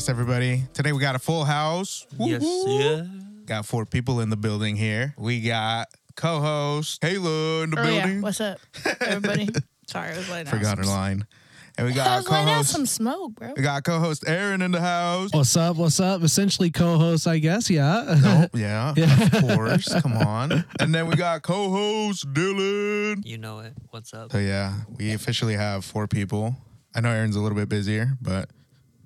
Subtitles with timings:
[0.00, 0.62] podcast, everybody.
[0.72, 2.06] Today we got a full house.
[2.18, 3.04] Woo Yes, yeah.
[3.44, 5.14] Got four people in the building here.
[5.18, 8.14] We got co-host Hayla in the Oh building.
[8.16, 8.58] yeah, what's up,
[9.00, 9.48] everybody?
[9.86, 11.26] Sorry, I was letting out Forgot her line.
[11.78, 12.70] And we I got was letting out co-host.
[12.70, 13.52] some smoke, bro.
[13.56, 15.30] We got co-host Aaron in the house.
[15.32, 15.76] What's up?
[15.76, 16.22] What's up?
[16.22, 17.68] Essentially co-host, I guess.
[17.70, 18.04] Yeah.
[18.08, 19.22] Oh, yeah, Yeah.
[19.24, 19.92] of course.
[20.00, 20.64] Come on.
[20.80, 23.24] And then we got co-host Dylan.
[23.26, 23.74] You know it.
[23.90, 24.32] What's up?
[24.32, 26.56] So yeah, we officially have four people.
[26.94, 28.50] I know Aaron's a little bit busier, but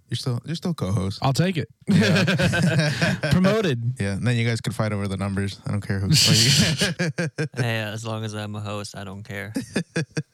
[0.08, 1.18] you're still you're still co-host.
[1.22, 1.68] I'll take it.
[3.30, 3.94] Promoted.
[3.98, 5.60] Yeah, and then you guys could fight over the numbers.
[5.66, 6.08] I don't care who.
[7.56, 9.52] hey, as long as I'm a host, I don't care.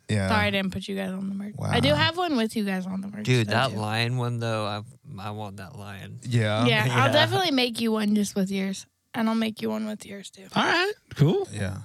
[0.08, 0.28] yeah.
[0.28, 1.54] Sorry, I didn't put you guys on the merch.
[1.62, 3.24] I do have one with you guys on the merch.
[3.24, 3.77] Dude, though, that too.
[3.78, 4.82] lion one though, I
[5.18, 6.18] I want that lion.
[6.22, 6.66] Yeah.
[6.66, 7.05] Yeah, Yeah.
[7.05, 10.30] I'll definitely make you one just with yours, and I'll make you one with yours
[10.30, 10.46] too.
[10.55, 10.92] All right.
[11.14, 11.48] Cool.
[11.52, 11.78] Yeah.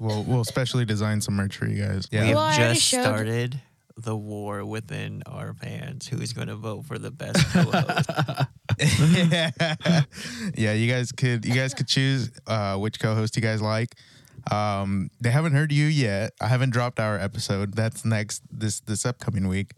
[0.00, 2.06] We'll we'll specially design some merch for you guys.
[2.10, 2.26] Yeah.
[2.26, 3.60] We've already just showed- started
[3.96, 6.08] the war within our fans.
[6.08, 8.10] Who's going to vote for the best co-host?
[10.56, 10.72] yeah.
[10.72, 13.94] You guys could you guys could choose uh, which co-host you guys like.
[14.50, 16.32] Um, they haven't heard you yet.
[16.40, 17.74] I haven't dropped our episode.
[17.74, 19.72] That's next this this upcoming week.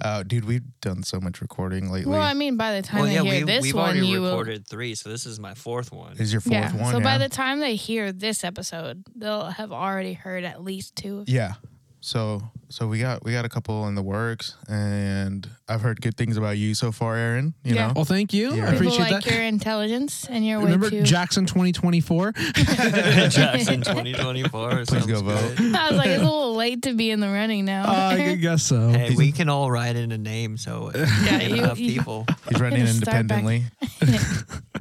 [0.00, 2.12] Uh, dude, we've done so much recording lately.
[2.12, 4.06] Well, I mean, by the time well, they yeah, hear we, this we've one, already
[4.06, 4.30] you will.
[4.30, 6.16] recorded three, so this is my fourth one.
[6.18, 6.76] is your fourth Yeah.
[6.76, 6.92] one?
[6.92, 7.04] so yeah.
[7.04, 11.20] by the time they hear this episode, they'll have already heard at least two.
[11.20, 11.54] of yeah.
[12.00, 16.16] So so we got we got a couple in the works, and I've heard good
[16.16, 17.54] things about you so far, Aaron.
[17.64, 17.88] You Yeah.
[17.88, 17.92] know.
[17.96, 18.54] Well, thank you.
[18.54, 18.68] Yeah.
[18.68, 19.32] I People appreciate like that.
[19.34, 21.02] your intelligence and your way Remember too.
[21.02, 22.32] Jackson 2024?
[23.28, 24.84] Jackson 2024.
[24.86, 25.56] Please go vote.
[25.56, 25.74] good.
[25.74, 27.84] I was like, it's a little late to be in the running now.
[27.84, 28.88] Uh, I guess so.
[28.90, 32.26] Hey, we can all write in a name, so Yeah, yeah, you- enough you- people.
[32.48, 33.64] He's running Gonna start back- independently.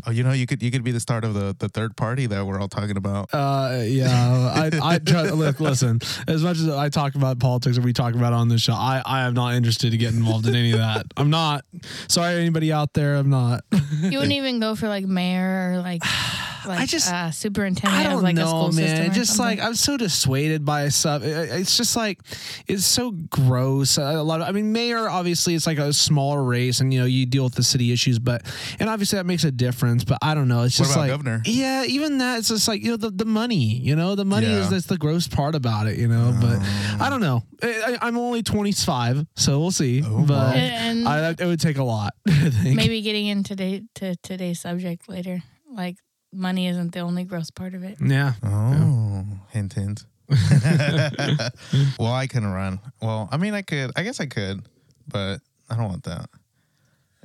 [0.06, 2.26] oh, you know, you could you could be the start of the the third party
[2.28, 3.30] that we're all talking about.
[3.34, 4.10] Uh, yeah,
[4.56, 6.00] I, I try, look, listen.
[6.28, 9.02] As much as I talk about politics and we talk about on this show, I,
[9.06, 11.06] I am not interested to get involved in any of that.
[11.18, 11.66] I'm not.
[12.08, 13.16] Sorry, anybody out there.
[13.16, 13.64] I'm not.
[14.02, 16.02] You wouldn't even go for like mayor or like,
[16.68, 19.14] like just- uh, superintendent I don't of like know, a school man.
[19.14, 19.58] Just something.
[19.60, 21.24] like I'm so dissuaded by stuff.
[21.24, 22.20] It- It's just like
[22.68, 23.98] it's so gross.
[23.98, 24.42] A lot.
[24.42, 27.44] Of, I mean, mayor obviously it's like a smaller race, and you know you deal
[27.46, 28.42] with the city issues, but
[28.80, 30.04] and obviously that makes a difference.
[30.04, 30.64] But I don't know.
[30.64, 31.42] It's What just about like governor?
[31.46, 32.40] Yeah, even that.
[32.40, 33.56] It's just like you know the, the money.
[33.78, 34.60] You know the money Yeah.
[34.60, 35.98] is that's the gross part about it.
[35.98, 36.60] You know, but
[37.02, 37.44] I don't know.
[37.64, 40.04] I, I- I'm only 25, so we'll see.
[40.06, 41.04] Oh, but wow.
[41.08, 42.14] I, it would take a lot.
[42.28, 42.76] I think.
[42.76, 45.42] maybe getting into today to today's subject later.
[45.72, 45.96] Like
[46.34, 47.98] money isn't the only gross part of it.
[48.04, 48.34] Yeah.
[48.44, 50.06] Oh, hint, hint.
[52.00, 52.80] well, I couldn't run.
[53.02, 53.92] Well, I mean, I could.
[53.96, 54.68] I guess I could,
[55.08, 55.40] but
[55.70, 56.30] I don't want that.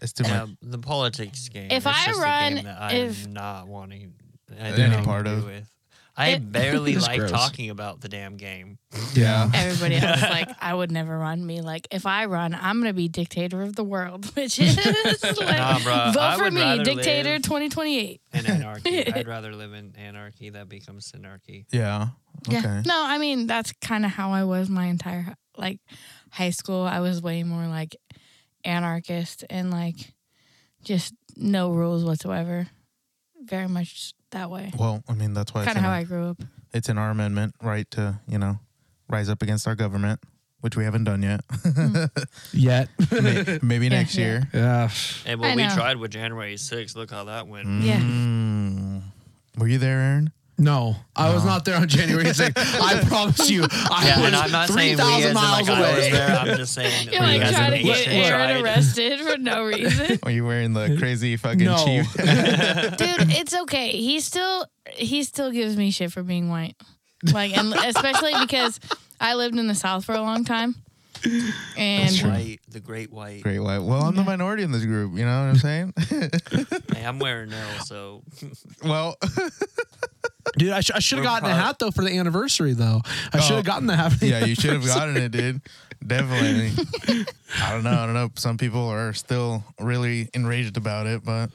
[0.00, 0.50] It's too Yeah, much.
[0.62, 1.66] the politics game.
[1.70, 4.14] If it's I just a run- game that I if- am not wanting
[4.56, 5.44] Any anything part to do of.
[5.46, 5.68] with.
[6.16, 7.30] I It- barely like gross.
[7.30, 8.78] talking about the damn game.
[9.14, 9.50] Yeah.
[9.54, 11.46] Everybody else is like, I would never run.
[11.46, 15.40] Me like, if I run, I'm gonna be dictator of the world, which is like,
[15.40, 18.20] Nah, bruh, vote I for me, dictator 2028.
[18.34, 20.50] In anarchy, I'd rather live in anarchy.
[20.50, 21.64] That becomes synarchy.
[21.70, 22.08] Yeah.
[22.46, 22.60] Okay.
[22.60, 22.82] Yeah.
[22.84, 25.80] No, I mean that's kind of how I was my entire like
[26.30, 26.82] high school.
[26.82, 27.96] I was way more like
[28.64, 30.12] anarchist and like
[30.84, 32.68] just no rules whatsoever.
[33.42, 34.72] Very much that way.
[34.78, 36.42] Well, I mean, that's why it's Kind of how our, I grew up.
[36.74, 37.90] it's in our amendment, right?
[37.92, 38.58] To you know,
[39.08, 40.20] rise up against our government,
[40.60, 41.40] which we haven't done yet.
[42.52, 42.88] Yet.
[43.12, 44.24] May- Maybe Yeah, next yeah.
[44.24, 44.48] year.
[44.52, 44.88] yeah.
[45.26, 45.74] And I what we know.
[45.74, 47.82] tried with January 6th, look how that went.
[47.82, 48.00] Yeah.
[48.00, 49.02] Mm.
[49.58, 50.32] Were you there, Aaron?
[50.58, 52.80] No, I was not there on January 6th.
[52.80, 55.96] I promise you, I Yeah, was and I'm not saying we 3,000 miles like I
[55.96, 56.36] was there.
[56.36, 58.62] I'm just saying You're like as trying a to get Aaron tried.
[58.64, 60.18] arrested for no reason.
[60.22, 61.84] Are you wearing the crazy fucking No.
[61.84, 62.12] chief?
[62.14, 63.90] Dude, it's okay.
[63.90, 66.76] He still he still gives me shit for being white.
[67.32, 68.78] Like and especially because
[69.20, 70.74] I lived in the South for a long time.
[71.76, 72.30] And true.
[72.30, 73.42] White, the great white.
[73.44, 73.78] Great white.
[73.78, 75.12] Well, I'm the minority in this group.
[75.16, 75.94] You know what I'm saying?
[76.94, 78.22] Hey, I'm wearing Nell, so
[78.84, 79.16] well,
[80.58, 83.00] Dude, I, sh- I should have gotten a hat though for the anniversary though.
[83.32, 83.56] I should Oh.
[83.56, 84.12] have gotten the hat.
[84.12, 85.60] For the yeah, you should have gotten it, dude.
[86.06, 86.72] Definitely.
[87.60, 87.90] I don't know.
[87.90, 88.30] I don't know.
[88.36, 91.50] Some people are still really enraged about it, but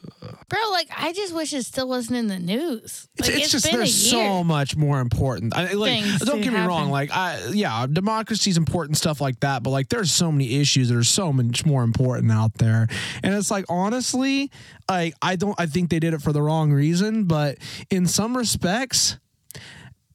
[0.47, 3.07] bro, like I just wish it still wasn't in the news.
[3.15, 4.23] It's, Like it's just been a there's year.
[4.23, 5.55] so much more important.
[5.55, 6.91] I, like, Things don't to get me wrong.
[6.91, 9.63] Like, I yeah, democracy is important stuff like that.
[9.63, 12.87] But like, there's so many issues that are so much more important out there.
[13.23, 14.51] And it's like honestly,
[14.89, 15.59] like I don't.
[15.59, 17.25] I think they did it for the wrong reason.
[17.25, 17.57] But
[17.89, 19.17] in some respects,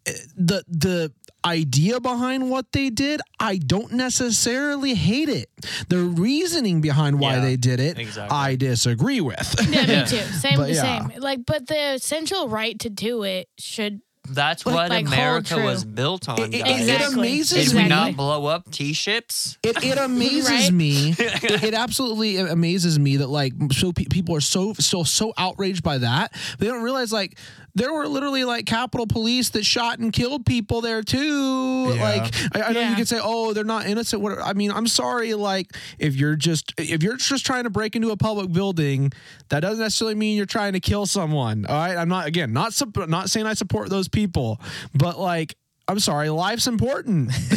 [0.07, 1.13] eh, the the
[1.45, 5.49] idea behind what they did, I don't necessarily hate it.
[5.89, 8.37] The reasoning behind why Yeah, they did it, exactly.
[8.37, 9.55] I disagree with.
[9.71, 10.03] Yeah, Yeah.
[10.05, 10.17] me too.
[10.17, 11.09] Same, But yeah.
[11.09, 11.21] same.
[11.21, 16.29] Like, but the essential right to do it should That's what like, America was built
[16.29, 16.39] on.
[16.39, 16.87] It- it- guys.
[16.89, 17.89] it amazes Did we me.
[17.89, 19.59] not blow up T ships?
[19.65, 20.73] it, it amazes Right?
[20.73, 21.11] me.
[21.19, 25.83] It, it absolutely amazes me that like so pe- people are so still so outraged
[25.83, 26.33] by that.
[26.59, 27.37] They don't realize like
[27.75, 31.93] there were literally like Capitol Police that shot and killed people there too.
[31.95, 32.03] Yeah.
[32.03, 32.97] Like I, I know you Yeah.
[32.97, 34.21] could say, oh, they're not innocent.
[34.23, 34.43] Whatever.
[34.43, 35.35] I mean, I'm sorry.
[35.35, 39.11] Like if you're just if you're just trying to break into a public building,
[39.49, 41.65] that doesn't necessarily mean you're trying to kill someone.
[41.67, 41.97] All right.
[41.97, 44.61] I'm not again not sup- not saying I support those people,
[44.95, 45.57] but like.
[45.89, 47.33] I'm sorry, life's important.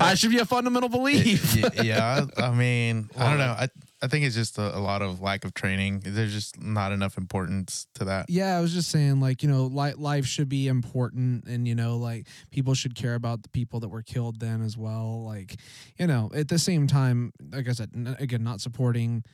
[0.00, 1.56] I should be a fundamental belief.
[1.82, 3.54] Yeah, I mean, I don't know.
[3.58, 3.68] I
[4.02, 6.02] I think it's just a, a lot of lack of training.
[6.04, 8.28] There's just not enough importance to that.
[8.28, 11.74] Yeah, I was just saying, like, you know, li- life should be important, and you
[11.74, 15.24] know, like, people should care about the people that were killed then as well.
[15.24, 15.56] Like,
[15.98, 19.24] you know, at the same time, like I said, n- again, not supporting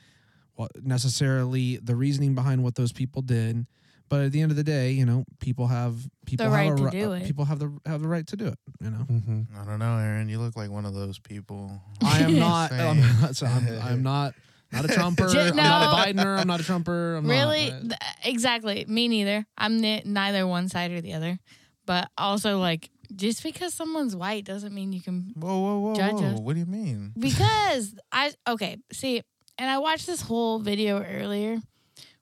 [0.55, 3.67] what necessarily the reasoning behind what those people did,
[4.09, 6.73] but at the end of the day, you know, people have people The have right
[6.73, 7.25] a to ri- do uh, it.
[7.25, 8.59] People have the have the right to do it.
[8.81, 9.07] You know,
[9.61, 10.29] I don't know, Aaron.
[10.29, 11.81] You look like one of those people.
[12.05, 12.71] I am not.
[12.71, 13.35] I'm not.
[13.35, 14.35] so I'm, I'm not.
[14.73, 15.27] Not a Trumper.
[15.29, 16.39] I'm not a Bidener.
[16.39, 17.17] I'm not a Trumper.
[17.17, 18.85] I'm really, Not, Th- exactly.
[18.89, 19.47] Me neither.
[19.57, 21.39] I'm neither one side or the other.
[21.85, 25.33] But also, like, just because someone's white doesn't mean you can.
[25.37, 26.35] Whoa, whoa, whoa, Judge whoa!
[26.35, 26.41] us.
[26.41, 27.13] What do you mean?
[27.19, 29.23] Because I okay, see,
[29.59, 31.59] and I watched this whole video earlier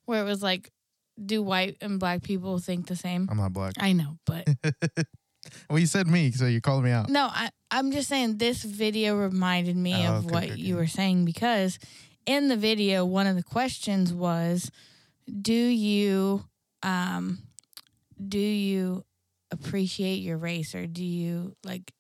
[0.07, 0.71] where it was like,
[1.25, 3.29] do white and black people think the same?
[3.31, 3.75] I'm not black.
[3.79, 4.49] I know, but
[5.69, 7.09] Well, you said me, so you called me out.
[7.09, 10.77] No, I, I'm just saying this video reminded me Oh, of okay, what okay, you
[10.77, 11.79] were saying because
[12.27, 14.71] in the video, one of the questions was,
[15.27, 16.45] "Do you,
[16.83, 17.39] um,
[18.29, 19.05] do you
[19.51, 21.93] appreciate your race, or do you like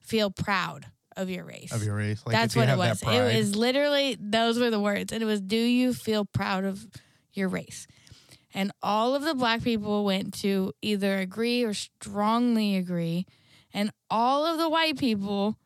[0.00, 0.86] feel proud
[1.16, 3.02] of your race?" Of your race, like That's what it was.
[3.02, 6.86] It was literally those were the words, and it was, "Do you feel proud of
[7.32, 7.86] your race?"
[8.54, 13.26] And all of the black people went to either agree or strongly agree,
[13.74, 15.58] and all of the white people,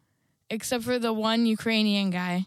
[0.51, 2.47] except for the one Ukrainian guy,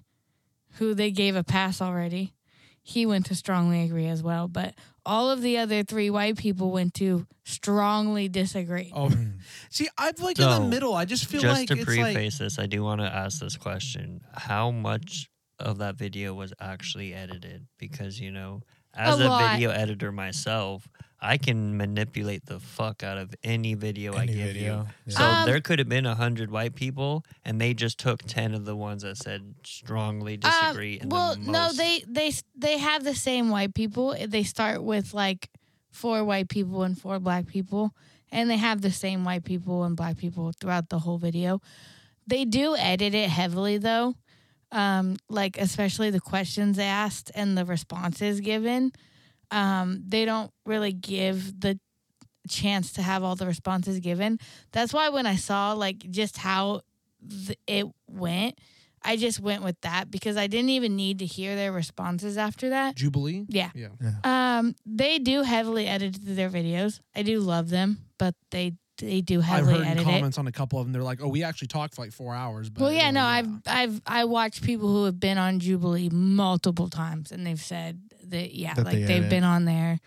[0.74, 2.34] who they gave a pass already,
[2.82, 4.48] he went to strongly agree as well.
[4.48, 4.76] But
[5.06, 8.92] all of the other three white people went to strongly disagree.
[8.94, 9.32] Oh, hmm.
[9.70, 10.94] see, I'm like in the middle.
[10.94, 13.40] I just feel Just like to it's like preface this, I do want to ask
[13.40, 15.30] this question: How much
[15.60, 17.68] of that video was actually edited?
[17.78, 18.62] Because you know,
[18.94, 19.54] as a, lot.
[19.54, 20.88] video editor myself,
[21.24, 24.88] I can manipulate the fuck out of any video I give video, you.
[25.08, 25.16] yeah.
[25.18, 28.54] So Um, there could have been a hundred white people, and they just took ten
[28.54, 31.00] of the ones that said strongly Um, disagree.
[31.00, 34.16] and the well, no, they they they have the same white people.
[34.28, 35.50] They start with like
[35.92, 37.96] four white people and four black people,
[38.32, 41.62] and they have the same white people and black people throughout the whole video.
[42.28, 44.16] They do edit it heavily though,
[44.72, 48.92] um, like especially the questions asked and the responses given.
[49.52, 51.80] Um, they don't really give the
[52.50, 54.40] chance to have all the responses given.
[54.72, 56.82] That's why when I saw like just how
[57.46, 58.60] th- it went,
[59.02, 62.70] I just went with that because I didn't even need to hear their responses after
[62.70, 62.96] that.
[62.96, 63.46] Jubilee.
[63.48, 63.70] Yeah.
[63.76, 63.90] Yeah.
[64.24, 67.00] Um, they do heavily edit their videos.
[67.16, 70.12] I do love them, but they they do heavily I've heard in edit it.
[70.12, 70.94] comments on a couple of them.
[70.94, 73.50] They're like, "Oh, we actually talked for like four hours." But Well, yeah, no, I've
[73.66, 78.00] I've I watched people who have been on Jubilee multiple times, and they've said
[78.30, 80.00] that yeah, That like they they have been on there,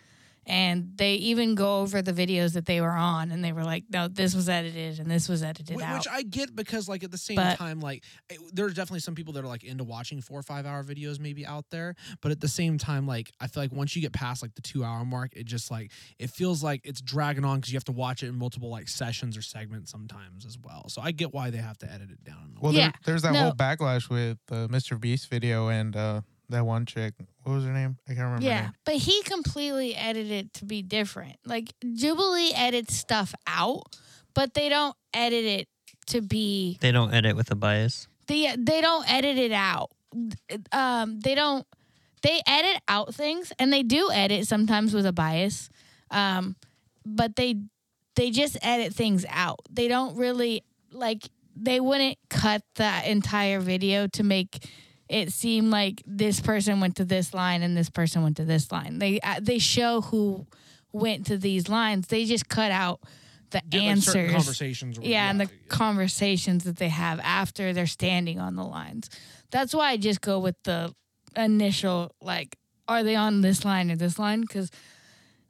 [0.48, 3.82] and they even go over the videos that they were on, and they were like,
[3.90, 5.98] no, this was edited and this was edited Wh- out.
[5.98, 9.16] Which I get because, like, at the same But- time, like, it- there's definitely some
[9.16, 11.96] people that are like into watching four or five hour videos, maybe out there.
[12.20, 14.62] But at the same time, like, I feel like once you get past like the
[14.62, 17.84] two hour mark, it just like it feels like it's dragging on because you have
[17.86, 20.88] to watch it in multiple like sessions or segments sometimes as well.
[20.88, 22.56] So I get why they have to edit it down.
[22.60, 23.40] Well, Yeah, there, there's that no.
[23.42, 24.98] whole backlash with the Mr.
[25.00, 27.14] Beast video and uh, that one chick.
[27.42, 27.96] What was her name?
[28.06, 28.44] I can't remember.
[28.44, 28.72] Yeah, name.
[28.84, 31.36] but he completely edited it to be different.
[31.44, 33.96] Like Jubilee edits stuff out,
[34.34, 35.68] but they don't edit it
[36.08, 38.08] to be they don't edit with a bias.
[38.26, 39.90] they they don't edit it out.
[40.72, 41.66] Um, they don't
[42.22, 45.68] they edit out things, and they do edit sometimes with a bias.
[46.10, 46.56] Um,
[47.04, 47.56] but they
[48.14, 49.60] they just edit things out.
[49.70, 54.68] They don't really like they wouldn't cut that entire video to make
[55.08, 58.70] it seemed like this person went to this line and this person went to this
[58.72, 58.98] line.
[58.98, 60.46] They uh, they show who
[60.92, 62.08] went to these lines.
[62.08, 63.00] They just cut out
[63.50, 64.32] the Get, like, certain answers.
[64.34, 64.98] conversations.
[64.98, 65.50] or- Yeah, and the yeah.
[65.68, 69.08] conversations that they have after they're standing on the lines.
[69.52, 70.92] That's why I just go with the
[71.36, 72.56] initial like,
[72.88, 74.40] are they on this line or this line?
[74.40, 74.70] Because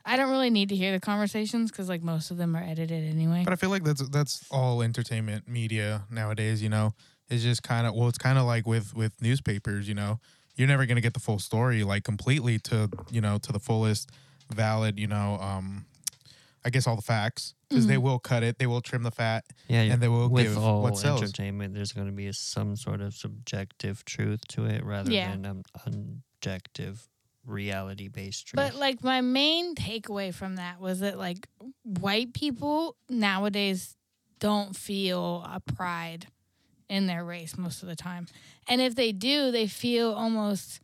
[0.04, 3.04] I don't really need to hear the conversations because like most of them are edited
[3.10, 3.42] anyway.
[3.44, 6.62] But I feel like that's that's all entertainment media nowadays.
[6.62, 6.94] You know,
[7.28, 9.88] it's just kind of well, it's kind of like with with newspapers.
[9.88, 10.21] You know,
[10.56, 14.11] you're never gonna get the full story like completely to you know to the fullest
[14.52, 14.99] valid.
[14.99, 15.87] You know, um,
[16.64, 19.45] I guess all the facts because they will cut it, they will trim the fat,
[19.68, 21.21] Yeah, and they will with give all what sells.
[21.21, 25.33] entertainment, there's going to be some sort of subjective truth to it rather Yeah.
[25.33, 25.45] than
[25.85, 27.09] an objective
[27.45, 28.56] reality based truth.
[28.56, 31.49] But like my main takeaway from that was that like
[31.83, 33.97] white people nowadays
[34.38, 36.26] don't feel a pride
[36.88, 38.26] in their race most of the time.
[38.69, 40.81] And if they do, they feel almost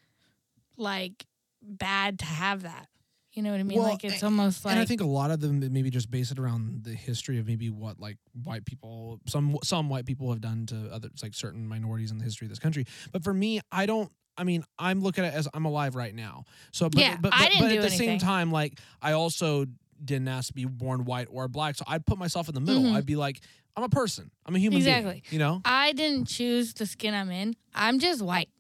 [0.77, 1.27] like
[1.63, 2.89] bad to have that.
[3.33, 3.79] You know what I mean?
[3.79, 6.31] Well, like it's almost like and I think a lot of them maybe just base
[6.31, 10.43] it around the history of maybe what like white people some some white people have
[10.43, 12.85] done to others like certain minorities in the history of this country.
[13.11, 16.15] But for me, I don't I mean, I'm looking at it as I'm alive right
[16.15, 16.45] now.
[16.73, 19.65] So but Yeah, but, but, I didn't but at the same time like I also
[20.05, 21.77] didn't ask to be born white or black.
[21.77, 22.83] So I'd put myself in the middle.
[22.83, 22.95] Mhm.
[22.95, 23.41] I'd be like
[23.77, 24.31] I'm a person.
[24.45, 25.13] I'm a human Exactly.
[25.13, 25.63] being, you know?
[25.65, 27.55] I didn't choose the skin I'm in.
[27.75, 28.51] I'm just white.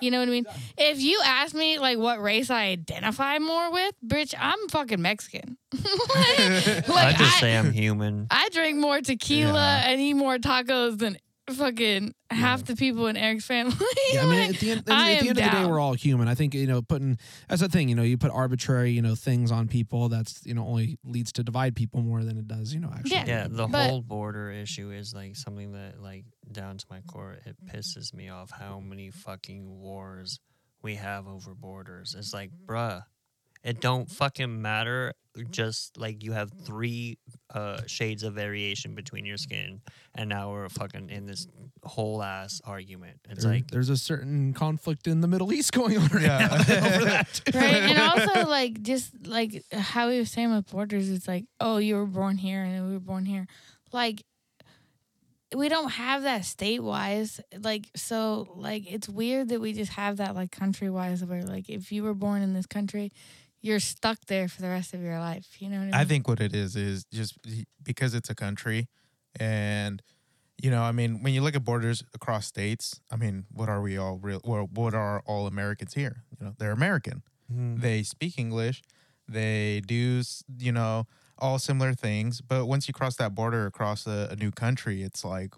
[0.00, 0.44] You know what I mean?
[0.76, 5.56] If you ask me like what race I identify more with, bitch, I'm fucking Mexican.
[5.72, 5.84] like,
[6.88, 8.26] I just I, say I'm human.
[8.30, 9.88] I drink more tequila Yeah.
[9.90, 11.16] and eat more tacos than
[11.52, 13.74] fucking half the people in Eric's family.
[14.12, 15.94] Yeah, I mean, at the end, I at the end of the day, we're all
[15.94, 16.28] human.
[16.28, 17.88] I think you know, putting that's the thing.
[17.88, 20.08] You know, you put arbitrary, you know, things on people.
[20.08, 23.16] That's you know only leads to divide people more than it does, you know, actually.
[23.16, 23.24] Yeah.
[23.26, 27.36] Yeah, the But- whole border issue is like something that, like, down to my core,
[27.44, 30.38] it pisses me off how many fucking wars
[30.82, 32.14] we have over borders.
[32.16, 33.02] It's like, bruh,
[33.64, 35.14] it don't fucking matter.
[35.50, 37.18] Just like you have three
[37.52, 39.80] uh, shades of variation between your skin,
[40.14, 41.48] and now we're fucking in this
[41.82, 43.18] whole ass argument.
[43.28, 46.38] It's There- like, there's a certain conflict in the Middle East going on right Yeah.
[46.38, 46.54] now
[46.86, 47.40] over that.
[47.54, 47.64] right?
[47.64, 51.96] And also like just like how we were saying with borders, it's like, oh, you
[51.96, 53.46] were born here and we were born here.
[53.92, 54.22] Like
[55.54, 57.40] we don't have that state wise.
[57.60, 61.68] Like so like it's weird that we just have that like country wise where like
[61.68, 63.12] if you were born in this country,
[63.64, 65.46] you're stuck there for the rest of your life.
[65.58, 65.94] You know what I mean?
[65.94, 67.38] I think what it is is just
[67.82, 68.88] because it's a country,
[69.40, 70.02] and
[70.62, 73.80] you know, I mean, when you look at borders across states, I mean, what are
[73.80, 74.40] we all real?
[74.44, 76.16] Well, what are all Americans here?
[76.38, 77.22] You know, they're American.
[77.50, 78.82] hmm, They speak English.
[79.26, 80.22] They do,
[80.58, 81.06] you know,
[81.38, 82.40] all similar things.
[82.42, 85.54] But once you cross that border across a, a new country, it's like,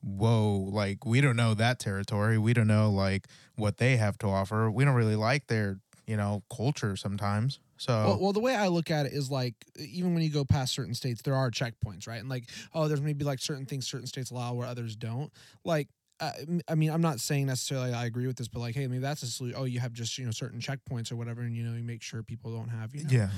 [0.00, 2.38] whoa, like we don't know that territory.
[2.38, 4.70] We don't know like what they have to offer.
[4.70, 7.60] We don't really like their, you know, culture sometimes.
[7.76, 10.44] So Well, well, the way I look at it is like even when you go
[10.44, 12.20] past certain states, there are checkpoints, right?
[12.20, 12.44] And like,
[12.74, 15.32] oh, there's maybe like certain things certain states allow where others don't.
[15.64, 15.88] Like,
[16.20, 16.30] uh,
[16.68, 19.22] I mean, I'm not saying necessarily I agree with this, but like, hey, maybe that's
[19.22, 19.58] a solution.
[19.60, 22.02] Oh, you have just you know certain checkpoints or whatever, and you know you make
[22.02, 23.28] sure people don't have you know yeah.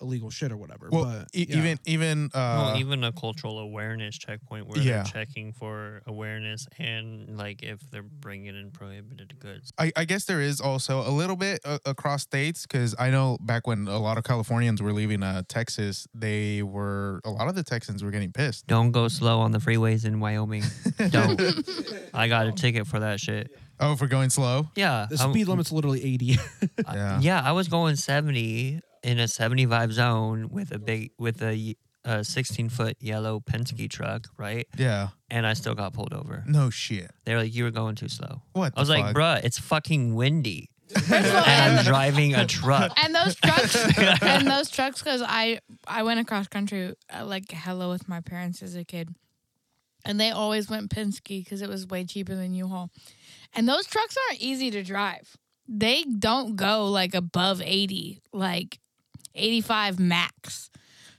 [0.00, 0.88] Illegal shit or whatever.
[0.90, 1.56] Well, but e- yeah.
[1.58, 5.02] even even uh, well, even a cultural awareness checkpoint where Yeah.
[5.02, 9.72] they're checking for awareness and like if they're bringing in prohibited goods.
[9.78, 13.38] I, I guess there is also a little bit uh, across states because I know
[13.40, 17.54] back when a lot of Californians were leaving uh, Texas, they were a lot of
[17.54, 18.66] the Texans were getting pissed.
[18.66, 20.64] Don't go slow on the freeways in Wyoming.
[21.10, 21.40] Don't.
[22.14, 23.50] I got a ticket for that shit.
[23.80, 24.68] Oh, for going slow.
[24.76, 25.06] Yeah.
[25.10, 26.38] the I'm- speed limit's literally 80.
[26.86, 27.20] I- Yeah.
[27.20, 32.24] yeah, I was going 70 in a 75 zone with a big with a, a
[32.24, 34.66] 16 foot yellow Penske truck, right?
[34.76, 35.08] Yeah.
[35.30, 36.42] And I still got pulled over.
[36.46, 37.10] No shit.
[37.24, 38.72] They were like, "You were going too slow." What?
[38.76, 42.46] I was the like, "Bruh, it's fucking windy." First of all, and I'm driving a
[42.46, 42.92] truck.
[43.02, 43.74] and those trucks
[44.22, 48.62] and those trucks because I I went across country uh, like hella with my parents
[48.62, 49.08] as a kid,
[50.04, 52.90] and they always went Penske because it was way cheaper than U-Haul,
[53.54, 55.36] and those trucks aren't easy to drive.
[55.66, 58.78] They don't go like above eighty, like
[59.34, 60.70] eighty five max.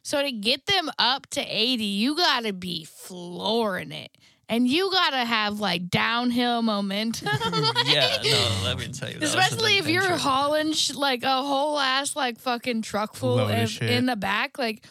[0.03, 4.12] So to get them up to eighty, you gotta be flooring it.
[4.48, 7.29] And you gotta have like downhill momentum.
[7.86, 9.17] yeah, no, let me tell you.
[9.17, 13.50] that Especially if you're hauling sh- like a whole ass like fucking truck full of
[13.50, 14.86] of, in the back, like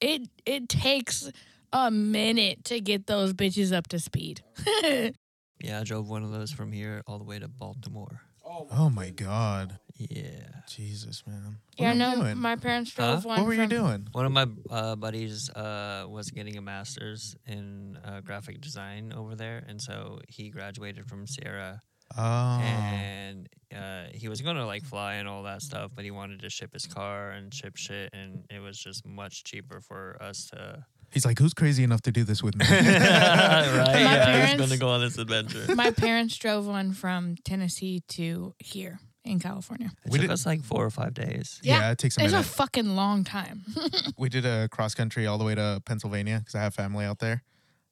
[0.00, 1.30] it it takes
[1.72, 4.42] a minute to get those bitches up to speed.
[5.62, 8.22] Yeah, I drove one of those from here all the way to Baltimore.
[8.44, 9.78] Oh my god.
[10.08, 10.46] Yeah.
[10.68, 11.58] Jesus, man.
[11.76, 12.38] What yeah, were you no, doing?
[12.38, 13.12] my parents Huh?
[13.12, 13.38] drove one.
[13.40, 14.08] what were you doing?
[14.12, 19.34] One of my uh, buddies uh, was getting a master's in uh, graphic design over
[19.34, 21.82] there, and so he graduated from Sierra,
[22.16, 22.60] Oh.
[22.60, 26.50] and uh, he was gonna like fly and all that stuff, but he wanted to
[26.50, 30.84] ship his car and ship shit, and it was just much cheaper for us to.
[31.12, 32.64] He's like, who's crazy enough to do this with me?
[32.70, 32.78] right?
[32.80, 35.74] yeah, parents- he's gonna go on this adventure.
[35.74, 39.90] My parents drove one from Tennessee to here in California.
[40.04, 41.60] It We took did- us like four or five days.
[41.62, 43.64] Yeah, it takes a It's a fucking long time.
[44.18, 47.18] we did a cross country all the way to Pennsylvania because I have family out
[47.18, 47.42] there,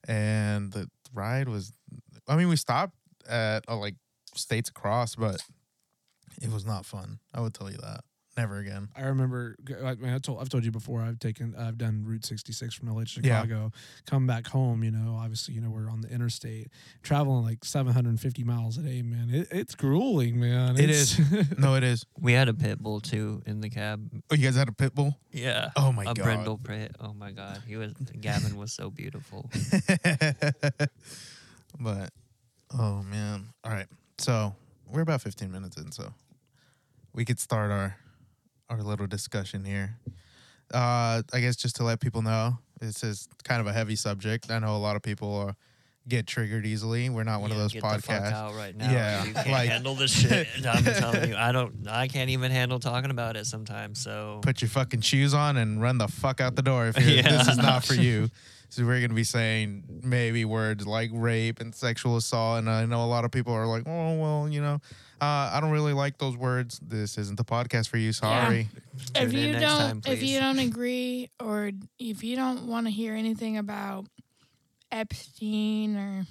[0.06, 1.72] and the ride was.
[2.26, 2.94] I mean, we stopped
[3.28, 3.96] at uh, like
[4.34, 5.42] states across, but
[6.40, 7.18] it was not fun.
[7.34, 8.04] I would tell you that.
[8.38, 8.88] Never again.
[8.96, 9.56] I remember.
[9.84, 11.00] I, mean, I told I've told you before.
[11.02, 13.42] I've taken I've done Route 66 from LA to Yeah.
[13.42, 13.72] Chicago.
[14.06, 14.82] Come back home.
[14.84, 16.68] You know, obviously, you know we're on the interstate,
[17.02, 19.02] traveling like 750 miles a day.
[19.02, 20.76] Man, it, it's grueling, man.
[20.76, 21.20] It It's-
[21.58, 22.06] No, it is.
[22.18, 24.08] We had a pit bull too in the cab.
[24.30, 25.14] Oh, you guys had a pit bull?
[25.32, 25.70] Yeah.
[25.76, 26.18] Oh my a god.
[26.18, 26.96] A brindle pit.
[27.00, 27.62] Oh my god.
[27.66, 29.50] He was Gavin was so beautiful.
[31.80, 32.10] but
[32.78, 33.46] oh man.
[33.64, 33.86] All right.
[34.18, 34.54] So
[34.90, 36.12] we're about 15 minutes in, so
[37.12, 37.96] we could start our
[38.70, 39.96] our little discussion here.
[40.72, 44.50] Uh I guess just to let people know, this is kind of a heavy subject.
[44.50, 45.56] I know a lot of people are,
[46.08, 47.08] get triggered easily.
[47.10, 48.90] We're not one of Yeah, those get The fuck out right now.
[48.90, 50.46] Yeah, You can't like- handle this shit.
[50.66, 51.86] I'm telling you, I don't.
[51.88, 54.00] I can't even handle talking about it sometimes.
[54.00, 57.08] So Put your fucking shoes on and run the fuck out the door if you're,
[57.16, 57.22] Yeah.
[57.38, 58.28] this is not for you.
[58.70, 63.02] So we're gonna be saying maybe words like rape and sexual assault, and I know
[63.02, 64.80] a lot of people are like, "Oh well, you know,
[65.20, 66.78] uh, I don't really like those words.
[66.80, 68.12] This isn't the podcast for you.
[68.12, 68.68] Sorry."
[69.14, 73.14] if you don't time, if you don't agree or if you don't want to hear
[73.14, 74.06] anything about
[74.90, 76.26] Epstein or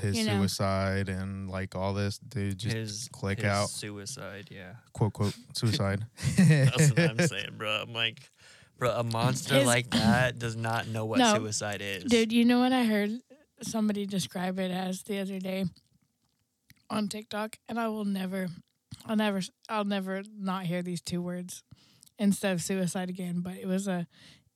[0.00, 0.38] His You know.
[0.40, 3.68] suicide and like all this, dude, just his click his out.
[3.70, 4.48] Suicide.
[4.50, 4.74] Yeah.
[4.92, 6.06] quote quote suicide.
[6.36, 7.70] That's what I'm saying, bro.
[7.82, 8.18] I'm like,
[8.78, 11.34] bro, a monster His- like that does not know what No.
[11.36, 12.04] suicide is.
[12.04, 13.10] dude, you know what I heard
[13.62, 15.64] somebody describe it as the other day
[16.90, 18.48] on TikTok, and I will never,
[19.06, 21.62] I'll never, I'll never not hear these two words
[22.18, 23.40] instead of suicide again.
[23.40, 24.06] But it was a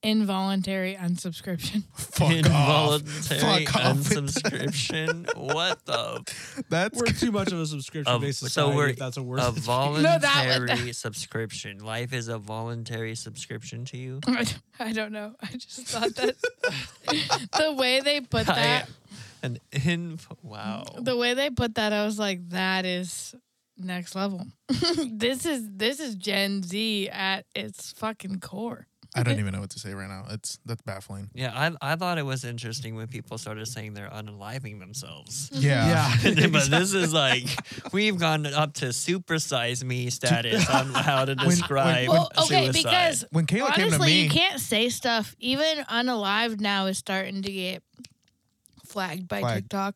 [0.03, 1.83] involuntary unsubscription.
[1.95, 2.31] Fuck off.
[2.33, 3.97] Involuntary Fuck off.
[3.97, 5.27] unsubscription.
[5.53, 6.63] what the?
[6.69, 8.75] That's we're too much of a subscription Of- based so society.
[8.75, 9.39] we're that's a word.
[9.39, 11.79] A No, voluntary that subscription.
[11.83, 14.21] Life is a voluntary subscription to you.
[14.79, 15.35] I don't know.
[15.41, 16.35] I just thought that
[17.57, 18.89] the way they put I- that,
[19.43, 20.85] An in wow.
[20.99, 23.35] the way they put that, I was like, that is
[23.77, 24.45] next level.
[24.69, 28.87] this is this is Gen Z at its fucking core.
[29.13, 30.25] I don't even know what to say right now.
[30.29, 31.29] It's that's baffling.
[31.33, 35.49] Yeah, I I thought it was interesting when people started saying they're unaliving themselves.
[35.51, 36.13] Yeah.
[36.23, 37.43] yeah, but this is like
[37.91, 42.73] we've gone up to supersize me status on how to When- describe Well, okay, suicide.
[42.73, 45.35] because When Kayla came to honestly, me, you can't say stuff.
[45.39, 47.83] Even unalive now is starting to get
[48.91, 49.63] flagged by Flagged.
[49.63, 49.95] TikTok.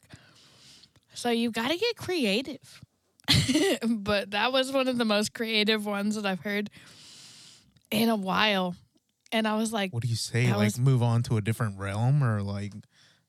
[1.14, 2.82] So you got to get creative.
[3.88, 6.70] but that was one of the most creative ones that I've heard
[7.92, 8.76] in a while.
[9.32, 10.48] And I was like, what do you say?
[10.54, 12.74] Like was- move on to a different realm or like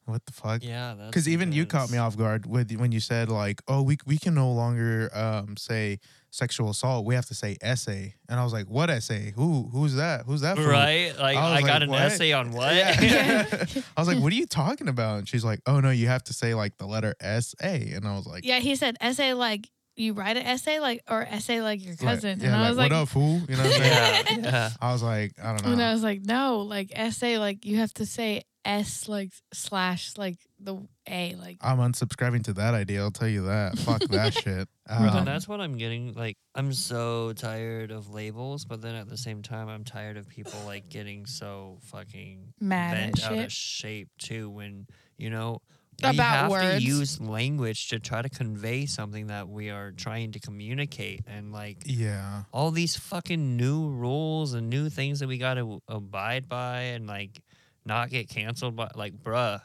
[0.07, 0.63] what the fuck?
[0.65, 3.99] yeah, Because even you caught me off guard with when you said like, "Oh, we
[4.07, 5.99] we can no longer um, say
[6.31, 7.05] sexual assault.
[7.07, 9.33] We have to say essay." And I was like, "What essay?
[9.37, 10.25] Who who's that?
[10.27, 11.13] Who's that?" for?" Right?
[11.19, 12.01] Like I I, was got an what?
[12.03, 12.75] essay on what?
[12.75, 13.47] Yeah.
[13.97, 16.25] I was like, "What are you talking about?" And she's like, "Oh no, you have
[16.25, 19.33] to say like the letter S A." And I was like, yeah, he said essay
[19.35, 22.39] like you write an essay like or essay like your like, cousin.
[22.39, 23.83] yeah, and I like, was like, "What up, fool?" You know what I'm
[24.27, 24.45] saying?
[24.45, 24.71] yeah, yeah.
[24.81, 27.79] I was like, "I don't know." And I was like, no, like essay, like you
[27.79, 30.77] have to say S like slash like the
[31.09, 33.01] A like I'm unsubscribing to that idea.
[33.01, 33.79] I'll tell you that.
[33.79, 34.69] Fuck that shit.
[34.89, 36.15] Bro, Um, that's what I'm getting.
[36.15, 40.29] Like, I'm so tired of labels, but then at the same time, I'm tired of
[40.29, 43.45] people like getting so fucking mad at bent out shit.
[43.47, 44.51] of shape too.
[44.51, 45.63] When you know
[46.03, 46.83] we About have words.
[46.85, 51.53] to use language to try to convey something that we are trying to communicate, and
[51.53, 52.43] like yeah.
[52.53, 57.07] all these fucking new rules and new things that we got to abide by, and
[57.07, 57.41] like
[57.87, 58.91] not get canceled by.
[58.95, 59.61] Like, bruh,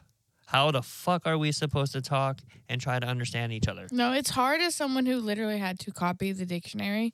[0.46, 3.88] how the fuck are we supposed to talk and try to understand each other?
[3.92, 7.14] No, it's hard as someone who literally had to copy the dictionary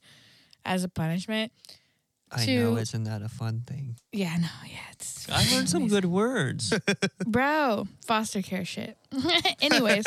[0.65, 1.51] as a punishment.
[2.29, 3.95] I know, isn't that a fun thing?
[4.11, 6.73] Yeah, no, yeah, it's I learned some good words.
[7.25, 8.97] bro foster care shit.
[9.61, 10.05] Anyways,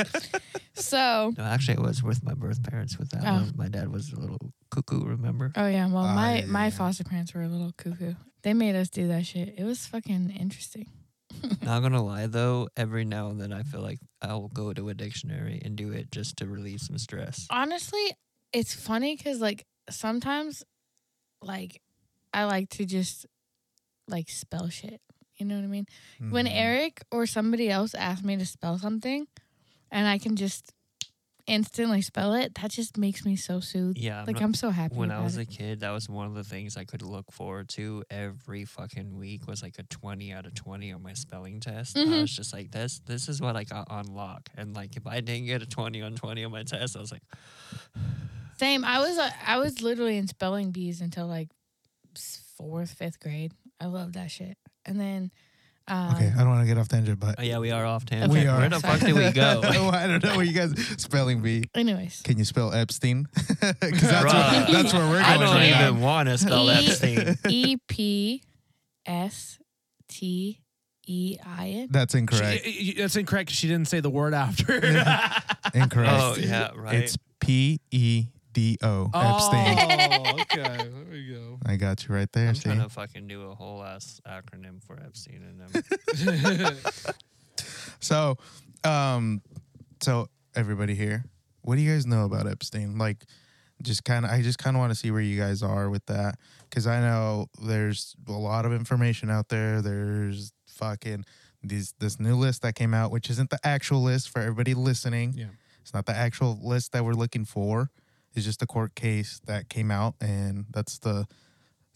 [0.74, 2.98] so no, actually, it was with my birth parents.
[2.98, 3.32] With that Oh.
[3.36, 4.38] one, my dad was a little
[4.70, 5.02] cuckoo.
[5.02, 5.50] Remember?
[5.56, 6.70] oh yeah, well Ah, my yeah, my yeah.
[6.70, 8.12] foster parents were a little cuckoo.
[8.42, 9.54] They made us do that shit.
[9.58, 10.86] It was fucking interesting.
[11.62, 14.94] Not gonna lie though, every now and then I feel like I'll go to a
[14.94, 17.46] dictionary and do it just to relieve some stress.
[17.50, 18.12] honestly,
[18.52, 20.64] it's funny because like sometimes,
[21.42, 21.80] like,
[22.32, 23.26] I like to just
[24.08, 25.00] like spell shit.
[25.36, 25.86] You know what I mean?
[26.18, 26.52] When Mhm.
[26.54, 29.26] Eric or somebody else asks me to spell something,
[29.90, 30.72] and I can just
[31.50, 33.98] instantly spell it, that just makes me so soothed.
[33.98, 34.94] Yeah, I'm like not- I'm so happy.
[34.94, 35.42] when I was it.
[35.42, 39.16] a kid, that was one of the things I could look forward to every fucking
[39.18, 41.96] week was like a twenty out of twenty on my spelling test.
[41.98, 42.20] I Mhm.
[42.22, 44.48] was just like, this this is what I got on lock.
[44.56, 47.12] And like if I didn't get a twenty on twenty on my test, I was
[47.12, 47.22] like,
[48.58, 48.84] Same.
[48.84, 51.48] I was uh, I was literally in spelling bees until like
[52.56, 53.52] fourth, fifth grade.
[53.80, 54.58] I love that shit.
[54.84, 55.30] And then
[55.90, 58.04] Um, Okay, I don't want to get off tangent, but Oh yeah, we are off
[58.06, 58.30] tangent.
[58.32, 58.58] Okay, we are.
[58.60, 59.60] Where the fuck did we go?
[59.92, 61.64] I don't know where you guys spelling bee.
[61.74, 63.26] Anyways, Can you spell Epstein?
[63.80, 66.86] Because that's, where, that's where we're going I don't right even want to spell E-
[66.86, 67.36] Epstein.
[67.48, 68.42] E P
[69.06, 69.58] S
[70.08, 70.60] T
[71.06, 71.88] E I N.
[71.90, 72.64] That's incorrect.
[72.64, 73.50] y- y- that's incorrect.
[73.50, 74.74] 'cause She didn't say the word after.
[75.74, 76.12] incorrect.
[76.12, 76.94] Oh yeah, right.
[76.96, 79.10] It's P E D O.
[79.14, 79.76] Epstein.
[79.78, 80.90] Oh, okay.
[81.70, 81.86] There we go.
[81.86, 82.48] I got you right there.
[82.48, 82.62] I'm See?
[82.64, 86.76] trying to fucking do a whole ass acronym for Epstein and them.
[88.00, 88.36] So,
[88.82, 89.42] um,
[90.00, 91.24] so everybody here,
[91.62, 92.98] what do you guys know about Epstein?
[92.98, 93.24] Like,
[93.82, 96.04] just kind of, I just kind of want to see where you guys are with
[96.06, 99.82] that because I know there's a lot of information out there.
[99.82, 101.24] There's fucking
[101.62, 105.34] these this new list that came out, which isn't the actual list for everybody listening.
[105.36, 105.46] Yeah.
[105.82, 107.90] It's not the actual list that we're looking for.
[108.34, 111.26] It's just a court case that came out, and that's the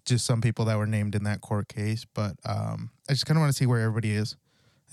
[0.04, 2.04] just some people that were named in that court case.
[2.14, 4.36] But um, I just kind of want to see where everybody is,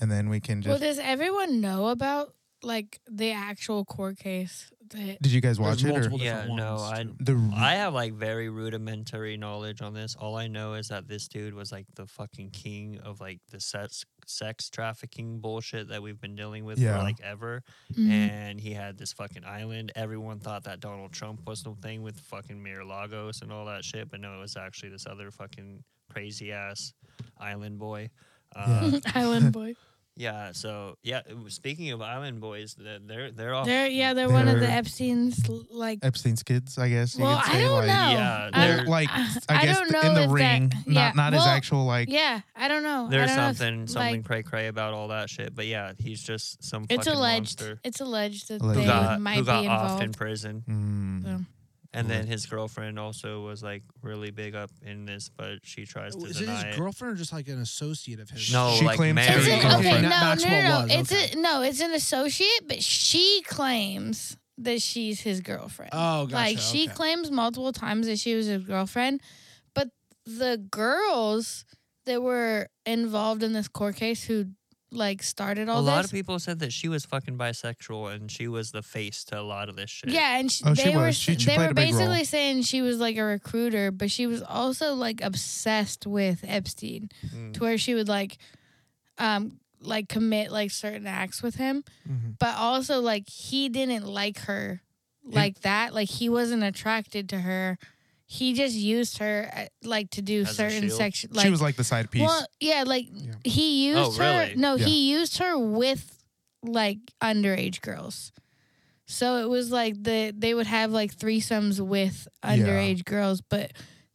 [0.00, 0.70] and then we can just.
[0.70, 4.70] Well, does everyone know about like the actual court case?
[4.90, 6.12] That Did you guys watch There's it?
[6.12, 6.16] Or?
[6.16, 10.14] Yeah, no, I- The I have like very rudimentary knowledge on this.
[10.16, 13.60] All I know is that this dude was like the fucking king of like the
[13.60, 16.96] sex sex trafficking bullshit that we've been dealing with Yeah.
[16.96, 17.62] for like ever.
[17.94, 18.08] Mhm.
[18.10, 19.92] And he had this fucking island.
[19.96, 24.10] Everyone thought that Donald Trump was the thing with fucking Mar-a-Lagos and all that shit,
[24.10, 26.92] but no, it was actually this other fucking crazy ass
[27.38, 28.10] island boy.
[28.54, 29.74] Uh, Island Boy.
[30.16, 30.52] Yeah.
[30.52, 34.60] So yeah, speaking of island boys, they're they're, they're all They're yeah, they're, one of
[34.60, 35.98] the Epstein's like.
[36.02, 37.16] Epstein's kids, I guess.
[37.16, 37.92] You Well, could I don't like, know.
[37.92, 40.72] Yeah, They're don't- like, I- I I guess don't th- in the if that- ring,
[40.86, 42.08] yeah, not not his well, actual like.
[42.10, 43.08] Yeah, I don't know.
[43.10, 45.92] There's don't know if, something something like, cray cray about all that shit, but yeah,
[45.98, 47.60] he's just some It's fucking alleged.
[47.60, 48.78] monster It's alleged that Alleged.
[48.80, 50.02] they who got might who got be off involved.
[50.04, 51.24] in prison, Mm.
[51.24, 51.44] So-
[51.94, 52.30] and then mm-hmm.
[52.30, 56.40] his girlfriend also was like really big up in this, but she tries to Is
[56.40, 56.78] it deny his it.
[56.78, 58.52] girlfriend or just like an associate of his?
[58.52, 59.36] No, She like claims married.
[59.36, 60.02] It's an, okay, girlfriend.
[60.02, 60.82] no, That no, no, no.
[60.82, 61.38] was, It's okay.
[61.38, 61.62] a no.
[61.62, 65.90] It's an associate, but she claims that she's his girlfriend.
[65.92, 66.34] Oh, gotcha.
[66.34, 66.94] like she okay.
[66.94, 69.20] claims multiple times that she was his girlfriend,
[69.74, 69.88] but
[70.24, 71.64] the girls
[72.06, 74.46] that were involved in this court case who
[74.92, 78.30] like started all a all lot of people said that she was fucking bisexual and
[78.30, 80.10] she was the face to a lot of this shit.
[80.10, 81.16] yeah, and she, Oh, she they were was.
[81.16, 81.98] She- she they played were a big role.
[82.00, 87.08] basically saying she was like a recruiter, but she was also like obsessed with Epstein
[87.34, 87.54] Mm.
[87.54, 88.36] to where she would like
[89.18, 92.38] um like commit like certain acts with him, Mhm.
[92.38, 94.82] but also like he didn't like her
[95.24, 95.94] like that.
[95.94, 97.78] Like he wasn't attracted to her.
[98.32, 99.64] He just used her uh,
[99.94, 100.98] like to do As certain shield?
[100.98, 101.30] section.
[101.38, 102.22] she was like the side piece.
[102.22, 103.34] well, yeah, like Yeah.
[103.44, 104.24] he Oh, used her.
[104.48, 104.54] really?
[104.56, 104.86] No, Yeah.
[104.86, 106.04] he used her with
[106.62, 108.32] like underage girls.
[109.06, 112.50] So it was like the they would have like threesomes with Yeah.
[112.56, 113.72] underage girls, but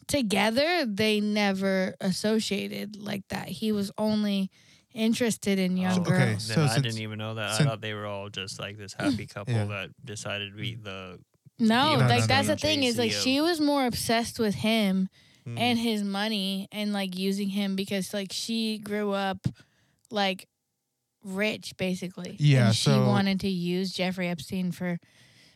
[0.08, 3.48] together they never associated like that.
[3.50, 4.50] He was only
[4.96, 6.48] interested in young Oh, okay, girls.
[6.48, 7.62] Then So I since- didn't even know that.
[7.62, 9.66] I thought they were all just like this happy couple Yeah.
[9.66, 11.20] that decided to be the
[11.60, 15.10] No, No, like that's no, the thing is like she was more obsessed with him
[15.46, 15.58] Hmm.
[15.58, 19.48] and his money and like using him because like she grew up
[20.12, 20.48] like
[21.24, 22.36] rich basically.
[22.40, 25.00] Yeah, And she so- wanted to use Jeffrey Epstein for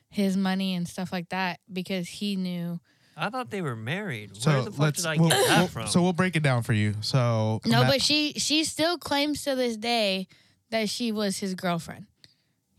[0.10, 2.80] his money and stuff like that because he knew
[3.16, 4.36] I thought they were married.
[4.38, 5.02] so Where the fuck let's.
[5.04, 5.88] did I we'll- get that we'll- from?
[5.88, 6.96] So we'll break it down for you.
[7.02, 10.28] So No, Matt- but she she still claims to this day
[10.72, 12.08] that she was his girlfriend.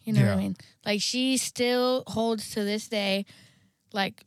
[0.04, 0.56] You know what I mean?
[0.84, 3.24] Like she still holds to this day,
[3.92, 4.22] like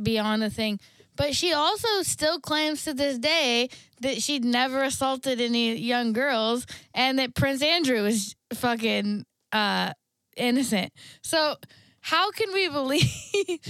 [0.00, 0.80] beyond the thing.
[1.14, 3.68] But she also still claims to this day
[4.00, 9.92] that she'd never assaulted any young girls and that Prince Andrew is fucking uh
[10.36, 10.90] innocent.
[11.22, 11.56] So
[12.00, 13.10] how can we believe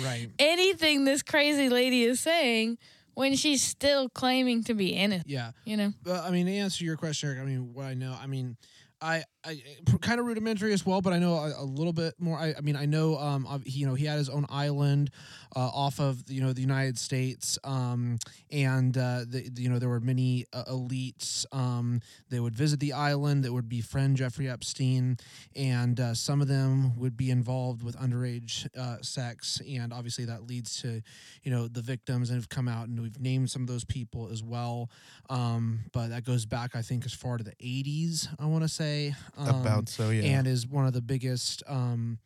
[0.00, 0.28] Right.
[0.38, 2.78] anything this crazy lady is saying
[3.14, 5.28] when she's still claiming to be innocent?
[5.28, 5.50] Yeah.
[5.64, 5.92] You know?
[6.06, 8.56] Uh, I mean, to answer your question, Eric, I mean, what I know, I mean,
[9.00, 9.62] I, I
[10.00, 12.38] kind of rudimentary as well, but I know a, a little bit more.
[12.38, 15.10] I, I mean, I know, um, he, you know, he had his own island,
[15.54, 18.18] uh, off of you know the United States, um,
[18.50, 21.44] and uh, the, you know there were many uh, elites.
[21.52, 22.00] Um,
[22.30, 25.18] they would visit the island that would befriend Jeffrey Epstein,
[25.54, 30.46] and uh, some of them would be involved with underage uh, sex, and obviously that
[30.46, 31.02] leads to,
[31.42, 34.28] you know, the victims, and have come out, and we've named some of those people
[34.30, 34.90] as well.
[35.28, 38.28] Um, but that goes back, I think, as far to the '80s.
[38.38, 40.38] I want to say um, about so yeah.
[40.38, 42.18] and is one of the biggest um,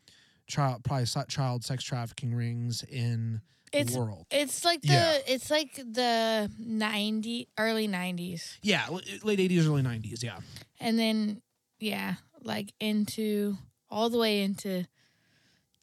[0.47, 3.41] child probably child sex trafficking rings in
[3.73, 4.27] It's the world.
[4.31, 5.19] it's like the Yeah.
[5.27, 8.59] it's like the 90 early 90s.
[8.63, 8.87] Yeah,
[9.23, 10.23] late '80s, early '90s.
[10.23, 10.39] Yeah,
[10.81, 11.43] And then
[11.79, 13.57] yeah, like into
[13.91, 14.87] all the way into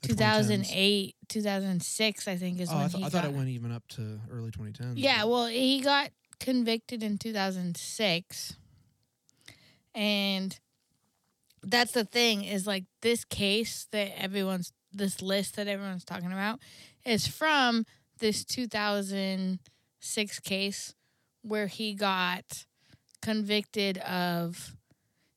[0.02, 3.50] 2008, 2006 I think is Oh, when I, th- he I thought got it went
[3.50, 4.98] even up to early 2010.
[4.98, 6.10] Yeah, well, he got
[6.40, 8.56] convicted in 2006.
[9.96, 10.60] And
[11.64, 16.60] that's the thing is like this case that everyone's this list that everyone's talking about
[17.06, 17.86] is from
[18.20, 20.94] this 2006 case
[21.42, 22.66] where he got
[23.22, 24.76] convicted of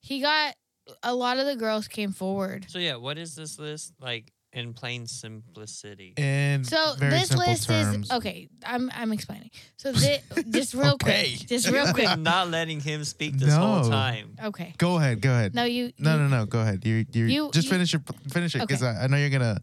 [0.00, 0.54] he got
[1.02, 2.66] a lot of the girls came forward.
[2.68, 6.14] So yeah, what is this list like in plain simplicity?
[6.16, 8.48] In So very this simple list terms, is okay.
[8.64, 9.50] I'm I'm explaining.
[9.76, 10.18] So thi-
[10.50, 11.36] just real Okay.
[11.36, 12.18] quick, just real quick.
[12.18, 14.36] not letting him speak this whole time.
[14.42, 14.74] Okay.
[14.78, 15.20] Go ahead.
[15.20, 15.54] Go ahead.
[15.54, 15.92] No, you.
[15.98, 16.46] No, you- no, no.
[16.46, 16.84] Go ahead.
[16.84, 18.96] You, you, You- just you- finish your finish it because Okay.
[18.98, 19.60] I, I know you're gonna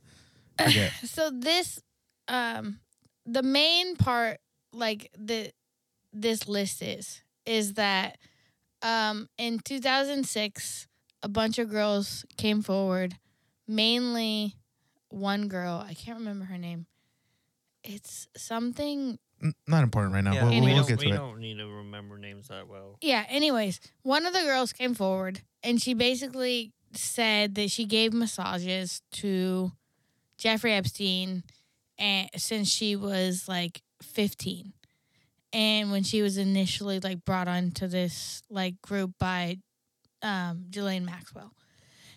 [0.58, 0.92] forget.
[1.06, 1.82] So this,
[2.28, 2.80] um,
[3.26, 4.38] the main part,
[4.72, 5.52] like the
[6.14, 8.20] this list is, is that,
[8.84, 10.88] um, in 2006,
[11.24, 13.16] a bunch of girls came forward,
[13.68, 14.56] mainly
[15.14, 15.84] one girl.
[15.88, 16.86] I can't remember her name.
[17.84, 20.34] It's something N- Not important right now.
[20.34, 20.76] Yeah, we'll, we, Anyways.
[20.76, 21.18] we'll don't, we to it.
[21.18, 22.98] don't need to remember names that well.
[23.02, 28.14] Yeah, anyways, one of the girls came forward and she basically said that she gave
[28.14, 29.72] massages to
[30.38, 31.44] Jeffrey Epstein
[31.98, 34.72] and since she was like 15.
[35.52, 39.58] And when she was initially like brought onto this like group by
[40.22, 41.52] um Ghislaine Maxwell.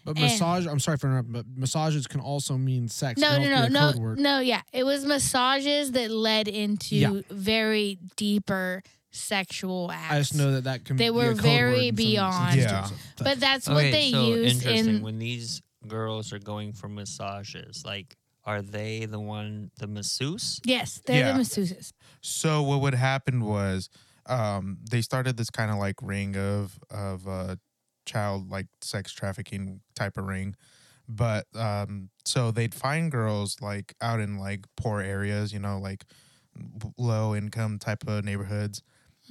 [0.07, 0.67] But And- massage.
[0.67, 3.21] I'm sorry for interrupting, but massages can also mean sex.
[3.21, 4.39] No, no, no, no, no.
[4.39, 7.21] Yeah, it was massages that led into Yeah.
[7.29, 10.13] very deeper sexual acts.
[10.15, 10.97] I just know that that can.
[10.97, 12.57] They be were a code very word beyond.
[12.57, 12.89] Yeah.
[13.19, 14.97] but that's what they so use interesting.
[14.97, 20.61] in when these girls are going for massages, like, are they the one, the masseuse?
[20.65, 21.33] Yes, they're Yeah.
[21.33, 21.91] the masseuses.
[22.21, 23.89] So what would happen was
[24.27, 27.57] um, they started this kind of like ring of of uh,
[28.07, 30.55] child like sex trafficking type of ring,
[31.09, 36.05] but um, so they'd find girls like out in like poor areas, you know, like
[36.97, 38.83] low income type of neighborhoods,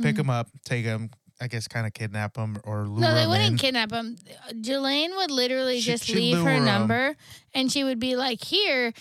[0.02, 0.18] pick Mhm.
[0.18, 1.10] them up, take them.
[1.42, 3.58] I guess kind of kidnap them or lure No, they wouldn't in.
[3.58, 4.16] kidnap them.
[4.62, 7.18] Ghislaine would literally She- just leave her number,
[7.54, 8.94] and she would be like, "Here,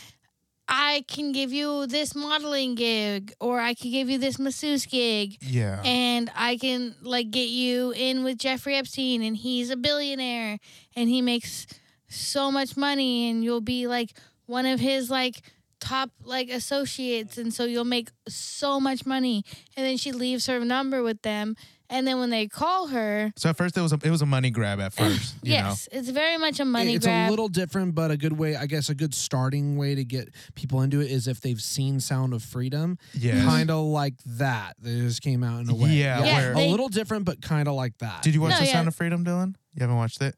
[0.67, 5.37] I can give you this modeling gig, or I can give you this masseuse gig."
[5.41, 10.59] yeah, and I can like get you in with Jeffrey Epstein and he's a billionaire
[10.97, 11.67] and he makes
[12.09, 15.43] so much money and you'll be like one of his like
[15.81, 19.45] top like associates and so you'll make so much money
[19.77, 21.57] and then she leaves her number with them
[21.91, 24.27] and then when they call her So at first it was a, it was a
[24.27, 25.35] money grab at first.
[25.45, 26.97] You yes it's very much a money grab.
[26.97, 29.95] it's grab a little different, but a good way, I guess, a good starting way
[29.95, 33.45] to get people into it is if they've seen Sound of Freedom, yeah.
[33.45, 34.75] kind of like that.
[34.81, 37.43] They just came out in a way, Yeah, Yeah, where a they- little different, but
[37.43, 38.23] kind of like that.
[38.23, 38.73] Did you watch No, The yeah.
[38.73, 39.55] Sound of Freedom, Dylan?
[39.75, 40.35] You haven't watched it?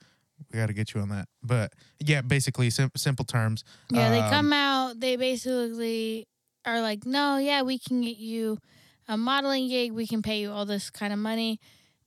[0.52, 1.28] We got to get you on that.
[1.42, 3.64] But yeah, basically, sim- simple terms.
[3.90, 5.00] Yeah, they Um, come out.
[5.00, 6.26] They basically
[6.66, 8.58] are like, no, yeah, we can get you
[9.08, 9.92] a modeling gig.
[9.92, 11.60] We can pay you all this kind of money,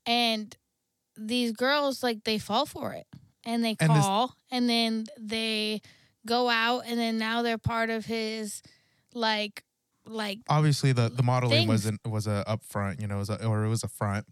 [0.05, 0.55] and
[1.17, 3.07] these girls like they fall for it,
[3.45, 5.81] and they And this- call, and then they
[6.25, 8.61] go out, and then now they're part of his
[9.13, 9.63] like
[10.05, 11.67] like Obviously, the the modeling Things.
[11.67, 14.25] wasn't was a upfront, you know, it was a, or it was a front,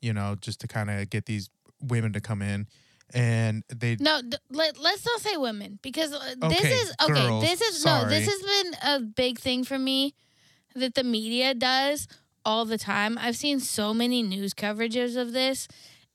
[0.00, 2.66] you know, just to kind of get these women to come in,
[3.12, 4.22] and they no.
[4.22, 7.12] D- let, let's not say women because uh, this is okay.
[7.12, 8.08] girls, this is no.
[8.08, 10.14] This has been a big thing for me
[10.74, 12.08] that the media does
[12.44, 13.16] all the time.
[13.18, 15.66] I've seen so many news coverages of this,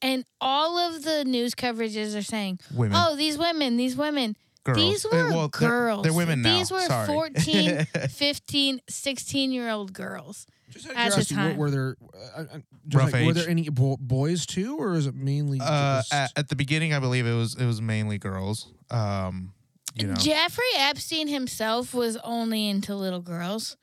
[0.01, 4.77] and all of the news coverages are saying, women, "Oh, these women, these women." girls.
[4.77, 6.03] These Uh, were well, they're- girls.
[6.03, 6.57] They're, women now.
[6.57, 7.07] These were Sorry.
[7.07, 10.45] 14, 15, 16 year old girls.
[10.69, 11.57] Just out of at the curiosity, were- time.
[11.57, 11.95] Were there
[12.35, 12.43] uh, uh,
[12.87, 13.35] just Rough like, were age.
[13.37, 16.93] there any bo- boys too, or is it mainly uh, just at, at the beginning,
[16.93, 18.71] I believe it was it was mainly girls.
[18.91, 19.53] Um,
[19.95, 23.77] you know, Jeffrey Epstein himself was only into little girls.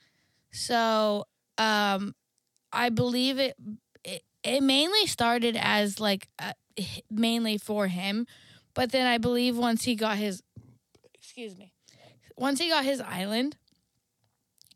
[0.57, 1.27] So,
[1.59, 2.15] um,
[2.73, 3.57] I believe it,
[4.05, 6.53] it, it mainly started as like uh,
[7.11, 8.27] mainly for him.
[8.75, 10.43] But then I believe once he got his,
[11.15, 11.73] excuse me,
[12.37, 13.57] once he got his island,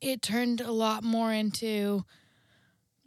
[0.00, 2.04] it turned a lot more into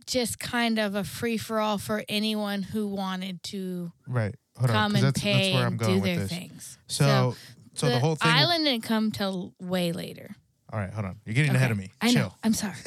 [0.05, 4.36] just kind of a free for all for anyone who wanted to right.
[4.57, 6.29] Hold on, and that's, pay that's where I'm and do with their this.
[6.29, 6.77] things.
[6.88, 7.36] So,
[7.73, 8.31] so, the, whole thing.
[8.31, 10.36] island didn't come till way later.
[10.73, 11.19] All right, hold on.
[11.23, 11.91] You're getting ahead of me.
[12.01, 12.12] I know.
[12.13, 12.38] Chill.
[12.43, 12.73] I'm sorry.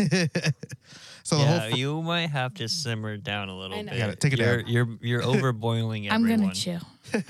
[1.23, 1.79] so the yeah, whole.
[1.79, 3.91] you might have to simmer down a little I know.
[3.93, 3.99] bit.
[4.01, 4.67] You gotta take it you're, down.
[4.69, 5.23] You're you're
[5.53, 6.41] overboiling I'm everyone.
[6.49, 6.81] gonna chill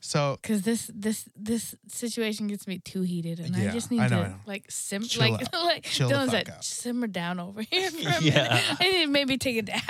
[0.00, 4.00] so because this this this situation gets me too heated, and Yeah, I just need
[4.00, 4.34] I know, to I know.
[4.46, 5.64] like sim Chill like out.
[5.64, 6.64] like Chill the Dylan fuck said, out.
[6.64, 8.32] simmer down over here for a Yeah.
[8.42, 8.64] minute.
[8.80, 9.80] I need to maybe take a dab.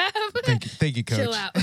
[0.45, 1.19] thank you, thank you, coach.
[1.19, 1.57] Chill out.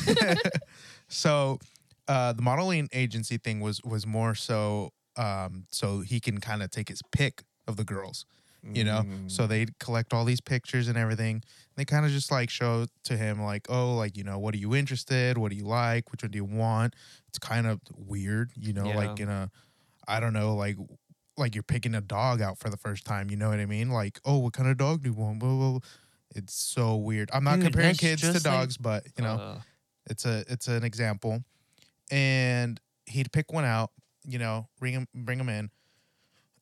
[1.07, 1.59] so
[2.07, 6.71] uh, the modeling agency thing was was more so um, so he can kind of
[6.71, 8.25] take his pick of the girls.
[8.73, 9.03] you know.
[9.05, 9.29] Mm.
[9.29, 11.43] So they collect all these pictures and everything.
[11.75, 14.57] They kind of just like show to him like, oh, like you know, what are
[14.57, 15.37] you interested?
[15.37, 16.11] What do you like?
[16.11, 16.95] Which one do you want?
[17.27, 19.23] It's kind of weird, you know, like Yeah.
[19.25, 19.51] in a,
[20.07, 20.77] I don't know, like
[21.37, 23.29] like you're picking a dog out for the first time.
[23.29, 23.89] You know what I mean?
[23.91, 25.37] Like, oh, what kind of dog do you want?
[25.39, 25.79] Blah, blah, blah.
[26.33, 27.29] It's so weird.
[27.33, 29.59] I'm not Dude, comparing kids to just like- dogs, but you know, Uh,
[30.09, 31.43] it's a it's an example,
[32.09, 33.91] and he'd pick one out,
[34.23, 35.69] you know, bring him bring him in,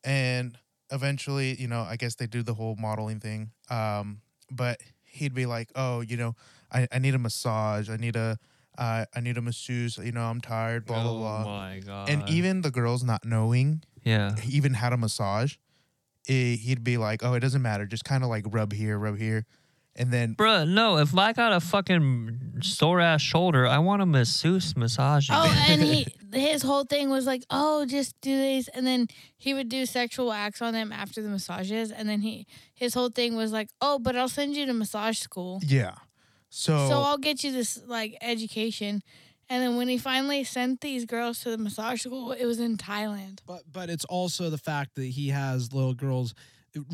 [0.03, 0.57] and
[0.93, 3.51] eventually, you know, I guess they do the whole modeling thing.
[3.69, 6.35] Um, but he'd be like, oh, you know,
[6.71, 8.37] I, I need a massage, I need a
[8.77, 11.43] uh, I need a masseuse, you know, I'm tired, blah blah oh blah.
[11.43, 12.09] my god.
[12.09, 14.35] And even the girls not knowing yeah.
[14.35, 15.55] he even had a massage,
[16.27, 19.17] eh, he'd be like, oh, it doesn't matter, just kind of like rub here, rub
[19.17, 19.45] here,
[19.95, 24.05] and then Bruh, no, if I got a fucking sore ass shoulder, I want a
[24.05, 25.29] masseuse massage.
[25.31, 29.53] Oh, and he his whole thing was like, oh, just do these, and then he
[29.53, 33.35] would do sexual acts on them after the massages, and then he his whole thing
[33.35, 35.95] was like, oh, but I'll send you to massage school, yeah,
[36.49, 39.03] so so I'll get you this like education.
[39.49, 42.77] And then when he finally sent these girls to the massage school, it was in
[42.77, 43.39] Thailand.
[43.45, 46.33] But but it's also the fact that he has little girls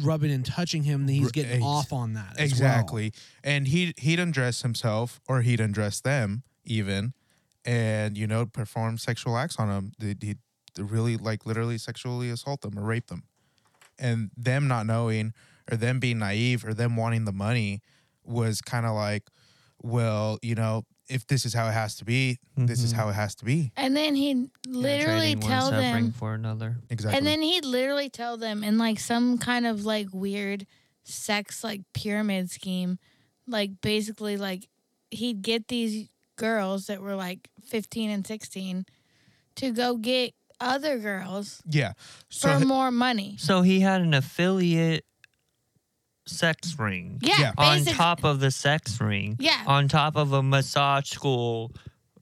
[0.02, 2.36] rubbing and touching him that he's getting ex- off on that.
[2.38, 2.52] as.
[2.52, 3.14] Exactly.
[3.44, 7.14] And he he'd undress himself or he'd undress them even
[7.66, 9.92] and you know perform sexual acts on them.
[10.00, 10.40] He'd, he'd
[10.78, 13.24] really like literally sexually assault them or rape them.
[13.98, 15.34] And them not knowing
[15.70, 17.82] or them being naive or them wanting the money
[18.24, 19.24] was kind of like
[19.82, 23.12] well, you know, if this is how it has to be, this is how mm-hmm.
[23.12, 23.72] it has to be.
[23.76, 26.78] And then he'd literally trading one tell suffering them, for another.
[26.90, 27.18] Exactly.
[27.18, 30.68] and then he'd literally tell them in like some kind of like weird
[31.04, 33.00] sex like pyramid scheme,
[33.48, 34.70] like basically like
[35.10, 38.86] he'd get these girls that were like 15 and 16
[39.56, 41.94] to go get other girls yeah.
[42.30, 43.36] So for more money.
[43.40, 45.06] So he had an affiliate
[46.30, 47.52] sex ring Yeah, Yeah.
[47.58, 49.64] on basic- top of the sex ring, Yeah.
[49.68, 51.72] on top of a massage school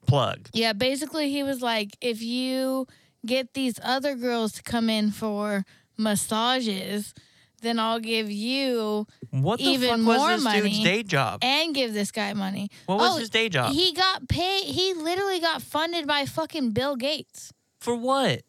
[0.07, 0.49] plug.
[0.53, 2.87] Yeah, basically he was like, if you
[3.25, 5.65] get these other girls to come in for
[5.97, 7.13] massages,
[7.61, 10.83] then I'll give you What the Even fuck more was this dude's money.
[10.83, 11.39] day job?
[11.43, 12.69] and give this guy money.
[12.85, 13.73] What was Oh, his day job?
[13.73, 14.65] He got paid.
[14.65, 17.51] He literally got funded by fucking Bill Gates.
[17.79, 18.43] For what?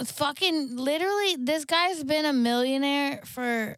[0.00, 3.76] F- fucking literally, this guy's been a millionaire for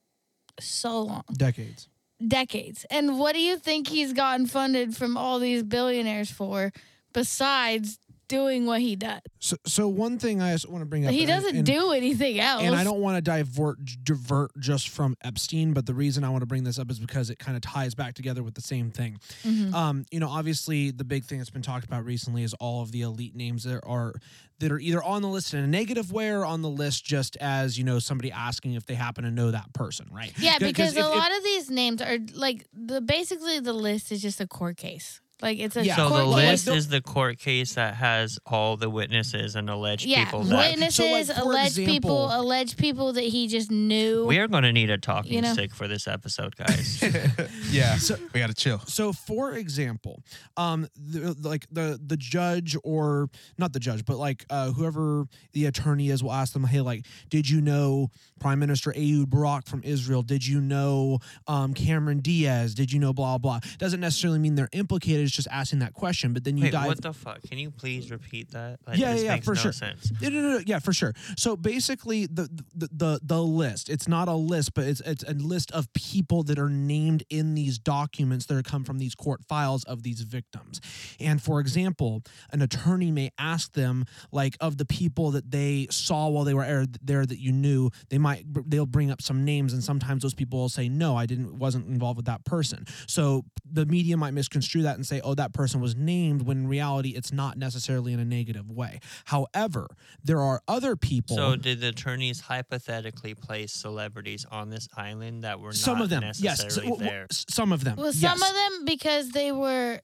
[0.61, 1.89] so long, Decades.
[2.27, 2.85] decades.
[2.91, 6.73] And what do you think he's gotten funded from all these billionaires for,
[7.13, 9.21] besides doing what he does?
[9.41, 11.13] So so one thing I just want to bring up.
[11.13, 12.63] He doesn't and- do anything else.
[12.63, 16.43] And I don't want to divert divert just from Epstein, but the reason I want
[16.43, 18.91] to bring this up is because it kind of ties back together with the same
[18.93, 19.19] thing.
[19.45, 19.75] Mhm.
[19.75, 22.93] Um, you know, obviously the big thing that's been talked about recently is all of
[22.93, 24.15] the elite names that are
[24.61, 27.37] that are either on the list in a negative way or on the list just
[27.39, 30.33] as you know somebody asking if they happen to know that person, right?
[30.39, 34.13] Yeah, because if- a if- lot of these names are like the basically the list
[34.13, 35.21] is just a court case.
[35.43, 35.97] Like it's a Yeah.
[35.97, 36.67] So the like, case.
[36.67, 40.71] list is the court case that has all the witnesses and alleged yeah, people that
[40.73, 44.25] witnesses, So, like, for alleged people, alleged people that he just knew.
[44.27, 45.53] we are going to need a talking You know?
[45.53, 47.03] stick for this episode, guys.
[47.71, 47.97] yeah.
[47.97, 48.81] So- we got to chill.
[48.87, 50.23] So, for example,
[50.57, 55.67] um, the, like the the judge or not the judge, but like uh, whoever the
[55.67, 59.83] attorney is will ask them, "Hey, like, did you know Prime Minister Ehud Barak from
[59.85, 60.23] Israel?
[60.23, 62.75] Did you know um, Cameron Diaz?
[62.75, 65.30] Did you know blah blah?" Doesn't necessarily mean they're implicated.
[65.31, 66.33] It's just asking that question.
[66.33, 66.87] But then you Wait, dive.
[66.89, 67.41] what the fuck?
[67.43, 68.81] Can you please repeat that?
[68.87, 69.73] Like, Yeah, yeah, for no sure.
[69.73, 70.11] sense.
[70.21, 71.15] No, no, no, no, yeah, for sure.
[71.37, 73.89] So basically, the, the the the list.
[73.89, 77.55] It's not a list, but it's it's a list of people that are named in
[77.55, 80.81] these documents that are come from these court files of these victims.
[81.21, 86.29] And for example, an attorney may ask them, like, of the people that they saw
[86.29, 87.91] while they were there, there that you knew.
[88.09, 91.27] They might they'll bring up some names, and sometimes those people will say, no, I
[91.27, 92.85] didn't wasn't involved with that person.
[93.07, 96.69] So the media might misconstrue that and say, oh, that person was named, when in
[96.69, 99.01] reality, it's not necessarily in a negative way.
[99.27, 99.89] However,
[100.25, 101.37] there are other people.
[101.37, 106.11] So did the attorneys hypothetically place celebrities on this island that were some not of
[106.11, 107.27] them, yes, so- w- w- there?
[107.31, 108.21] some of them, well, yes.
[108.21, 110.01] some of them because they were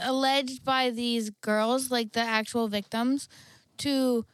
[0.00, 3.28] alleged by these girls, like the actual victims,
[3.78, 4.24] to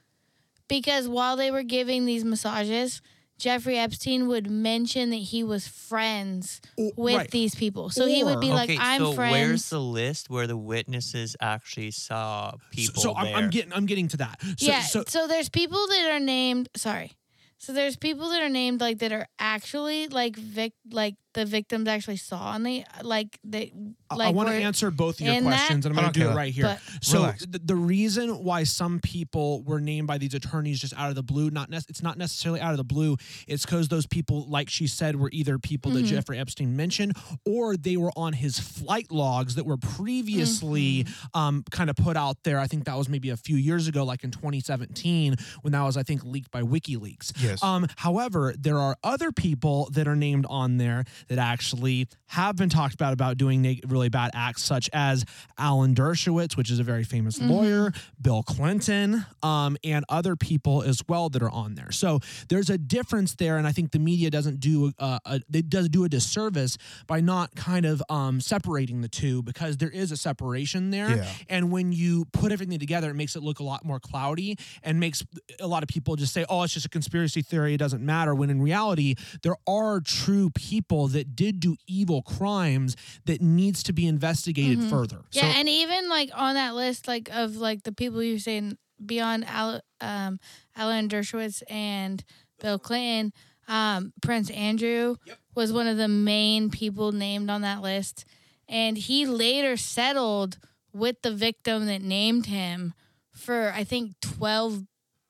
[0.69, 3.01] because while they were giving these massages.
[3.45, 7.31] Jeffrey Epstein would mention that he was friends O- with right.
[7.31, 7.91] these people.
[7.91, 9.33] So he would be Or- like, okay, I'm so friends.
[9.33, 13.35] where's the list where the witnesses actually saw So- people So, I'm.
[13.37, 14.41] I'm getting, I'm getting to that.
[14.43, 14.81] So, yeah.
[14.81, 16.71] so So, there's people that are named.
[16.75, 17.13] Sorry.
[17.59, 21.87] So there's people that are named like that are actually like vic like the victims
[21.89, 23.73] actually saw and they like they
[24.11, 26.13] I- like I want to answer both of your in that- questions, and I'm going
[26.13, 26.65] to on, do it right here.
[26.65, 27.45] But- so Relax.
[27.47, 31.23] the, the reason why some people were named by these attorneys just out of the
[31.23, 33.17] blue, not nec- it's not necessarily out of the blue.
[33.49, 36.09] It's because those people, like she said, were either people that Mhm.
[36.09, 37.15] Jeffrey Epstein mentioned,
[37.45, 42.37] or they were on his flight logs that were previously um, kind of put out
[42.45, 42.59] there.
[42.59, 45.97] I think that was maybe a few years ago, like in 2017, when that was
[45.97, 47.33] I think leaked by WikiLeaks.
[47.43, 47.63] Yes.
[47.63, 52.69] Um, however, there are other people that are named on there that actually have been
[52.69, 55.25] talked about about doing really bad acts, such as
[55.59, 61.03] Alan Dershowitz, which is a very famous lawyer, Bill Clinton, um, and other people as
[61.09, 61.93] well that are on there.
[61.93, 65.69] So there's a difference there, and I think the media doesn't do uh, a, it
[65.69, 70.11] does do a disservice by not kind of um, separating the two because there is
[70.11, 71.17] a separation there.
[71.17, 71.29] Yeah.
[71.49, 74.99] And when you put everything together, it makes it look a lot more cloudy and
[74.99, 75.25] makes
[75.61, 77.75] a lot of people just say, oh, it's just a conspiracy theory.
[77.75, 78.35] It doesn't matter.
[78.35, 83.93] When in reality, there are true people that did do evil crimes that needs to
[83.93, 84.91] be investigated Mhm.
[84.91, 85.25] further.
[85.33, 88.77] Yeah, So- and even like on that list, like of like the people you're saying
[89.05, 90.39] beyond Al, um,
[90.77, 92.23] Alan Dershowitz and
[92.61, 93.33] Bill Clinton,
[93.67, 95.17] um, Prince Andrew
[95.55, 98.25] was one of the main people named on that list,
[98.69, 100.59] and he later settled
[100.93, 102.95] with the victim that named him
[103.33, 104.85] for I think twelve,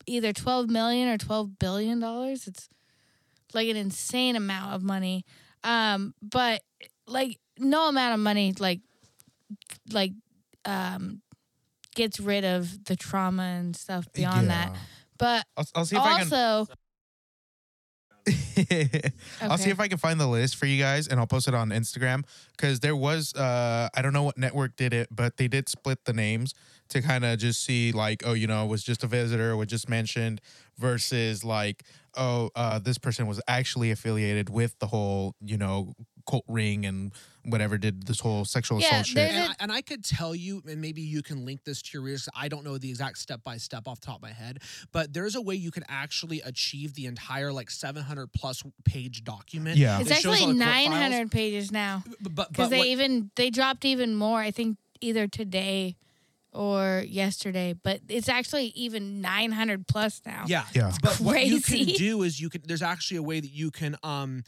[0.06, 2.46] either twelve million or twelve billion dollars.
[2.46, 2.68] It's
[3.54, 5.24] like an insane amount of money.
[5.64, 6.62] Um, but
[7.06, 8.80] like no amount of money like
[9.92, 10.12] like
[10.64, 11.22] um
[11.94, 14.74] gets rid of the trauma and stuff beyond that.
[15.18, 16.32] But I'll, I'll see if I can.
[16.32, 16.72] also,
[19.40, 21.54] I'll see if I can find the list for you guys and I'll post it
[21.54, 22.24] on Instagram
[22.56, 26.04] because there was uh I don't know what network did it, but they did split
[26.04, 26.54] the names
[26.88, 29.68] to kind of just see like oh you know it was just a visitor was
[29.68, 30.40] just mentioned
[30.78, 31.84] versus like
[32.16, 35.94] oh uh this person was actually affiliated with the whole you know
[36.28, 37.12] cult ring and
[37.44, 39.18] whatever did this whole sexual Yeah, assault shit.
[39.30, 41.90] And a- I, and I could tell you, and maybe you can link this to
[41.92, 42.26] your readers.
[42.34, 44.60] I don't know the exact step by step off the top of my head,
[44.90, 49.76] but there's a way you can actually achieve the entire like 700 plus page document.
[49.76, 50.00] Yeah.
[50.00, 50.90] it's that shows all actually the court files.
[51.02, 54.40] 900 pages now But, but, because but they what- even they dropped even more.
[54.40, 55.96] I think either today
[56.54, 60.44] or yesterday, but it's actually even 900 plus now.
[60.46, 60.64] Yeah.
[60.74, 60.92] Yeah.
[61.02, 63.96] But what you can do is you can there's actually a way that you can
[64.02, 64.44] um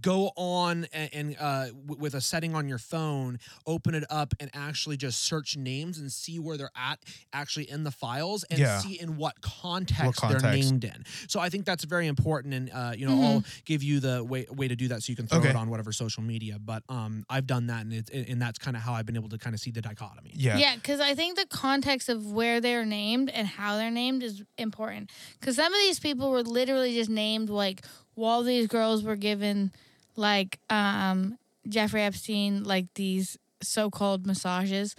[0.00, 4.32] go on and, and uh w- with a setting on your phone open it up
[4.38, 7.00] and actually just search names and see where they're at
[7.32, 8.78] actually in the files and Yeah.
[8.78, 12.92] see in what context, they're named in so i think that's very important and uh
[12.96, 15.38] you know i'll give you the way way to do that so you can throw
[15.40, 15.50] Okay.
[15.50, 18.76] it on whatever social media but um i've done that and it's and that's kind
[18.76, 20.56] of how i've been able to kind of see the dichotomy yeah.
[20.56, 24.42] Yeah, because I think the context of where they're named and how they're named is
[24.58, 25.10] important.
[25.38, 27.82] Because some of these people were literally just named like
[28.14, 29.72] while these girls were given
[30.16, 31.38] like um
[31.68, 34.94] Jeffrey Epstein like these so-called massages.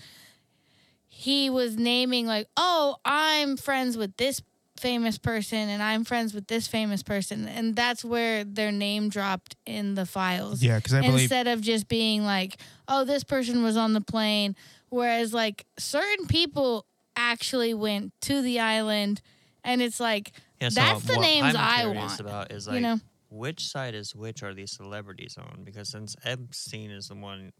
[1.07, 4.41] He was naming like, "Oh, I'm friends with this
[4.80, 9.55] famous person and I'm friends with this famous person." And that's where their name dropped
[9.66, 12.57] in the files Yeah, because I believe instead of just being like,
[12.88, 14.55] oh, this person was on the plane.
[14.89, 16.86] Whereas, like, certain people
[17.16, 19.22] actually went to the island,
[19.64, 20.32] and it's like,
[20.62, 22.99] Yeah, so That's the what names I'm I curious want, about is you know?
[23.30, 25.64] which side is which are these celebrities on?
[25.64, 27.51] Because since Epstein is the one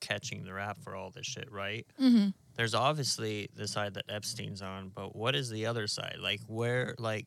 [0.00, 1.86] catching the rap for all this shit, right?
[1.98, 6.16] hmm There's obviously the side that Epstein's on, but what is the other side?
[6.20, 7.26] Like where like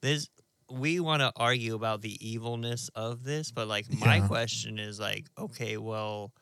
[0.00, 0.28] this
[0.70, 5.26] we want to argue about the evilness of this, but like my question is like,
[5.38, 6.32] okay, well,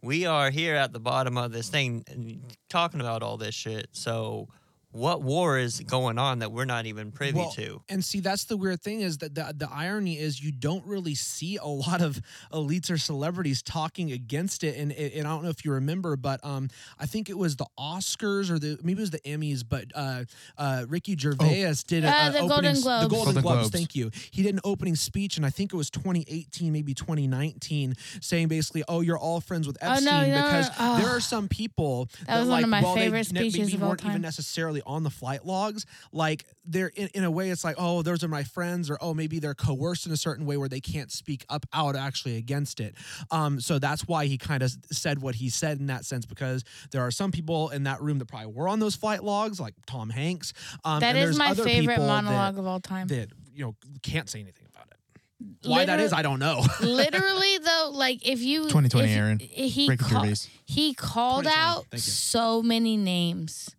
[0.00, 3.88] we are here at the bottom of this thing and talking about all this shit.
[3.90, 4.48] So
[4.94, 7.82] what war is going on that we're not even privy Well, to?
[7.88, 11.16] And see, that's the weird thing is that the, the irony is you don't really
[11.16, 12.20] see a lot of
[12.52, 14.76] elites or celebrities talking against it.
[14.76, 17.66] And, and I don't know if you remember, but um, I think it was the
[17.76, 20.24] Oscars or the maybe it was the Emmys, but uh,
[20.56, 23.02] uh, Ricky Gervais did a, Uh, a the opening, Golden s- Globes.
[23.02, 23.70] The Golden, Golden Globes, Globes.
[23.70, 24.10] Thank you.
[24.30, 28.84] He did an opening speech, and I think it was 2018, maybe 2019, saying basically,
[28.88, 30.96] "Oh, you're all friends with Oh, no, Epstein," no, no, because no.
[30.98, 31.16] there Oh.
[31.16, 33.74] are some people That was one like, of my while they favorite ne- speeches maybe
[33.74, 34.20] of all weren't even time.
[34.22, 38.22] necessarily on the flight logs like they're in, in a way it's like oh those
[38.24, 41.10] are my friends or oh maybe they're coerced in a certain way where they can't
[41.12, 42.94] speak up out actually against it.
[43.30, 46.64] Um so that's why he kind of said what he said in that sense because
[46.90, 49.74] there are some people in that room that probably were on those flight logs like
[49.86, 50.52] tom hanks
[50.84, 53.06] um that and is my other favorite people that- monologue of all time.
[53.08, 55.68] that you know can't say anything about it.
[55.68, 56.64] Why that Literal- is i don't know.
[56.80, 59.38] Literally, though, like if you 2020 if- Aaron.
[59.38, 60.26] he Ricky call-
[60.64, 63.74] he called out so many names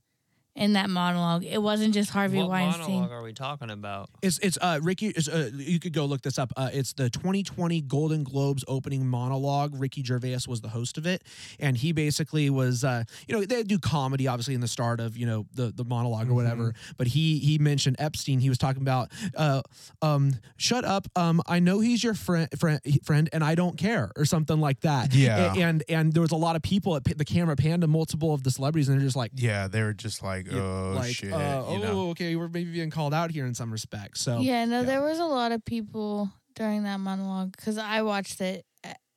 [0.56, 1.44] in that monologue.
[1.44, 2.96] It wasn't just Harvey what Weinstein.
[2.96, 4.10] monologue are we talking about?
[4.22, 5.08] It's it's uh Ricky.
[5.08, 6.54] Is, uh, you could go look this up.
[6.56, 9.74] Uh, it's the 2020 Golden Globes opening monologue.
[9.78, 11.24] Ricky Gervais was the host of it,
[11.60, 15.18] and he basically was uh you know they do comedy obviously in the start of
[15.18, 16.74] you know the the monologue or whatever.
[16.98, 18.40] But he he mentioned Epstein.
[18.40, 19.62] He was talking about uh
[20.02, 24.12] um shut up um I know he's your friend friend friend and I don't care
[24.16, 25.14] or something like that.
[25.14, 25.54] Yeah.
[25.54, 28.34] A- and and there was a lot of people at the camera panned to multiple
[28.34, 31.16] of the celebrities and they're just like Yeah, they were just like, yeah, oh like,
[31.16, 31.34] shit.
[31.34, 32.10] uh, you oh, know?
[32.10, 34.22] okay, we're maybe being called out here in some respects.
[34.22, 34.86] So yeah, no, yeah.
[34.86, 38.66] there was a lot of people during that monologue because I watched it.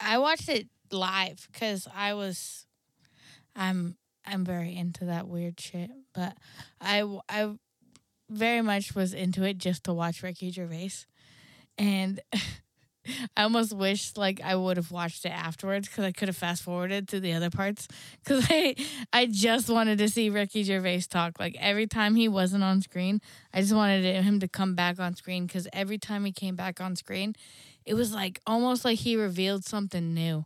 [0.01, 2.67] I watched it live because I was,
[3.57, 5.91] I'm, I'm very into that weird shit.
[6.15, 6.37] But
[6.81, 7.55] I, I
[8.31, 10.93] very much was into it just to watch Ricky Gervais,
[11.77, 12.21] and
[13.37, 16.63] I almost wish like I would have watched it afterwards because I could have fast
[16.63, 17.89] forwarded to the other parts
[18.23, 18.75] because I
[19.13, 21.39] I just wanted to see Ricky Gervais talk.
[21.39, 23.21] Like every time he wasn't on screen,
[23.53, 26.81] I just wanted him to come back on screen because every time he came back
[26.81, 27.35] on screen,
[27.89, 30.45] it was like almost like he revealed something new.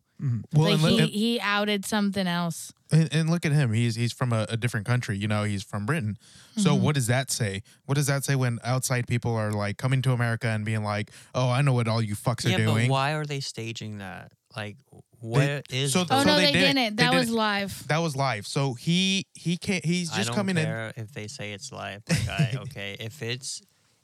[0.53, 2.73] Well, like and, he, look, he outed something else.
[2.93, 3.73] and, and look at him.
[3.73, 5.17] He's he's from a, a different country.
[5.17, 6.17] You know, he's from Britain.
[6.57, 6.85] So Mm-hmm.
[6.85, 7.63] what does that say?
[7.87, 11.11] What does that say when outside people are like coming to America and being like,
[11.35, 13.99] "Oh, I know what all you fucks yeah, are doing." but why are they staging
[13.99, 14.31] that?
[14.57, 14.77] Like,
[15.19, 15.93] what is?
[15.93, 16.75] so- the- Oh So no, they they, did it.
[16.75, 16.97] didn't.
[16.99, 17.89] They That did was live.
[17.89, 18.47] That was live.
[18.47, 19.85] So he he can't.
[19.85, 20.65] He's I just don't coming in.
[20.65, 22.03] care if they say it's live.
[22.09, 23.61] Like, I, okay, if it's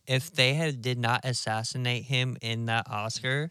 [0.08, 3.50] if they had did not assassinate him in that Oscar,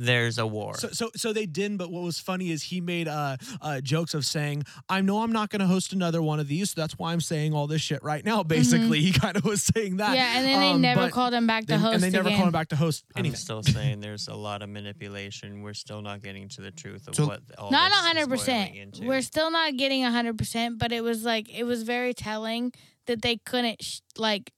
[0.00, 0.76] there's a war.
[0.76, 1.76] So, so, so they didn't.
[1.78, 5.32] But what was funny is he made uh, uh, jokes of saying, "I know I'm
[5.32, 7.82] not going to host another one of these, so that's why I'm saying all this
[7.82, 10.10] shit right now." Basically, he kind of was saying that.
[10.10, 10.14] Mm-hmm.
[10.14, 12.28] Yeah, and then they Um, never called him back to they- host and they never
[12.28, 12.38] again.
[12.38, 15.62] called him back to host I'm still saying there's a lot of manipulation.
[15.62, 18.26] We're still not getting to the truth of So- what all not this is hundred
[18.26, 18.74] boiling percent.
[18.76, 19.04] into.
[19.04, 22.72] We're still not getting hundred percent, but it was like it was very telling
[23.06, 24.52] that they couldn't sh- like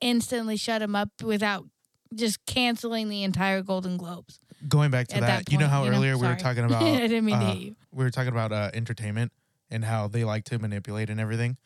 [0.00, 1.64] instantly shut him up without
[2.14, 4.40] just canceling the entire Golden Globes.
[4.66, 5.98] Going back to At that, that you know how you know?
[5.98, 6.82] earlier we were talking about.
[6.82, 7.76] I didn't mean to uh, hit you.
[7.92, 9.32] we were talking about uh, entertainment
[9.70, 11.56] and how they like to manipulate and everything.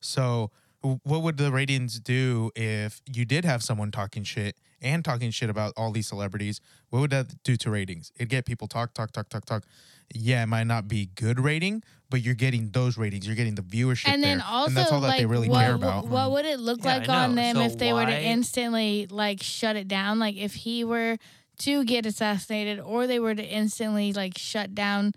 [0.00, 0.50] So,
[0.82, 5.30] w- what would the ratings do if you did have someone talking shit and talking
[5.30, 6.60] shit about all these celebrities?
[6.88, 8.12] What would that do to ratings?
[8.16, 9.64] It'd get people talk, talk, talk, talk, talk.
[10.12, 13.26] Yeah, it might not be good rating, but you're getting those ratings.
[13.26, 15.48] You're getting the viewership And then there, also, and that's all that like, they really
[15.48, 16.06] what, care about.
[16.06, 19.42] What would it look Yeah, like on them So if they were to instantly like
[19.42, 20.18] shut it down?
[20.18, 21.16] Like if he were
[21.60, 25.12] to get assassinated, or they were to instantly like shut down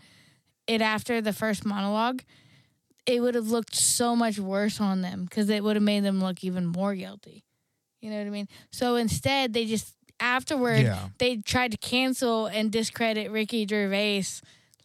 [0.68, 2.22] it after the first monologue,
[3.06, 6.20] it would have looked so much worse on them because it would have made them
[6.22, 7.44] look even more guilty.
[8.02, 8.48] You know what I mean?
[8.72, 11.10] So instead, they just afterward Yeah.
[11.18, 14.24] they tried to cancel and discredit Ricky Gervais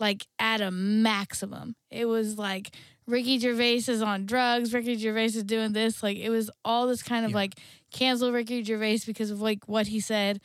[0.00, 1.74] like at a maximum.
[1.90, 2.70] It was like
[3.06, 6.02] Ricky Gervais is on drugs, Ricky Gervais is doing this.
[6.02, 7.36] Like it was all this kind of Yeah.
[7.38, 7.54] like
[7.92, 10.40] cancel Ricky Gervais because of like what he said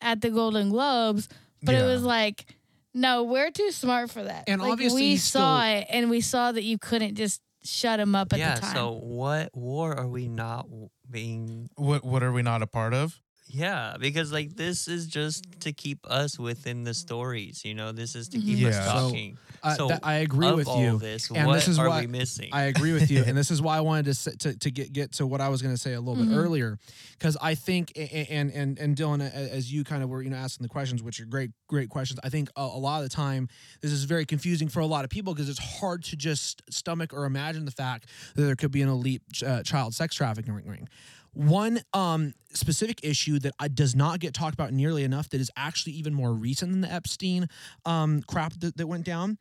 [0.00, 1.28] at the Golden Globes.
[1.62, 2.44] But it was like,
[2.92, 4.44] no, we're too smart for that.
[4.48, 7.40] And like, obviously we he's saw still- it and we saw that you couldn't just
[7.64, 8.56] shut him up at yeah.
[8.56, 8.70] the time.
[8.70, 10.66] Yeah, So what war are we not
[11.08, 11.68] being?
[11.76, 13.20] What What are we not a part of?
[13.48, 17.64] Yeah, because like this is just to keep us within the stories.
[17.64, 18.68] You know, this is to keep Yeah.
[18.68, 19.38] us So, talking.
[19.62, 21.88] uh, so that- I agree of with all you, This, and what this is are
[21.88, 22.48] why we missing?
[22.52, 24.92] I agree with you, and this is why I wanted to s- to, to get
[24.92, 26.36] get to what I was going to say a little bit Mhm.
[26.38, 26.78] earlier,
[27.18, 30.30] because I think a- a- and and and Dylan, as you kind of were you
[30.30, 32.20] know asking the questions, which are great great questions.
[32.24, 33.48] I think a, a lot of the time
[33.82, 37.12] this is very confusing for a lot of people because it's hard to just stomach
[37.12, 40.88] or imagine the fact that there could be an elite uh, child sex trafficking ring.
[41.34, 45.94] One um, specific issue that does not get talked about nearly enough that is actually
[45.94, 47.48] even more recent than the Epstein
[47.86, 49.38] um, crap that, that went down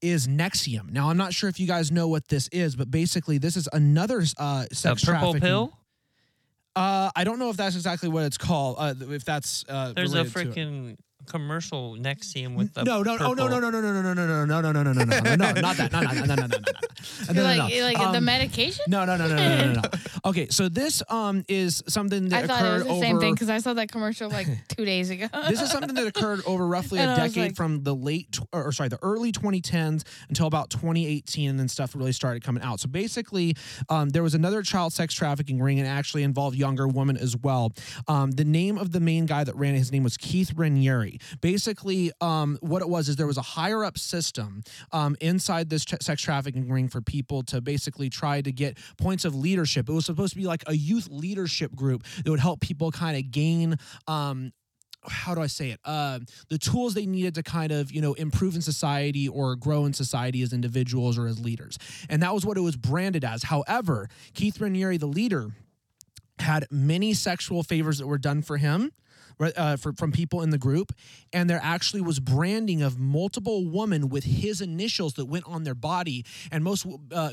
[0.00, 0.90] is NXIVM.
[0.90, 3.68] Now, I'm not sure if you guys know what this is, but basically, this is
[3.72, 5.78] another uh, the sex purple trafficking- pill.
[6.76, 8.76] Uh, I don't know if that's exactly what it's called.
[8.80, 10.54] Uh, if that's uh, There's a related to it.
[10.56, 10.96] freaking
[11.26, 14.44] commercial Nexium with the no, no, oh, no, no, no, no, no, no, no, no,
[14.44, 16.46] no, no, no, no, no, no, no, no, not that, no, no, no, no, no,
[16.46, 18.84] no, no, no, no, no, like, like the Um, medication?
[18.88, 19.82] No, no, no, no, no, no, no, no.
[20.26, 23.34] Okay, so this um is something that I thought it occurred was the same thing
[23.34, 25.28] because I saw that commercial like two days ago.
[25.48, 28.98] this is something that occurred over roughly a decade from the late or sorry the
[29.02, 33.54] early 2010s until about 2018 and then stuff really started coming out so basically
[33.88, 37.72] um, there was another child sex trafficking ring and actually involved younger women as well
[38.08, 40.52] um, the name of the main guy that ran it his name was keith
[41.40, 44.62] basically um, what it was is there was a higher up system
[44.92, 49.34] um, inside this sex trafficking ring for people to basically try to get points of
[49.34, 52.90] leadership it was supposed to be like a youth leadership group that would help people
[52.90, 54.52] kind of gain um,
[55.06, 55.80] how do I say it?
[55.84, 59.84] Uh, the tools they needed to kind of, you know, improve in society or grow
[59.84, 61.78] in society as individuals or as leaders.
[62.08, 63.44] And that was what it was branded as.
[63.44, 65.50] However, Keith Raniere, the leader,
[66.38, 68.92] had many sexual favors that were done for him
[69.40, 70.92] uh, for, from people in the group,
[71.32, 75.74] and there actually was branding of multiple women with his initials that went on their
[75.74, 76.86] body, and most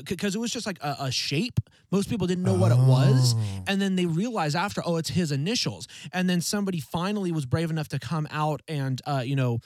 [0.04, 1.60] because uh, it was just like a, a, shape.
[1.90, 3.34] Most people didn't know what it was,
[3.66, 7.70] and then they realized after, oh, it's his initials, and then somebody finally was brave
[7.70, 9.60] enough to come out and uh, you know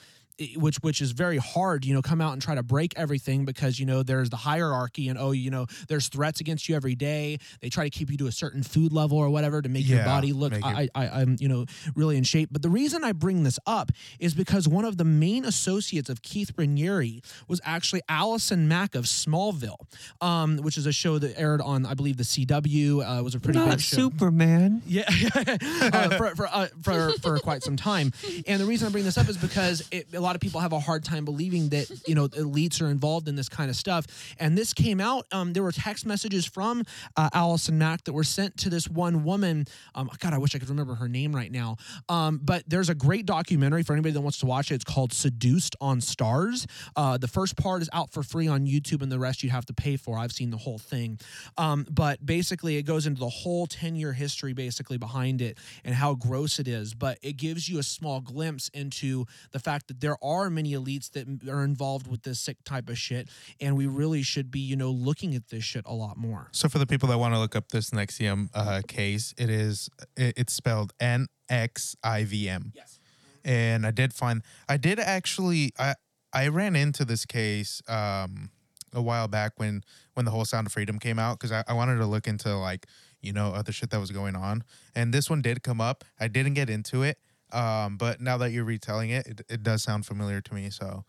[0.55, 3.79] which which is very hard you know come out and try to break everything because
[3.79, 7.37] you know there's the hierarchy and oh you know there's threats against you every day.
[7.61, 9.97] They try to keep you to a certain food level or whatever to make yeah,
[9.97, 11.65] your body look I, I i'm you know
[11.95, 12.49] really in shape.
[12.51, 16.21] But the reason i bring this up is because one of the main associates of
[16.21, 19.77] keith raniere was actually allison mack of smallville
[20.21, 23.39] um, which is a show that aired on i believe the cw uh, was a
[23.39, 23.97] pretty Not big show.
[23.97, 24.81] Superman.
[24.85, 25.03] Yeah.
[25.87, 28.11] Uh, for, for, uh, for, for quite some time.
[28.47, 30.79] And the reason i bring this up is because it, lot of people have a
[30.79, 34.05] hard time believing that you know elites are involved in this kind of stuff.
[34.39, 35.25] And this came out.
[35.31, 36.83] Um, there were text messages from
[37.15, 39.65] uh, Allison Mack that were sent to this one woman.
[39.95, 41.77] Um, God, I wish I could remember her name right now.
[42.09, 44.75] Um, but there's a great documentary for anybody that wants to watch it.
[44.75, 46.65] It's called Seduced on Starz."
[46.95, 49.65] Uh, the first part is out for free on YouTube, and the rest you have
[49.67, 50.17] to pay for.
[50.17, 51.19] I've seen the whole thing.
[51.57, 55.95] Um, but basically, it goes into the whole 10 year history basically behind it and
[55.95, 56.93] how gross it is.
[56.93, 61.11] But it gives you a small glimpse into the fact that there are many elites
[61.11, 64.75] that are involved with this sick type of shit, and we really should be, you
[64.75, 66.49] know, looking at this shit a lot more.
[66.51, 69.89] So for the people that want to look up this NXIVM uh, case, it is
[70.15, 72.71] it, it's spelled N X I V M.
[72.75, 72.99] Yes.
[73.45, 75.95] And I did find I did actually I
[76.33, 78.51] I ran into this case um
[78.93, 81.73] a while back when when the whole Sound of Freedom came out because I, I
[81.73, 82.85] wanted to look into like
[83.21, 84.63] you know other shit that was going on
[84.95, 86.03] and this one did come up.
[86.19, 87.17] I didn't get into it
[87.51, 90.69] um, but now that you're retelling it, it, it does sound familiar to me.
[90.69, 91.05] So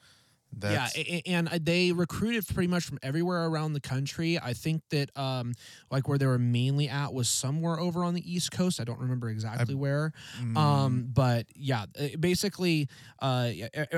[0.53, 0.97] that's...
[0.97, 4.39] Yeah, and they recruited pretty much from everywhere around the country.
[4.39, 5.53] I think that um,
[5.91, 8.81] like where they were mainly at was somewhere over on the East Coast.
[8.81, 10.13] I don't remember exactly I, where.
[10.41, 10.57] Mm.
[10.57, 11.87] Um, but yeah,
[12.19, 12.89] basically,
[13.21, 13.51] uh,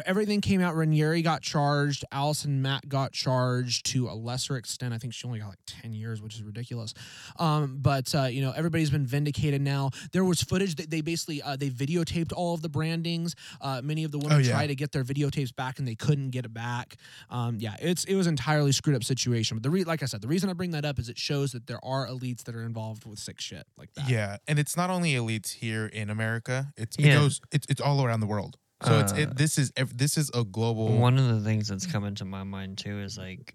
[0.05, 0.74] everything came out.
[0.74, 2.05] Raniere got charged.
[2.12, 4.92] Allison Mack got charged to a lesser extent.
[4.92, 6.94] I think she only got like ten years, which is ridiculous.
[7.38, 9.90] Um, but uh, you know, everybody's been vindicated now.
[10.12, 13.34] There was footage that they basically uh, they videotaped all of the brandings.
[13.61, 14.53] Uh, many of the women oh, yeah.
[14.53, 16.97] tried to get their videotapes back and they couldn't get get it back.
[17.28, 19.57] Um, yeah, it's it was entirely screwed up situation.
[19.57, 21.53] But the re- like I said, the reason I bring that up is it shows
[21.53, 24.09] that there are elites that are involved with sick shit like that.
[24.09, 26.72] Yeah, and it's not only elites here in America.
[26.76, 28.57] It's it goes it's it's all around the world.
[28.82, 30.88] So uh, it's it, uh, this is this is a global.
[30.97, 33.55] One of the things that's coming to my mind too is like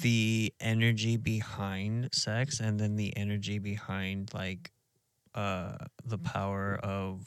[0.00, 4.70] the energy behind sex, and then the energy behind like
[5.34, 7.24] uh the power of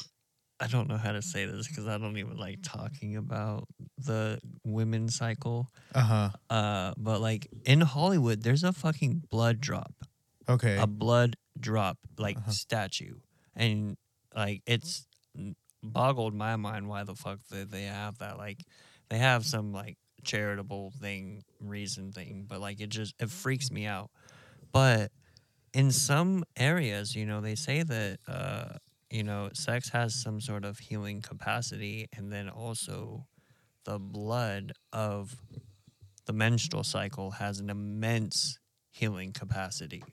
[0.60, 4.40] I don't know how to say this because I don't even like talking about the
[4.64, 5.70] women's cycle.
[5.94, 6.30] Uh-huh.
[6.50, 9.94] Uh But like in Hollywood, there's a fucking blood drop.
[10.48, 10.78] Okay.
[10.78, 12.52] A blood drop like uh-huh.
[12.52, 13.16] statue,
[13.56, 13.98] and
[14.36, 15.08] like it's
[15.84, 18.38] boggled my mind why the fuck they they have that.
[18.38, 18.60] Like
[19.10, 23.86] they have some like charitable thing, reason thing, but like it just it freaks me
[23.86, 24.10] out.
[24.72, 25.12] But
[25.74, 28.20] in some areas, you know, they say that.
[28.28, 28.78] uh
[29.10, 33.26] you know, sex has some sort of healing capacity, and then also
[33.84, 35.36] the blood of
[36.26, 38.60] the menstrual cycle has an immense
[38.92, 40.04] healing capacity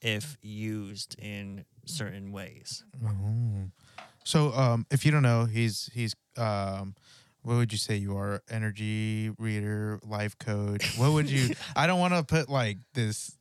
[0.00, 2.84] if used in certain ways.
[3.04, 3.70] Oh.
[4.24, 6.94] So, um, if you don't know, he's he's um,
[7.42, 8.42] what would you say you are?
[8.50, 10.98] Energy reader, life coach.
[10.98, 11.54] What would you?
[11.76, 13.35] I don't want to put like this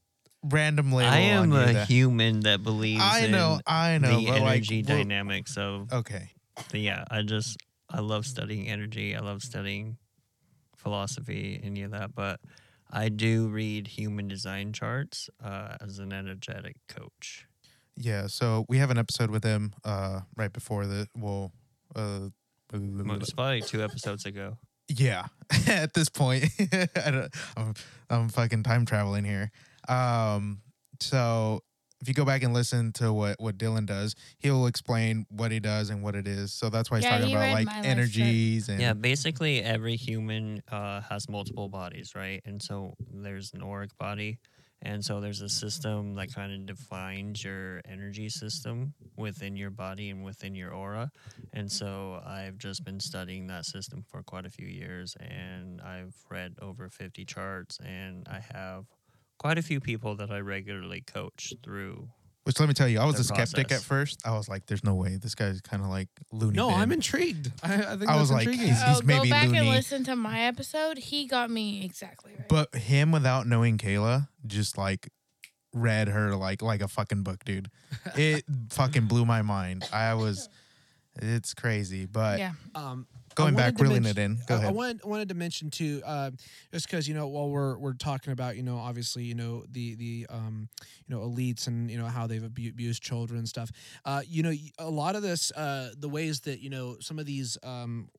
[0.50, 1.10] random label.
[1.10, 3.02] I am a that, human that believes.
[3.04, 4.20] I know, I know.
[4.20, 5.92] The energy like, dynamics of.
[5.92, 6.32] Okay.
[6.74, 7.58] yeah, I just
[7.90, 9.16] I love studying energy.
[9.16, 9.98] I love studying
[10.76, 12.16] philosophy, any of that.
[12.16, 12.40] But
[12.92, 17.46] I do read human design charts uh, as an energetic coach.
[17.98, 21.52] Yeah, so we have an episode with him uh, right before the well,
[21.96, 22.30] uh,
[22.74, 24.58] it's probably two episodes ago.
[24.88, 25.26] Yeah,
[25.68, 27.74] at this point, I am
[28.10, 29.52] I'm fucking time traveling here.
[29.88, 30.62] Um,
[31.00, 31.62] so
[32.02, 35.60] if you go back and listen to what what Dylan does, he'll explain what he
[35.60, 36.54] does and what it is.
[36.54, 38.94] So that's why he's yeah, talking about like energies and yeah.
[38.94, 42.42] Basically, every human uh, has multiple bodies, right?
[42.46, 44.40] And so there's an auric body,
[44.82, 50.10] and so there's a system that kind of defines your energy system within your body
[50.10, 51.12] and within your aura.
[51.54, 56.14] And so I've just been studying that system for quite a few years, and I've
[56.30, 58.86] read over 50 charts, and I have
[59.38, 62.08] quite a few people that I regularly coach through
[62.44, 63.82] Which let me tell you, I was a skeptic process.
[63.84, 64.22] at first.
[64.26, 66.80] I was like, "There's no way this guy's kind of like loony." No, bin.
[66.80, 67.52] I'm intrigued.
[67.64, 68.68] I, I think I that's was like, intriguing.
[68.68, 70.98] he's- oh, maybe go back and listen to my episode.
[71.00, 72.48] He got me exactly right.
[72.48, 75.10] But him without knowing Kayla just like
[75.74, 77.70] read her like like a fucking book, dude.
[78.16, 79.84] It fucking blew my mind.
[79.92, 80.48] I was
[81.20, 82.06] it's crazy.
[82.06, 84.40] But yeah, um, going back, reeling mention- it in.
[84.48, 86.32] Go I- I wanted, wanted to mention too, uh,
[86.72, 89.96] just because you know, while we're we're talking about you know, obviously you know the
[89.96, 90.68] the um,
[91.08, 93.72] you know elites and you know how they've abused children and stuff.
[94.06, 97.26] Uh, you know, a lot of this, uh, the ways that you know some of
[97.26, 98.10] these um,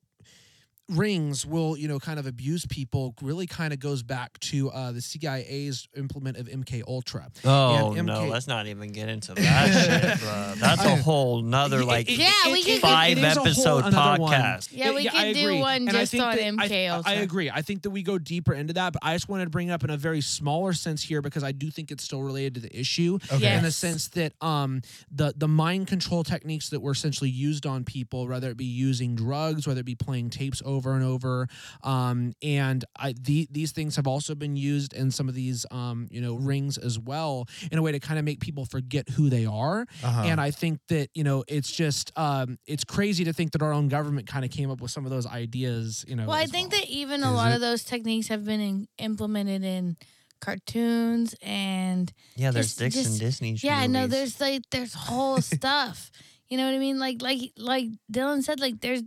[0.89, 4.91] rings will you know kind of abuse people really kind of goes back to uh,
[4.93, 7.27] the CIA's implement of MK Ultra.
[7.43, 9.67] Oh And no, let's not even get into that
[10.13, 10.53] shit, bro.
[10.57, 13.85] That's a I- whole nother like Yeah, we could- five it is a whole episode
[13.85, 14.31] another one.
[14.31, 14.69] podcast.
[14.71, 17.49] Yeah, we I could do one And just think on that- I- MK I, agree.
[17.49, 19.71] I think that we go deeper into that, but I just wanted to bring it
[19.71, 22.59] up in a very smaller sense here because I do think it's still related to
[22.61, 23.55] the issue Okay.
[23.57, 24.81] in the sense that um
[25.11, 29.15] the the mind control techniques that were essentially used on people, whether it be using
[29.15, 31.47] drugs, whether it be playing tapes over and over,
[31.83, 36.07] um, and I the, these things have also been used in some of these um
[36.11, 39.29] you know rings as well in a way to kind of make people forget who
[39.29, 39.85] they are.
[40.03, 40.21] Uh-huh.
[40.25, 43.73] And I think that, you know, it's just um it's crazy to think that our
[43.73, 46.25] own government kind of came up with some of those ideas, you know.
[46.27, 46.81] Well, I think well.
[46.81, 47.55] that even a Is lot it?
[47.55, 49.97] of those techniques have been in, implemented in
[50.39, 53.57] cartoons and Yeah, there's Just- dicks in just- Disney.
[53.61, 54.37] yeah, I know movies.
[54.37, 56.11] there's like there's whole stuff.
[56.49, 56.99] You know what I mean?
[56.99, 59.03] Like like like Dylan said, like there's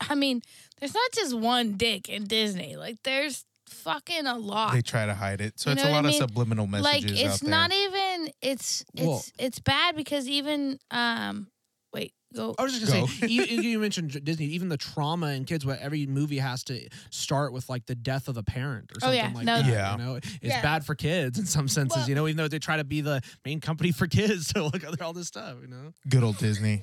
[0.00, 0.42] I mean,
[0.80, 2.76] there's not just one dick in Disney.
[2.76, 4.72] Like there's fucking a lot.
[4.72, 5.58] they try to hide it.
[5.58, 6.22] So You it's a what I lot mean?
[6.22, 7.50] of subliminal messages like it's out there.
[7.50, 11.48] not even it's it's Well- it's bad because even um
[11.92, 13.06] wait, go I was just gonna Go.
[13.06, 14.46] say, you, you you mentioned Disney.
[14.46, 18.28] Even the trauma in kids, where every movie has to start with like the death
[18.28, 19.32] of a parent or Oh, something yeah.
[19.34, 19.66] like No, that.
[19.70, 19.92] Yeah.
[19.92, 20.60] You know, it's Yeah.
[20.62, 21.96] bad for kids in some senses.
[21.98, 24.62] Well- you know, even though they try to be the main company for kids to
[24.64, 25.56] look at all this stuff.
[25.62, 26.82] You know, Good old Disney.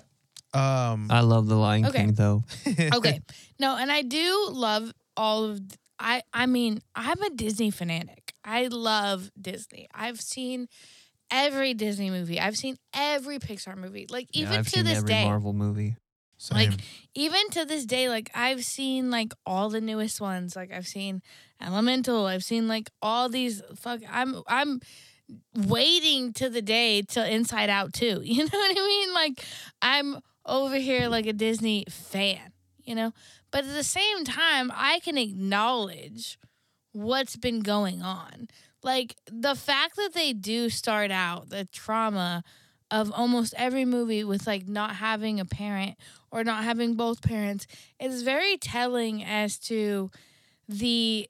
[0.53, 1.99] Um I love the Lion Okay.
[1.99, 2.43] King though.
[2.93, 3.21] okay.
[3.59, 5.59] No, and I do love all of
[5.99, 8.33] I I mean, I'm a Disney fanatic.
[8.43, 9.87] I love Disney.
[9.93, 10.67] I've seen
[11.29, 12.39] every Disney movie.
[12.39, 14.07] I've seen every Pixar movie.
[14.09, 15.23] Like even yeah, I've to seen this every day.
[15.23, 15.95] Marvel movie.
[16.51, 16.71] Like
[17.13, 20.55] even to this day, like I've seen like all the newest ones.
[20.55, 21.21] Like I've seen
[21.61, 22.25] Elemental.
[22.25, 24.79] I've seen like all these fuck I'm I'm
[25.55, 28.21] waiting to the day till Inside Out too.
[28.25, 29.13] You know what I mean?
[29.13, 29.45] Like
[29.83, 33.13] I'm over here like a Disney fan, you know?
[33.51, 36.37] But at the same time, I can acknowledge
[36.93, 38.47] what's been going on.
[38.83, 42.43] Like the fact that they do start out the trauma
[42.89, 45.95] of almost every movie with like not having a parent
[46.31, 47.65] or not having both parents
[47.99, 50.11] is very telling as to
[50.67, 51.29] the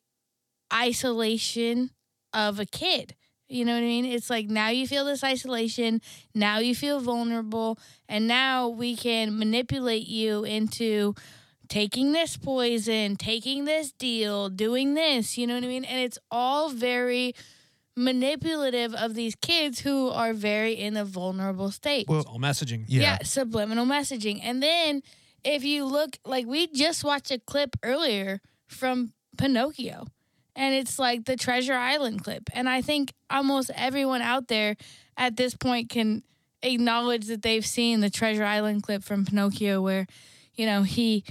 [0.74, 1.92] isolation
[2.34, 3.16] of a kid.
[3.52, 4.06] You know what I mean?
[4.06, 6.02] It's like now you feel this isolation,
[6.34, 7.78] now you feel vulnerable,
[8.08, 11.16] and now we can manipulate you into
[11.68, 15.86] taking this poison, taking this deal, doing this, you know what I mean?
[15.86, 17.34] And it's all very
[17.96, 22.08] manipulative of these kids who are very in a vulnerable state.
[22.08, 22.86] Well, messaging.
[22.88, 23.02] yeah.
[23.02, 24.40] Yeah, subliminal messaging.
[24.44, 25.02] And then
[25.44, 30.08] if you look, like we just watched a clip earlier from Pinocchio,
[30.62, 32.44] and it's like the Treasure Island clip.
[32.54, 34.76] And I think almost everyone out there
[35.18, 36.22] at this point can
[36.62, 40.06] acknowledge that they've seen the Treasure Island clip from Pinocchio, where
[40.54, 41.24] you know he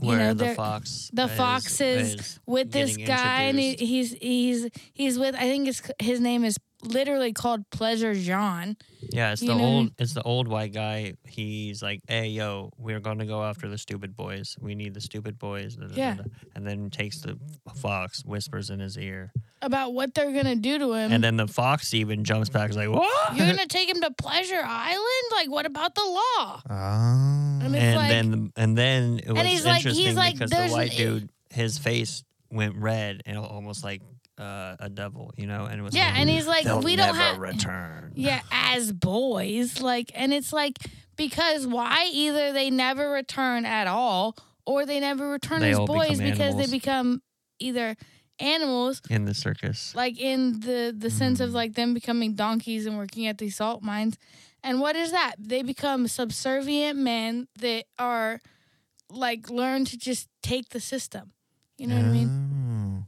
[0.00, 3.74] You Where know, the fox, the is- fox is is with this guy, and he,
[3.76, 5.34] he's he's he's with.
[5.36, 8.76] I think it's his name is literally called Pleasure John.
[9.10, 11.14] Yeah, it's You the know old it's the old white guy.
[11.26, 14.56] He's like, "Hey, yo, we're going to go after the stupid boys.
[14.60, 16.14] We need the stupid boys." da, da, da, Yeah.
[16.14, 16.22] da."
[16.54, 17.38] And then takes the
[17.76, 19.32] fox, whispers in his ear,
[19.62, 21.12] About what they're gonna do to him.
[21.12, 22.70] and then the fox even jumps back.
[22.70, 25.00] Is like, "What?" You're gonna take him to Pleasure Island?
[25.32, 26.62] Like, what about the law?
[26.70, 27.58] Ah.
[27.62, 30.50] And it's and like, then and then it was he's like- he's interesting like, because
[30.50, 34.00] the white dude, his face went red and almost like
[34.38, 36.96] uh, a devil, you know, and it was yeah, like, and he's like, "They'll we
[36.96, 38.12] don't never have, return.
[38.16, 40.78] yeah, as boys, like, and it's like
[41.16, 42.08] because why?
[42.12, 46.66] Either they never return at all, or they never return They as boys because they
[46.66, 47.22] become
[47.60, 47.96] either
[48.40, 49.94] animals in the circus.
[49.94, 51.54] like in the the sense of Mm.
[51.54, 54.18] like them becoming donkeys and working at these salt mines.
[54.64, 55.34] And what is that?
[55.38, 58.40] They become subservient men that are
[59.08, 61.32] like learn to just take the system.
[61.78, 63.06] You know what I mean?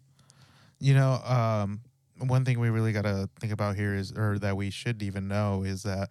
[0.81, 1.81] You know, um,
[2.19, 5.29] one thing we really got to think about here is, or that we should even
[5.29, 6.11] know, is that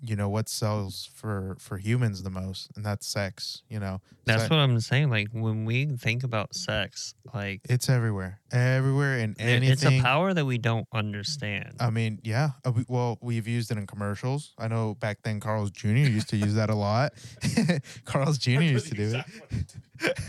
[0.00, 3.62] you know what sells for for humans the most, and that's sex.
[3.68, 5.10] You know, That's Se- what I'm saying.
[5.10, 9.72] Like when we think about sex, like it's everywhere, everywhere, in there- anything.
[9.72, 11.74] it's a power that we don't understand.
[11.80, 12.50] I mean, yeah.
[12.64, 14.54] uh, Well, we've used it in commercials.
[14.56, 15.88] I know back then Carl's Jr.
[15.88, 17.12] used to use that a lot.
[18.04, 18.60] Carl's Jr.
[18.62, 19.16] used to do
[19.50, 19.74] it.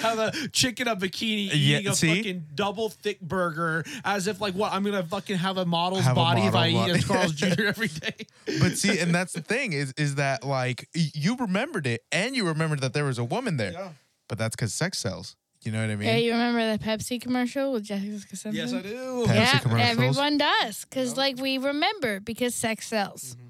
[0.00, 2.16] Have a chicken a bikini Yeah, eating a see?
[2.16, 6.12] fucking double thick burger as if like what I'm gonna fucking have a model's Have
[6.12, 7.62] a body if model I eat a Carl's Jr.
[7.66, 8.26] every day.
[8.60, 12.46] but see, and that's the thing is is that like you remembered it and you
[12.46, 13.94] remembered that there was a woman there.
[14.28, 15.36] But that's because sex sells.
[15.62, 16.08] You know what I mean?
[16.08, 18.54] Yeah, you remember the Pepsi commercial with Jessica Simpson?
[18.54, 19.24] Yes, I do.
[19.26, 19.90] Pepsi Yeah, commercials.
[19.90, 23.34] everyone does because like we remember because sex sells.
[23.36, 23.48] Mm-hmm.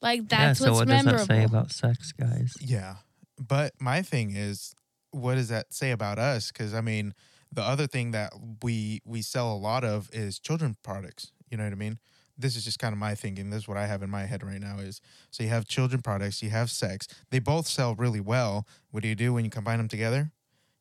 [0.00, 1.26] Like that's yeah, that's so what's what does memorable.
[1.26, 2.56] that say about sex, guys?
[2.60, 2.96] Yeah.
[3.38, 4.74] But my thing is,
[5.12, 6.50] what does that say about us?
[6.50, 7.14] Because I mean,
[7.52, 8.32] the other thing that
[8.62, 11.32] we we sell a lot of is children products.
[11.50, 11.98] You know what I mean?
[12.36, 13.50] This is just kind of my thinking.
[13.50, 15.00] This is what I have in my head right now is
[15.30, 17.06] so you have children products, you have sex.
[17.30, 18.66] They both sell really well.
[18.90, 20.32] What do you do when you combine them together?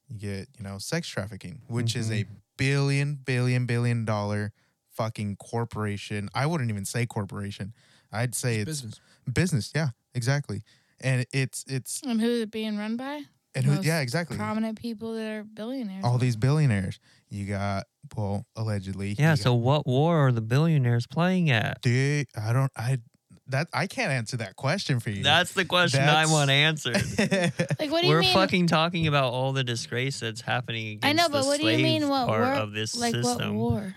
[0.07, 2.33] You get, you know, sex trafficking, which is a mm-hmm.
[2.57, 4.53] billion, billion, billion dollar
[4.91, 6.29] fucking corporation.
[6.33, 7.73] I wouldn't even say corporation.
[8.11, 9.01] I'd say it's, business.
[9.31, 9.71] business.
[9.75, 10.63] Yeah, exactly.
[10.99, 13.23] And it's it's and who's it being run by?
[13.55, 14.37] And who, yeah, exactly.
[14.37, 16.03] Prominent people that are billionaires.
[16.05, 16.99] All these billionaires.
[17.29, 17.85] You got
[18.15, 19.15] well, allegedly.
[19.17, 19.31] Yeah.
[19.31, 21.75] you So what war are the billionaires playing at?
[21.75, 22.71] got, dude, I don't.
[22.75, 22.99] I
[23.47, 25.23] that I can't answer that question for you.
[25.23, 26.95] That's the question That's- I want answered.
[27.79, 28.33] like what do you We're mean?
[28.33, 31.67] fucking talking about all the disgrace that's happening against I know, the but what do
[31.67, 32.07] you mean?
[32.07, 32.53] What part war?
[32.53, 33.55] of this like what system.
[33.57, 33.93] war?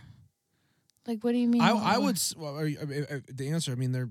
[1.06, 1.62] Like what do you mean?
[1.62, 3.70] I, I would well, are you- I mean, uh, the answer.
[3.72, 4.10] I mean, they're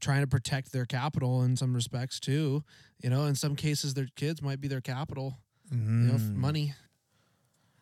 [0.00, 2.64] trying to protect their capital in some respects too.
[3.02, 5.38] You know, in some cases, their kids might be their capital.
[5.70, 6.34] You know, Mm.
[6.36, 6.74] money.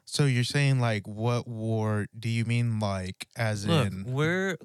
[0.07, 2.07] So you're saying like what war?
[2.19, 4.57] Do you mean like as Look, in we're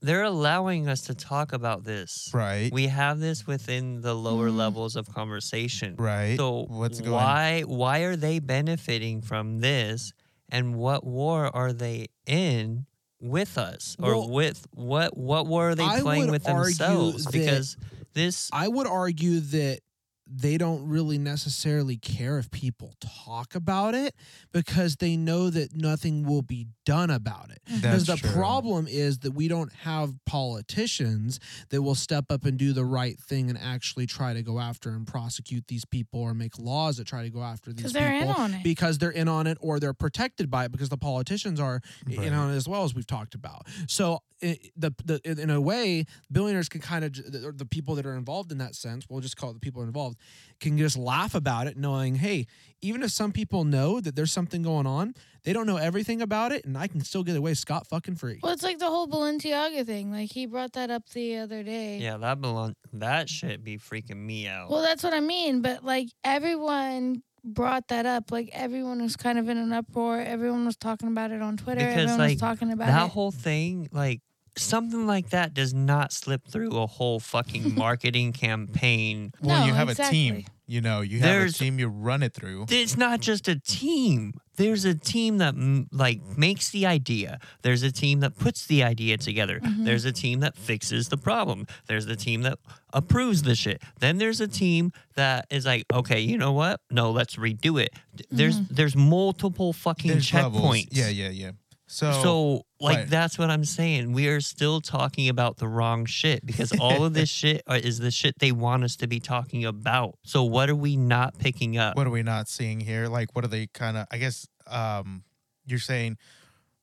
[0.00, 2.30] they're allowing us to talk about this.
[2.34, 2.70] right?
[2.72, 4.56] We have this within the lower Mm.
[4.56, 5.96] levels of conversation.
[5.96, 6.36] right.
[6.36, 7.12] So what's going?
[7.12, 10.12] why why are they benefiting from this
[10.48, 12.86] and what war are they in
[13.20, 17.24] with us or Well, with what what war are they I playing with argue themselves
[17.24, 17.76] that- because
[18.14, 19.80] this I would argue that
[20.26, 24.14] they don't really necessarily care if people talk about it
[24.52, 27.60] because they know that nothing will be done about it.
[27.68, 27.80] Mm-hmm.
[27.80, 28.30] Because the true.
[28.32, 33.18] problem is that we don't have politicians that will step up and do the right
[33.18, 37.06] thing and actually try to go after and prosecute these people or make laws that
[37.06, 38.62] try to go after these because people they're in on it.
[38.62, 42.18] because they're in on it or they're protected by it because the politicians are Right.
[42.26, 43.66] in on it as well as we've talked about.
[43.88, 47.94] So i the, the in in a way, billionaires can kind of the, the people
[47.94, 50.18] that are involved in that sense, we'll just call it the people involved,
[50.64, 52.46] can just laugh about it, knowing, hey,
[52.80, 56.52] even if some people know that there's something going on, they don't know everything about
[56.52, 58.40] it, and I can still get away scot fucking free.
[58.42, 60.10] well, it's like the whole Balenciaga thing.
[60.10, 61.98] Like he brought that up the other day.
[61.98, 64.70] yeah that belong that shit be freaking me out.
[64.70, 65.60] Well, that's what I mean.
[65.60, 68.32] But like everyone brought that up.
[68.32, 70.20] Like everyone was kind of in an uproar.
[70.20, 71.80] Everyone was talking about it on Twitter.
[71.80, 73.10] Because, everyone like, was talking about that it.
[73.10, 74.20] whole thing like
[74.56, 79.74] something like that does not slip through a whole fucking marketing campaign Well, No, you
[79.74, 80.44] have a team.
[80.66, 81.78] You know, you have There's- a team.
[81.78, 82.66] You run it through.
[82.70, 85.54] it's not just a team there's a team that
[85.90, 89.84] like makes the idea there's a team that puts the idea together Mm-hmm.
[89.84, 92.58] there's a team that fixes the problem there's the team that
[92.92, 97.10] approves the shit then there's a team that is like okay you know what no
[97.10, 97.90] let's redo it
[98.30, 98.74] there's Mm-hmm.
[98.74, 100.62] there's multiple fucking There's levels.
[100.62, 101.50] checkpoints Yeah, yeah, yeah.
[101.94, 103.08] So, so like right.
[103.08, 104.14] that's what I'm saying.
[104.14, 108.10] We are still talking about the wrong shit because all of this shit is the
[108.10, 110.18] shit they want us to be talking about.
[110.24, 111.96] So what are we not picking up?
[111.96, 113.06] what are we not seeing here?
[113.06, 114.08] Like, what are they kind of?
[114.10, 115.22] I guess um,
[115.66, 116.18] you're saying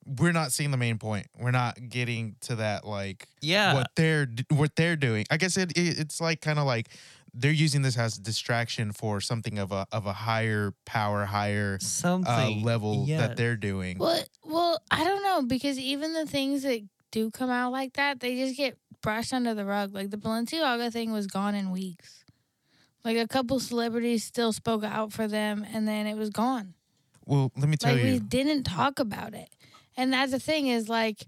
[0.06, 1.28] we're not seeing the main point.
[1.38, 3.74] We're not getting to that like yeah.
[3.74, 5.26] what they're what they're doing.
[5.30, 6.88] I guess it, it it's like kind of like
[7.34, 11.84] they're using this as distraction for something of a of a higher power, higher uh,
[11.84, 13.20] Something level yeah.
[13.20, 13.98] that they're doing.
[13.98, 18.20] Well, well, I don't know because even the things that do come out like that,
[18.20, 19.94] they just get brushed under the rug.
[19.94, 22.24] Like the Balenciaga thing was gone in weeks.
[23.04, 26.76] Like a couple celebrities still spoke out for them, and then it was gone.
[27.26, 29.50] Well, let me tell Like we didn't talk about it,
[29.96, 31.26] and that's the thing is like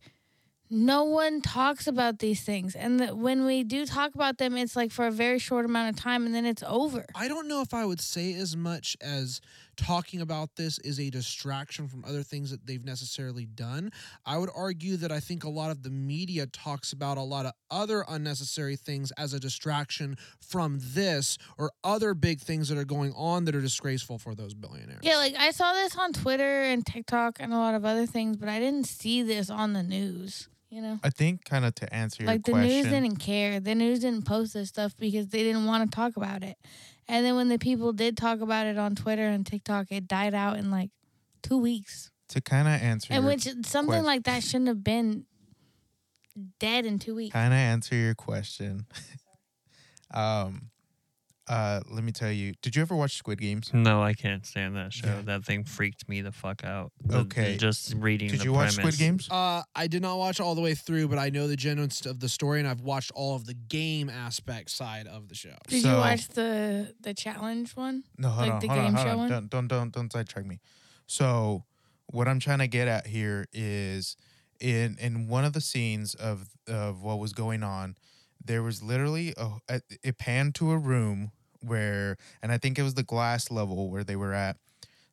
[0.73, 4.75] no one talks about these things, and that when we do talk about them, it's
[4.75, 7.05] like for a very short amount of time, and then it's over.
[7.13, 9.39] I don't know if I would say as much as
[9.75, 13.91] talking about this is a distraction from other things that they've necessarily done.
[14.25, 17.45] I would argue that I think a lot of the media talks about a lot
[17.45, 22.85] of other unnecessary things as a distraction from this or other big things that are
[22.85, 25.01] going on that are disgraceful for those billionaires.
[25.03, 28.37] Yeah, like I saw this on Twitter and TikTok and a lot of other things,
[28.37, 30.49] but I didn't see this on the news.
[30.73, 32.67] You know, I think kind of to answer your like the question.
[32.69, 33.59] news didn't care.
[33.59, 36.57] The news didn't post this stuff because they didn't want to talk about it.
[37.07, 40.33] And then when the people did talk about it on Twitter and TikTok, it died
[40.33, 40.89] out in like
[41.43, 42.09] two weeks.
[42.29, 44.03] to kind of answer And which something question.
[44.05, 45.25] like that shouldn't have been
[46.59, 47.33] dead in two weeks.
[47.33, 48.87] kind of answer your question.
[50.11, 50.71] um,
[51.47, 52.53] uh, let me tell you.
[52.61, 53.71] Did you ever watch Squid Games?
[53.73, 55.07] No, I can't stand that show.
[55.07, 55.21] Yeah.
[55.23, 56.91] That thing freaked me the fuck out.
[57.03, 57.57] The- the- Okay.
[57.57, 58.29] just reading.
[58.29, 58.95] Did the you watch premise.
[58.95, 59.27] Squid Games?
[59.29, 62.19] Uh, I did not watch all the way through, but I know the gist of
[62.21, 65.55] the story, and I've watched all of the game aspect side of the show.
[65.67, 68.03] Did So- you watch the the challenge one?
[68.17, 69.17] No, hold Like on, the hold on, hold show on.
[69.17, 69.29] one?
[69.29, 70.59] Don't, don't, don't, don't sidetrack me.
[71.07, 71.65] So,
[72.07, 74.15] what I'm trying to get at here is,
[74.61, 77.95] in in one of the scenes of of what was going on,
[78.45, 81.31] there was literally a it panned to a room
[81.61, 84.57] where, and I think it was the glass level where they were at.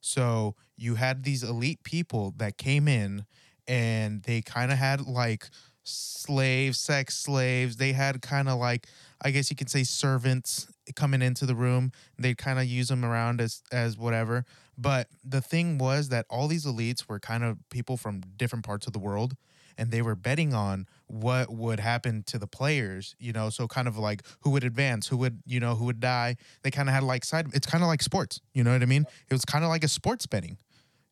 [0.00, 3.26] So you had these elite people that came in,
[3.68, 5.48] and they kind of had like
[5.84, 7.76] slaves, sex slaves.
[7.76, 8.86] They had kind of like,
[9.22, 11.92] I guess you could say, servants coming into the room.
[12.18, 14.44] They'd kind of use them around as as whatever.
[14.76, 18.86] But the thing was that all these elites were kind of people from different parts
[18.86, 19.36] of the world,
[19.80, 23.16] and they were betting on what would happen to the players.
[23.18, 25.98] You know, so kind of like who would advance, who would you know who would
[25.98, 26.36] die.
[26.62, 27.48] They kind of had like side.
[27.54, 28.40] It's kind of like sports.
[28.52, 29.06] You know what I mean?
[29.28, 30.58] It was kind of like a sports betting.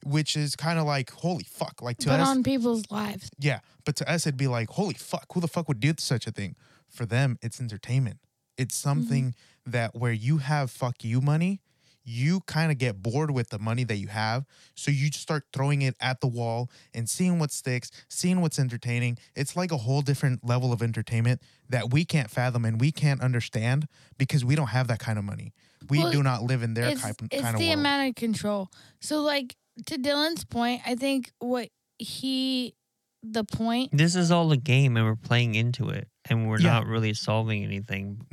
[0.05, 2.19] Which is kind of like holy fuck, like to us.
[2.19, 3.31] But us, on people's lives.
[3.41, 6.29] yeah, but to us, it'd be like, holy fuck, who the fuck would do such
[6.29, 6.55] a thing?
[6.89, 8.19] For them, it's entertainment.
[8.57, 8.89] It's mm-hmm.
[8.89, 9.35] something
[9.67, 11.61] that where you have fuck you money,
[12.09, 14.47] you kind of get bored with the money that you have.
[14.75, 18.59] So you just start throwing it at the wall and seeing what sticks, seeing what's
[18.59, 19.19] entertaining.
[19.37, 23.21] It's like a whole different level of entertainment that we can't fathom and we can't
[23.21, 23.87] understand
[24.17, 25.53] because we don't have that kind of money.
[25.91, 27.79] We Well, do not live in their it's kind, it's kind of the world.
[27.81, 28.71] amount of control.
[29.01, 29.57] So like
[29.87, 32.75] to Dylan's point, I think what he
[33.23, 36.71] the point This is all a game, and we're playing into it, and we're Yeah.
[36.75, 38.25] not really solving anything.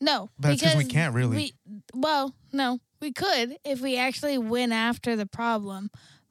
[0.00, 1.36] No But that's 'cause we can't really.
[1.36, 1.54] we-
[1.94, 5.90] well, no, we could if we actually went after the problem,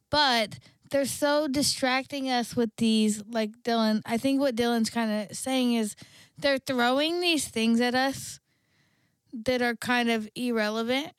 [0.09, 0.59] but
[0.91, 4.01] they're so distracting us with these like Dylan.
[4.05, 5.95] I think what Dylan's kind of saying is
[6.37, 8.39] they're throwing these things at us
[9.33, 11.13] that are kind of irrelevant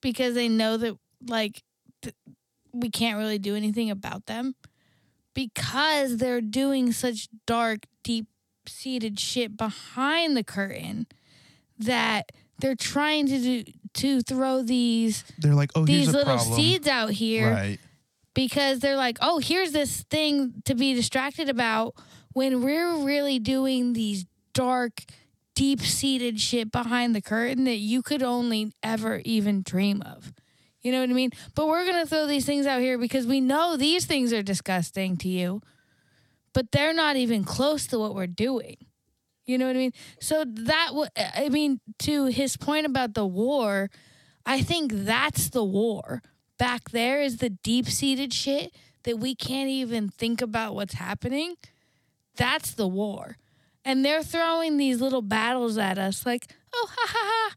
[0.00, 0.96] because they know that
[1.28, 1.62] like
[2.02, 2.16] th-
[2.72, 4.56] we can't really do anything about them
[5.34, 8.26] because they're doing such dark, deep
[8.66, 11.06] seated shit behind the curtain
[11.78, 13.64] that they're trying to do
[13.94, 16.56] to throw these They're like, oh, these here's a little problem.
[16.56, 17.78] seeds out here Right.
[18.34, 21.94] because they're like, oh, here's this thing to be distracted about
[22.32, 25.04] when we're really doing these dark,
[25.54, 30.32] deep seated shit behind the curtain that you could only ever even dream of.
[30.82, 31.30] You know what I mean?
[31.54, 34.42] But we're going to throw these things out here because we know these things are
[34.42, 35.62] disgusting to you,
[36.52, 38.76] but they're not even close to what we're doing.
[39.46, 39.92] You know what I mean?
[40.20, 43.90] So that, w- I mean, to his point about the war,
[44.46, 46.22] I think that's the war
[46.58, 51.56] back there is the deep seated shit that we can't even think about what's happening.
[52.36, 53.36] That's the war.
[53.84, 57.54] And they're throwing these little battles at us like, oh, ha ha ha.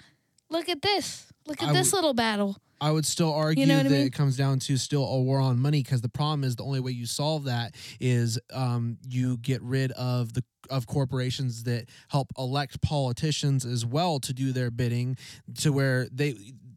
[0.50, 1.28] Look at this.
[1.46, 2.58] Look at I this would- little battle.
[2.80, 4.08] I would still argue know what I that mean?
[4.08, 6.80] it comes down to still a war on money because the problem is the only
[6.80, 12.32] way you solve that is um, you get rid of the of corporations that help
[12.38, 15.18] elect politicians as well to do their bidding
[15.60, 16.36] to where they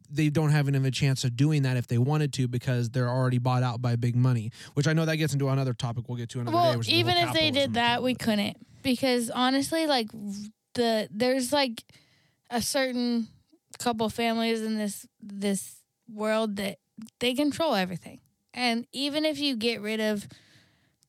[0.09, 3.09] they don't have even a chance of doing that if they wanted to because they're
[3.09, 6.17] already bought out by big money which i know that gets into another topic we'll
[6.17, 8.57] get to another day Well, which is the even if they did that, we couldn't
[8.83, 10.09] because honestly, like
[10.73, 11.83] the there's like
[12.49, 13.27] a certain
[13.79, 16.77] couple families in this this world that
[17.19, 18.19] they control everything,
[18.53, 20.27] and even if you get rid of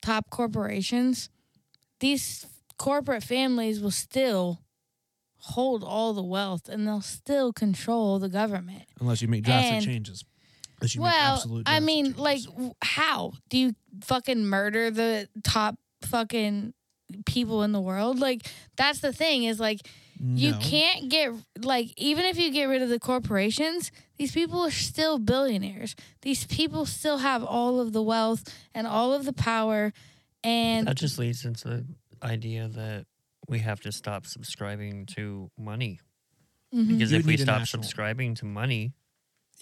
[0.01, 1.29] top corporations,
[2.01, 2.47] these
[2.79, 4.61] corporate families will still
[5.39, 8.85] hold all the wealth and they'll still control the government.
[9.01, 10.25] unless you make drastic And- changes
[10.81, 12.21] unless you make Well, absolute I mean, changes.
[12.21, 12.41] like,
[12.83, 16.75] how do you fucking murder the top fucking
[17.27, 18.19] people in the world?
[18.21, 19.81] Like, that's the thing is like,
[20.25, 20.59] you No.
[20.61, 25.19] can't get like even if you get rid of the corporations, these people are still
[25.19, 25.97] billionaires.
[26.23, 28.45] These people still have all of the wealth
[28.75, 29.93] and all of the power,
[30.45, 31.87] and That just leads into the
[32.23, 33.07] idea that
[33.49, 35.99] we have to stop subscribing to money.
[36.73, 36.89] Mhm.
[36.89, 38.93] Because You if we need a stop national- subscribing to money,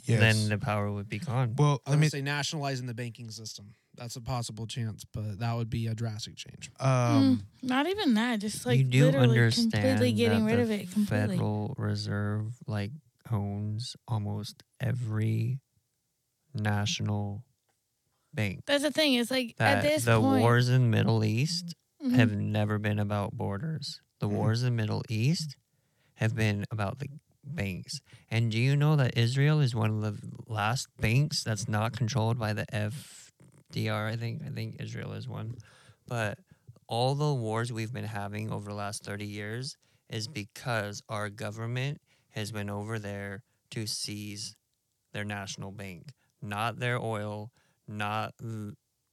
[0.05, 0.21] Yes.
[0.21, 1.55] then the power would be gone.
[1.57, 3.75] well, I let would me say nationalizing the banking system.
[4.01, 6.71] That's a possible chance, but that would be a drastic change.
[6.81, 8.41] um Mm, not even that.
[8.41, 11.37] Just like you do literally understand completely getting rid of it completely.
[11.37, 12.93] Federal Reserve like
[13.31, 15.61] owns almost every
[16.55, 17.45] national
[18.33, 18.61] bank.
[18.67, 19.15] That's the thing.
[19.15, 22.11] It's like at this the point, wars in Middle East Mhm.
[22.11, 22.15] Mhm.
[22.17, 24.01] have never been about borders.
[24.21, 24.33] The Mhm.
[24.33, 25.57] wars in Middle East
[26.15, 27.09] have been about the
[27.45, 28.01] banks.
[28.31, 32.39] And do you know that Israel is one of the last banks that's not controlled
[32.39, 32.65] by the
[33.73, 34.13] FDR?
[34.13, 35.57] I think I think Israel is one.
[36.07, 36.39] But
[36.87, 39.77] all the wars we've been having over the last 30 years
[40.09, 42.01] is because our government
[42.31, 44.57] has been over there to seize
[45.13, 46.13] their national bank,
[46.43, 47.53] not their oil,
[47.87, 48.35] not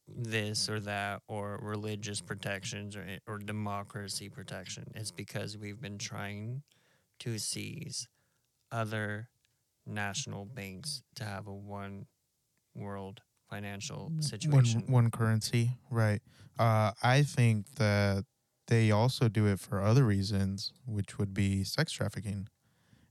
[0.08, 4.84] this or that or religious protections or eh, or democracy protection.
[4.94, 6.62] It's because we've been trying
[7.20, 8.08] to seize
[8.72, 9.28] other
[9.86, 12.06] national banks to have a one
[12.74, 14.82] world financial situation.
[14.86, 16.20] one currency, right?
[16.58, 18.24] Uh, I think that
[18.66, 22.48] they also do it for other reasons, which would be sex trafficking.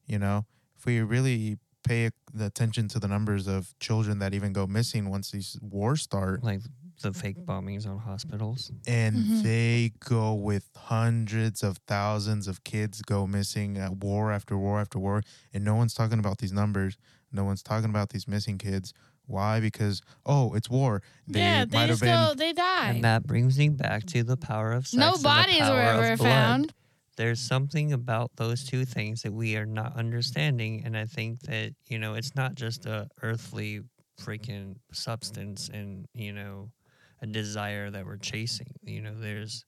[0.05, 0.45] You know,
[0.77, 5.09] if we really pay the attention to the numbers of children that even go missing
[5.09, 6.61] once these wars start, like
[7.01, 8.71] the fake bombings on hospitals.
[8.87, 9.43] and Mhm.
[9.43, 14.97] they go with hundreds of thousands of kids go missing at war after war after
[14.99, 15.21] war
[15.53, 16.97] and no one's talking about these numbers
[17.31, 18.93] no one's talking about these missing kids
[19.27, 22.89] why because oh it's war they yeah, might they have just been go, they die.
[22.89, 24.97] And that brings me back to the power of sex.
[24.97, 26.73] no bodies were ever found.
[27.17, 31.73] there's something about those two things that we are not understanding and i think that
[31.87, 33.81] you know it's not just a earthly
[34.21, 36.69] freaking substance and you know
[37.21, 39.65] a desire that we're chasing you know there's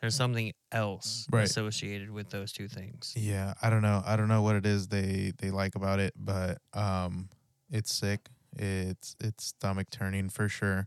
[0.00, 1.44] there's something else Right.
[1.44, 4.88] associated with those two things yeah i don't know i don't know what it is
[4.88, 7.28] they they like about it but um
[7.70, 10.86] it's sick it's it's stomach turning for sure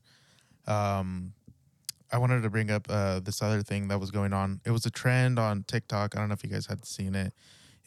[0.67, 1.33] um
[2.13, 4.61] I wanted to bring up uh, this other thing that was going on.
[4.65, 6.15] It was a trend on TikTok.
[6.15, 7.33] I don't know if you guys had seen it.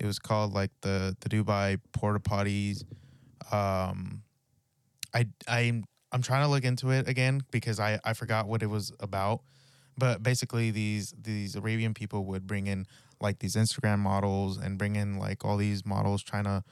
[0.01, 2.83] It was called like the the Dubai porta potties.
[3.53, 4.23] Um,
[5.15, 8.67] I I'm I'm trying to look into it again because I I forgot what it
[8.67, 9.43] was about.
[9.97, 12.87] But basically, these these Arabian people would bring in
[13.21, 16.65] like these Instagram models and bring in like all these models trying to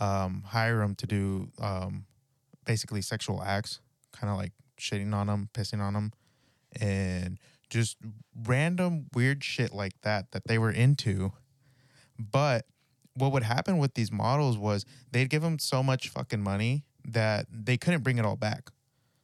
[0.00, 2.06] um, hire them to do um,
[2.64, 3.80] basically sexual acts,
[4.12, 6.12] kind of like shitting on them, pissing on them
[6.80, 7.38] and
[7.70, 7.96] just
[8.46, 11.32] random weird shit like that that they were into.
[12.18, 12.66] But
[13.14, 17.46] what would happen with these models was they'd give them so much fucking money that
[17.50, 18.70] they couldn't bring it all back.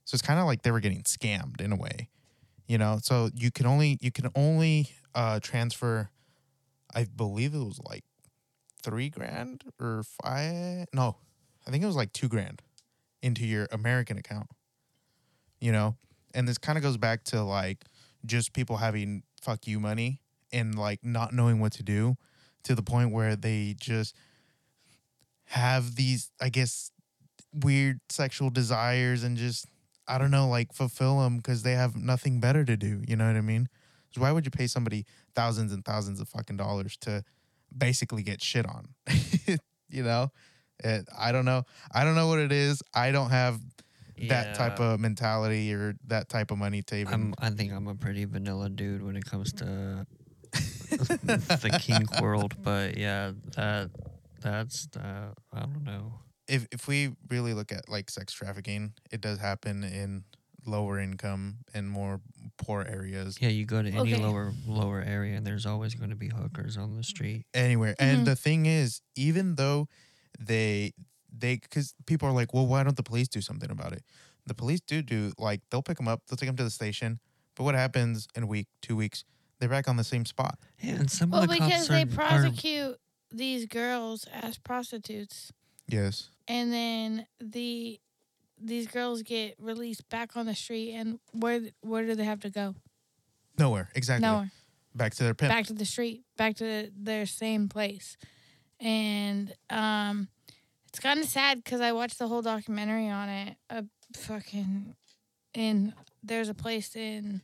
[0.04, 2.08] So it's kind of like they were getting scammed in a way,
[2.66, 2.98] you know.
[3.02, 6.10] So you can only you can only uh, transfer,
[6.94, 8.04] I believe it was like
[8.82, 10.86] three grand or five.
[10.94, 11.16] No,
[11.66, 12.62] I think it was like two grand
[13.22, 14.48] into your American account.
[15.60, 15.96] You know,
[16.34, 17.84] and this kind of goes back to like
[18.24, 20.20] just people having fuck you money
[20.52, 22.16] and like not knowing what to do
[22.64, 24.14] to the point where they just
[25.44, 26.90] have these i guess
[27.54, 29.66] weird sexual desires and just
[30.06, 33.26] i don't know like fulfill them because they have nothing better to do you know
[33.26, 33.68] what i mean?
[34.10, 35.04] So why would you pay somebody
[35.34, 37.24] thousands and thousands of fucking dollars to
[37.76, 38.88] basically get shit on?
[39.90, 40.30] You know
[40.84, 41.62] it, i don't know
[41.92, 43.60] i don't know what it is i don't have
[44.28, 47.86] that type of mentality or that type of money to even I'm, I think I'm
[47.86, 50.06] a pretty vanilla dude when it comes to
[51.22, 53.90] the kink world, but yeah, that
[54.40, 56.14] that's uh, I don't know.
[56.48, 60.24] if if we really look at like sex trafficking, it does happen in
[60.66, 62.20] lower income and more
[62.58, 64.16] poor areas Yeah, you go to any Okay.
[64.16, 67.46] lower lower area, and there's always going to be hookers on the street.
[67.54, 67.94] anywhere.
[67.98, 69.88] And the thing is, even though
[70.38, 70.92] they
[71.36, 74.02] they because people are like, well, why don't the police do something about it?
[74.46, 77.20] The police do do like they'll pick them up, they'll take them to the station.
[77.54, 79.24] But what happens in a week, two weeks?
[79.58, 80.58] They're back on the same spot.
[80.80, 82.96] Yeah, and some Well, of the because cops they are, are prosecute
[83.32, 85.52] these girls as prostitutes,
[85.88, 86.28] Yes.
[86.46, 88.00] and then the
[88.60, 92.50] these girls get released back on the street, and where where do they have to
[92.50, 92.74] go?
[93.58, 93.88] Nowhere.
[93.94, 94.26] Exactly.
[94.26, 94.50] Nowhere.
[94.94, 95.50] Back to their pimp.
[95.52, 98.16] back to the street, back to their same place.
[98.80, 100.28] And um
[100.88, 103.56] it's kind of sad because I watched the whole documentary on it.
[103.70, 103.84] A
[104.16, 104.94] fucking
[105.54, 107.42] in there's a place in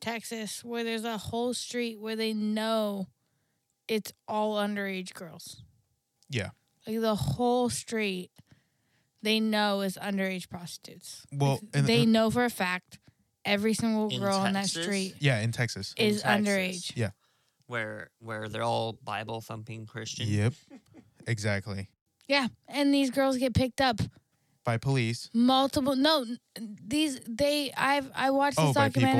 [0.00, 3.06] Texas where there's a whole street where they know
[3.88, 5.62] it's all underage girls.
[6.28, 6.50] Yeah.
[6.86, 8.30] Like the whole street
[9.22, 11.26] they know is underage prostitutes.
[11.32, 12.98] Well, Like, and- they and- know for a fact
[13.44, 14.84] every single In girl on that Texas?
[14.84, 15.92] street yeah, in Texas.
[15.96, 16.48] In is Texas.
[16.48, 16.96] underage.
[17.70, 20.26] Where where they're all Bible thumping Christian.
[20.28, 20.54] Yep.
[21.26, 21.88] Exactly.
[22.26, 24.00] Yeah, and these girls get picked up
[24.64, 25.30] By police.
[25.32, 25.94] multiple.
[25.96, 26.24] No,
[26.58, 29.10] these they I've I watched this Oh, by people?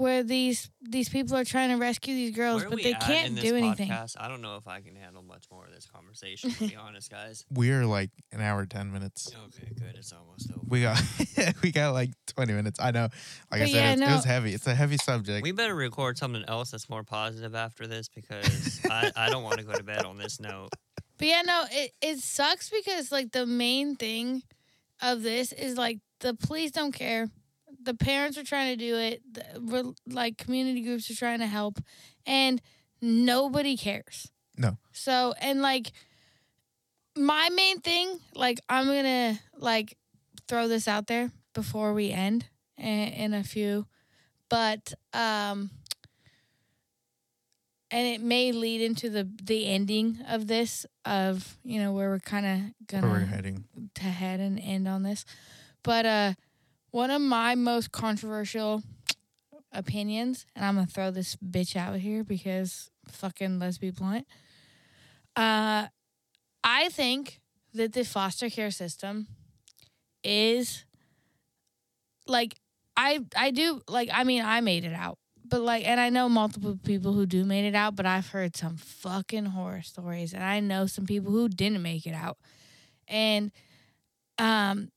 [0.00, 3.34] Documentary where these these people are trying to rescue these girls, but they can't in
[3.34, 3.88] this do anything.
[3.88, 4.16] podcast?
[4.18, 6.50] I don't know if I can handle much more of this conversation.
[6.50, 7.44] To be honest, guys.
[7.50, 9.30] We're like an hour ten minutes.
[9.46, 9.96] Okay, good.
[9.96, 10.60] It's almost over.
[10.66, 11.02] We got
[11.62, 12.80] we got like twenty minutes.
[12.80, 13.08] I know.
[13.50, 14.14] Like I said, yeah, it's, it no.
[14.16, 14.54] was heavy.
[14.54, 15.42] It's a heavy subject.
[15.42, 19.58] We better record something else that's more positive after this because I, I don't want
[19.58, 20.70] to go to bed on this note.
[21.18, 24.42] But yeah, no, it, it sucks because like the main thing
[25.02, 27.28] of this is like the police don't care.
[27.82, 29.22] The parents are trying to do it.
[29.32, 31.78] The, like community groups are trying to help,
[32.26, 32.60] and
[33.00, 34.30] nobody cares.
[34.56, 34.76] No.
[34.92, 35.92] So and like
[37.16, 39.96] my main thing, like I'm gonna like
[40.48, 42.46] throw this out there before we end
[42.76, 43.86] in, in a few,
[44.48, 45.70] but um
[47.90, 52.18] and it may lead into the the ending of this of you know where we're
[52.20, 53.64] kind of where we're heading.
[53.94, 55.24] to head and end on this
[55.82, 56.32] but uh
[56.90, 58.82] one of my most controversial
[59.72, 64.26] opinions and i'm gonna throw this bitch out here because fucking let's be blunt
[65.36, 65.86] uh
[66.64, 67.40] i think
[67.72, 69.28] that the foster care system
[70.24, 70.84] is
[72.26, 72.56] like
[72.96, 75.18] i i do like i mean i made it out
[75.48, 78.56] but like and i know multiple people who do made it out but i've heard
[78.56, 82.38] some fucking horror stories and i know some people who didn't make it out.
[83.08, 83.50] And
[84.38, 84.90] um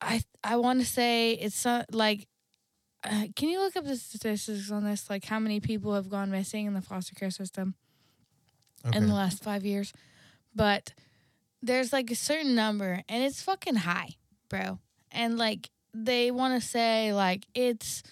[0.00, 2.26] i i want to say it's so, like
[3.04, 5.08] uh, can you look up the statistics on this?
[5.08, 7.74] Like how many people have gone missing in the foster care system
[8.84, 8.98] Okay.
[8.98, 9.92] in the last five years?
[10.54, 10.92] But
[11.62, 14.16] there's like a certain number and it's fucking high
[14.48, 14.78] bro.
[15.12, 18.02] And like they want to say like it's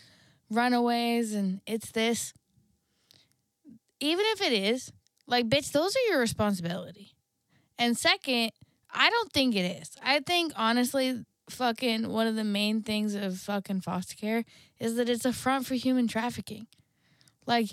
[0.49, 2.33] runaways and it's this.
[4.01, 4.93] Even if it is
[5.27, 7.15] like bitch those are your responsibility.
[7.79, 8.53] And second
[8.93, 9.91] i don't think it is.
[10.03, 14.45] I think honestly fucking one of the main things of fucking foster care
[14.79, 16.67] is that it's a front for human trafficking
[17.47, 17.71] like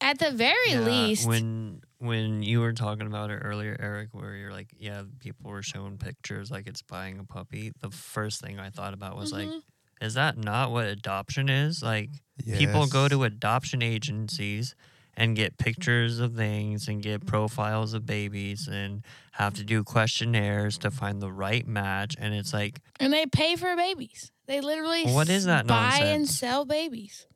[0.00, 4.36] at the very Yeah, least when when you were talking about it earlier, Eric, where
[4.36, 7.72] you're like, yeah, people were showing pictures like it's buying a puppy.
[7.80, 9.62] The first thing I thought about was like, Mhm.
[10.02, 11.82] is that not what adoption is?
[11.82, 12.10] Like
[12.58, 14.74] people go to adoption agencies
[15.16, 19.02] and get pictures of things and get profiles of babies and
[19.32, 23.56] have to do questionnaires to find the right match and it's like And they pay
[23.56, 24.30] for babies.
[24.46, 27.26] They literally What is that buy and sell babies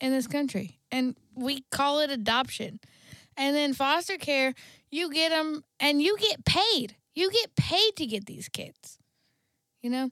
[0.00, 0.78] in this country.
[0.90, 2.80] And we call it adoption.
[3.36, 4.54] And then foster care,
[4.90, 6.96] you get them and you get paid.
[7.14, 8.98] You get paid to get these kids.
[9.82, 10.10] You know?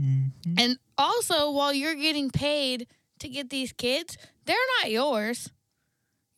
[0.00, 0.32] Mhm.
[0.56, 2.86] And also, while you're getting paid
[3.18, 5.50] to get these kids, they're not yours.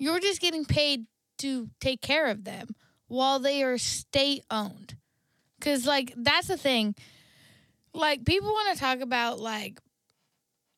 [0.01, 1.05] You're just getting paid
[1.39, 2.75] to take care of them
[3.07, 4.97] while they are state owned.
[5.59, 6.95] Because, like, that's the thing.
[7.93, 9.79] Like, people want to talk about, like,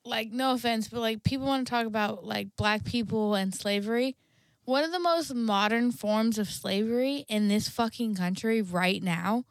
[0.05, 4.17] like, no offense, but like, people want to talk about, like, black people and slavery.
[4.65, 9.45] One of the most modern forms of slavery in this fucking country right now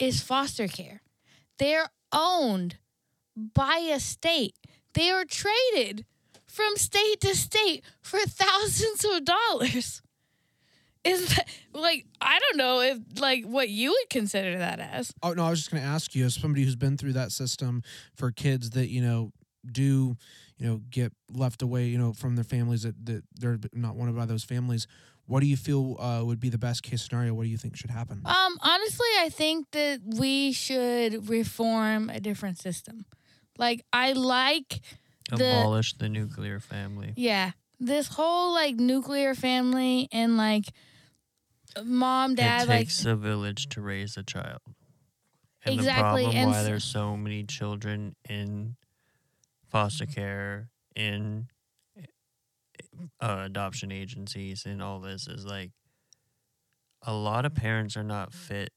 [0.00, 1.02] is foster care.
[1.58, 2.78] They're owned
[3.36, 4.56] by a state.
[4.94, 6.06] They are traded
[6.52, 10.02] from state to state for thousands of dollars.
[11.04, 15.12] Is that like I don't know if like what you would consider that as.
[15.22, 17.32] Oh no, I was just going to ask you, as somebody who's been through that
[17.32, 17.82] system
[18.14, 19.32] for kids that you know
[19.68, 20.16] do
[20.58, 24.14] you know get left away, you know, from their families that that they're not wanted
[24.14, 24.86] by those families.
[25.26, 27.32] What do you feel uh, would be the best case scenario?
[27.34, 28.20] What do you think should happen?
[28.24, 33.06] Um honestly, I think that we should reform a different system.
[33.58, 34.80] Like I like
[35.32, 37.12] abolish the nuclear family.
[37.16, 40.66] yeah, this whole like nuclear family and like
[41.84, 44.60] mom dad it like takes a village to raise a child.
[45.64, 48.76] And Exactly, the problem and why there's so many children in
[49.70, 51.46] foster care, in
[53.20, 55.70] uh, adoption agencies, and all this is like
[57.02, 58.70] a lot of parents are not fit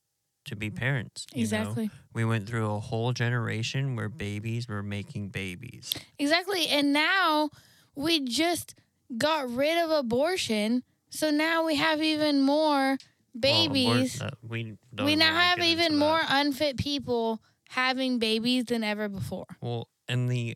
[0.45, 1.25] to be parents.
[1.31, 1.41] you know?
[1.41, 1.91] exactly.
[2.13, 5.93] We went through a whole generation where babies were making babies.
[6.17, 6.67] Exactly.
[6.67, 7.49] And now
[7.95, 8.75] we just
[9.17, 10.83] got rid of abortion.
[11.09, 12.99] So now we have even more Well,
[13.39, 14.21] babies.
[14.21, 19.45] uh, we we now have even more unfit people having babies than ever before.
[19.61, 20.55] Well, and the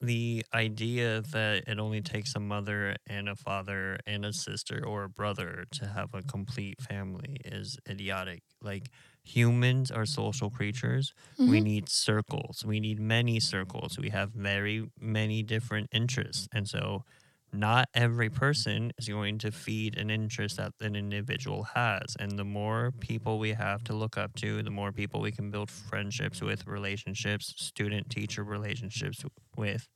[0.00, 5.04] the idea that it only takes a mother and a father and a sister or
[5.04, 8.42] a brother to have a complete family is idiotic.
[8.60, 8.90] Like
[9.24, 11.14] humans are social creatures.
[11.46, 11.62] We Mhm.
[11.62, 12.64] need circles.
[12.64, 13.98] We need many circles.
[13.98, 16.48] We have very many different interests.
[16.52, 17.04] And so
[17.52, 22.16] not every person is going to feed an interest that an individual has.
[22.18, 25.50] And the more people we have to look up to, the more people we can
[25.50, 29.24] build friendships with, relationships, student teacher relationships
[29.56, 29.88] with,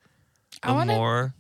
[0.63, 1.35] the wanna- more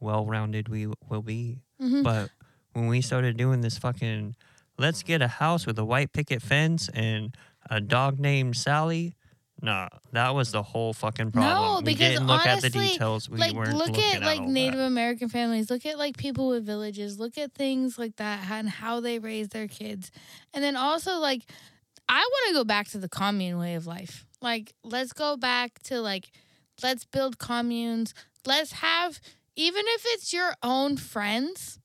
[0.00, 1.60] well rounded we will be.
[1.80, 2.02] Mhm.
[2.02, 2.30] But
[2.72, 4.36] when we started doing this fucking,
[4.80, 7.36] let's get a house with a white picket fence and
[7.68, 9.14] a dog named Sally.
[9.62, 11.54] Nah, that was the whole fucking problem.
[11.54, 13.28] No, we because didn't look at the honestly, details.
[13.28, 14.86] We like weren't look at like Native that.
[14.86, 15.70] American families.
[15.70, 17.20] Look at like people with villages.
[17.20, 20.10] Look at things like that and how they raise their kids.
[20.54, 21.42] And then also like
[22.08, 24.24] I want to go back to the commune way of life.
[24.40, 26.30] Like let's go back to like
[26.82, 28.14] let's build communes.
[28.46, 29.20] Let's have
[29.56, 31.79] even if it's your own friends,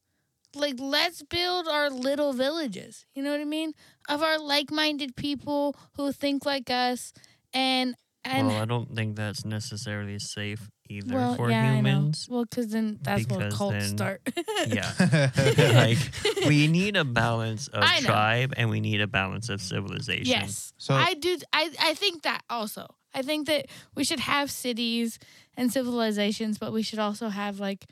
[0.55, 3.05] like let's build our little villages.
[3.13, 3.73] You know what I mean?
[4.09, 7.13] Of our like-minded people who think like us
[7.53, 12.25] and and well, I don't think that's necessarily safe either well, for yeah, humans.
[12.27, 12.35] I know.
[12.37, 14.21] Well, because then that's where cults then- start.
[14.67, 14.91] Yeah.
[15.75, 15.97] like
[16.47, 20.25] we need a balance of tribe and we need a balance of civilization.
[20.25, 20.73] yes.
[20.77, 21.37] So- I do.
[21.53, 22.87] I I think that also.
[23.13, 25.19] I think that we should have cities
[25.55, 27.85] and civilizations, but we should also have like,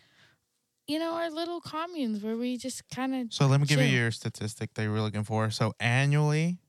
[0.87, 3.33] you know, our little communes where we just kind of.
[3.33, 5.49] So let me give you your statistic that you were looking for.
[5.49, 6.59] So annually,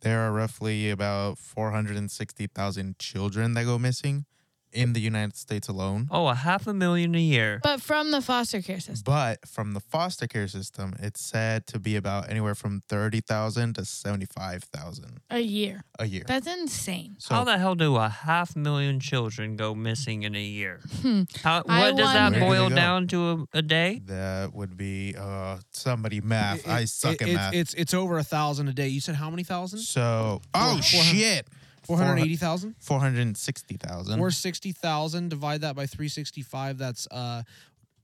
[0.00, 4.24] there are roughly about 460,000 children that go missing
[4.72, 6.08] in the United States alone.
[6.10, 7.60] Oh, a half a million a year.
[7.62, 9.02] But from the foster care system.
[9.04, 13.84] But from the foster care system, it's said to be about anywhere from 30,000 to
[13.84, 15.84] 75,000 A year.
[15.98, 16.22] a year.
[16.26, 17.16] That's insane.
[17.18, 20.80] So How the hell do a half million children go missing in a year?
[21.00, 21.22] Hmm.
[21.42, 24.02] How, I what does that wonder- Where do boil they down to a, a day?
[24.04, 26.58] that would be uh somebody math.
[26.60, 27.54] It- I suck it- at it's, math.
[27.54, 28.88] It's it's over a thousand a day.
[28.88, 29.78] You said how many thousand?
[29.80, 31.48] so oh, shit.
[31.90, 32.74] Four hundred eighty thousand.
[32.78, 34.18] 460,000.
[34.18, 35.28] Four sixty thousand.
[35.30, 36.78] Divide that by three sixty five.
[36.78, 37.42] That's uh,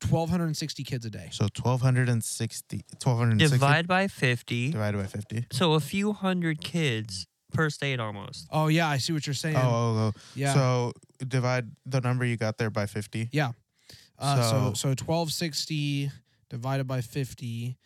[0.00, 1.28] twelve hundred and sixty kids a day.
[1.32, 4.70] So 1260 1260 Divide by 50.
[4.72, 5.46] divided by 50.
[5.52, 8.48] So a few hundred kids per state almost.
[8.50, 9.56] Oh yeah, I see what you're saying.
[9.56, 10.20] Oh, oh, oh.
[10.34, 10.52] yeah.
[10.54, 10.92] So
[11.26, 13.30] divide the number you got there by 50.
[14.18, 16.10] Uh, so So- so twelve sixty
[16.50, 17.76] divided by fifty,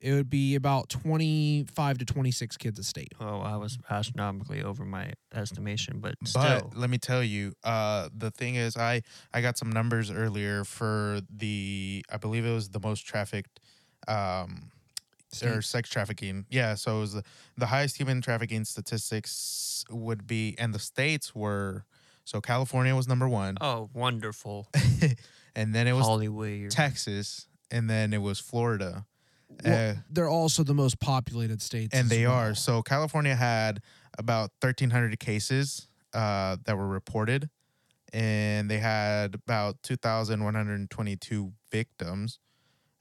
[0.00, 3.12] it would be about twenty five to twenty six kids a state.
[3.20, 6.42] Oh, I was astronomically over my estimation, but still.
[6.42, 9.02] But let me tell you, uh, the thing is, I
[9.32, 13.60] I got some numbers earlier for the I believe it was the most trafficked,
[14.08, 14.70] um,
[15.44, 16.46] or sex trafficking.
[16.50, 17.24] Yeah, so it was the,
[17.56, 21.84] the highest human trafficking statistics would be, and the states were,
[22.24, 24.68] so California was number one, oh, wonderful.
[25.54, 26.70] and then it was Hollywood.
[26.70, 29.06] Texas, and then it was Florida.
[29.64, 32.34] Well, Uh, they're also the most populated states, and they well.
[32.36, 32.54] are.
[32.54, 33.82] So California had
[34.18, 37.50] about 1,300 cases uh, that were reported,
[38.12, 42.38] and they had about 2,122 victims.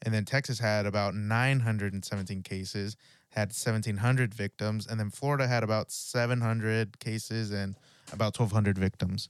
[0.02, 2.96] And then Texas had about 917 cases,
[3.30, 7.76] had 1,700 victims, and then Florida had about 700 cases and
[8.14, 9.30] about 1,200 victims.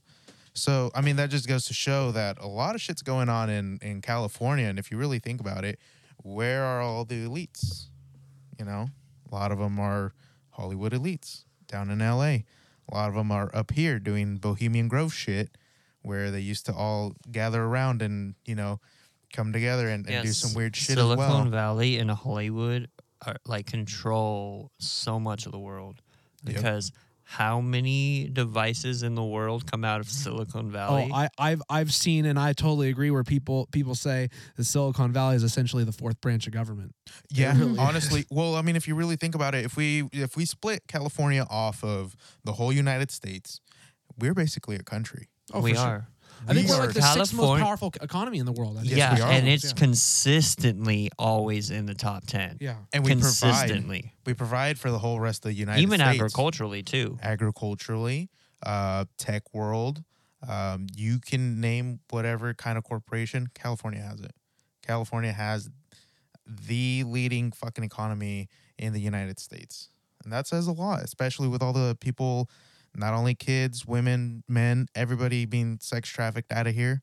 [0.54, 3.50] So, I mean, that just goes to show that a lot of shit's going on
[3.50, 4.66] in, in California.
[4.66, 5.78] And if you really think about it,
[6.22, 7.86] where are all the elites?
[8.58, 8.88] You know,
[9.30, 10.12] a lot of them are
[10.50, 12.22] Hollywood elites down in LA.
[12.22, 12.44] A
[12.92, 15.56] lot of them are up here doing Bohemian Grove shit
[16.02, 18.80] where they used to all gather around and, you know,
[19.32, 21.44] come together and, and do some weird shit Silicon as well.
[21.44, 22.88] Valley and Hollywood
[23.24, 26.00] are like control so much of the world
[26.46, 26.84] Yep.
[27.30, 31.10] Because how many devices in the world come out of Silicon Oh, Valley?
[31.12, 35.36] I, I've I've seen and I totally agree where people people say the Silicon Valley
[35.36, 36.94] is essentially the fourth branch of government.
[37.30, 38.24] Yeah, really honestly.
[38.30, 41.46] Well, I mean, if you really think about it, if we if we split California
[41.48, 43.60] off of the whole United States,
[44.18, 45.28] we're basically a country.
[45.52, 45.86] Oh, we for sure.
[45.86, 46.08] are.
[46.48, 48.76] I think We we're like the sixth most California- powerful economy in the world.
[48.78, 48.92] I think.
[48.96, 49.30] Yes, yeah, we are.
[49.32, 49.72] and it's Yeah.
[49.74, 52.56] consistently always in the top 10.
[52.60, 52.76] yeah.
[52.92, 54.14] And we provide consistently.
[54.26, 55.86] we provide for the whole rest of the United States.
[55.92, 56.14] Even States.
[56.16, 57.18] agriculturally, too.
[57.22, 58.30] agriculturally,
[58.64, 60.02] uh, tech world.
[60.46, 63.48] Um, you can name whatever kind of corporation.
[63.54, 64.32] California has it.
[64.82, 65.68] California has
[66.46, 68.48] the leading fucking economy
[68.78, 69.90] in the United States,
[70.24, 72.48] and that says a lot, especially with all the people,
[72.94, 77.02] not only kids, women, men, everybody being sex trafficked out of here.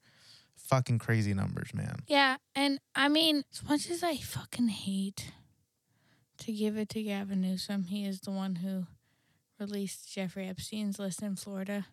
[0.55, 1.99] Fucking crazy numbers, man.
[2.07, 5.31] Yeah, and I mean, as much as I fucking hate
[6.39, 8.85] to give it to Gavin Newsom, he is the one who
[9.59, 11.85] released Jeffrey Epstein's list in Florida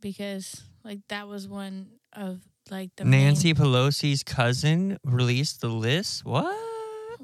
[0.00, 6.24] because, like, that was one of like the main- Nancy Pelosi's cousin released the list.
[6.24, 6.56] What?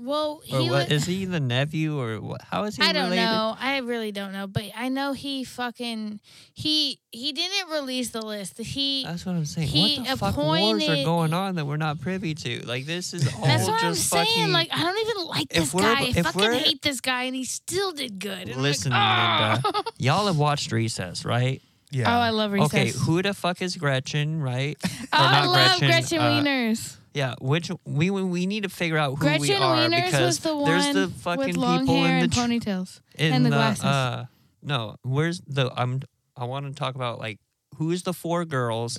[0.02, 0.88] Well, Or he what?
[0.88, 1.02] was.
[1.02, 2.42] Is he the nephew or what?
[2.42, 3.22] How is he I don't related?
[3.24, 3.56] know.
[3.58, 6.20] I really don't know, but I know he fucking
[6.54, 8.58] he he didn't release the list.
[8.58, 9.68] He That's what I'm saying.
[9.68, 12.66] He what the fuck wars are going on that we're not privy to?
[12.66, 14.26] Like this is all That's what I'm just saying.
[14.26, 14.52] fucking.
[14.52, 16.00] Like, I don't even like If this we're- guy.
[16.00, 18.32] I if fucking we're- hate this guy, and he still did good.
[18.48, 21.62] And I'm like, Listen, "Ah." Linda, y'all have watched Recess, right?
[21.90, 22.08] Yeah.
[22.16, 22.72] Oh, I love Recess.
[22.72, 24.78] Okay, who the fuck is Gretchen, right?
[24.84, 26.96] Oh, I love Gretchen, Gretchen, uh, Wieners.
[27.14, 30.20] Yeah, which we we we need to figure out who Gretchen we are Wieners because
[30.20, 33.00] was the there's the fucking with long people hair in and the tr- ponytails.
[33.16, 33.84] in and the the glasses.
[33.84, 34.26] uh
[34.62, 36.00] no, where's the I'm
[36.36, 37.38] I want to talk about like
[37.76, 38.98] who's the four girls,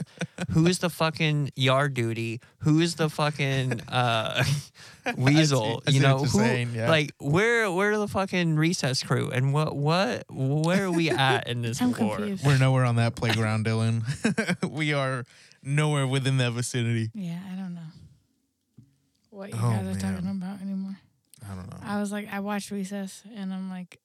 [0.52, 4.44] who's the fucking yard duty, who's the fucking uh
[5.18, 6.90] weasel, I see you what know, you're who saying, yeah.
[6.90, 11.48] like where where are the fucking recess crew and what what where are we at
[11.48, 12.18] in this I'm war?
[12.18, 12.46] confused.
[12.46, 14.04] We're nowhere on that playground, Dylan.
[14.70, 15.24] we are
[15.64, 17.10] nowhere within that vicinity.
[17.16, 17.82] Yeah, I don't know
[19.34, 20.14] what you Oh, guys are man.
[20.14, 20.98] talking about anymore.
[21.50, 21.78] I don't know.
[21.84, 24.00] I was like, I watched Recess, and I'm like,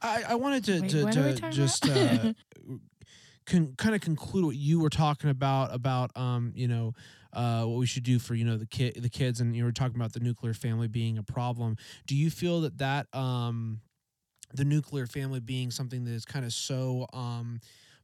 [0.00, 1.96] I, I wanted to Wait, to, what are we to talking just about?
[1.96, 2.32] uh,
[3.46, 6.92] con, kind of conclude what you were talking about about um you know
[7.32, 9.72] uh what we should do for you know the kid the kids and you were
[9.72, 11.76] talking about the nuclear family being a problem.
[12.06, 13.80] Do you feel that that um
[14.54, 17.60] the nuclear family being something that is kind of so um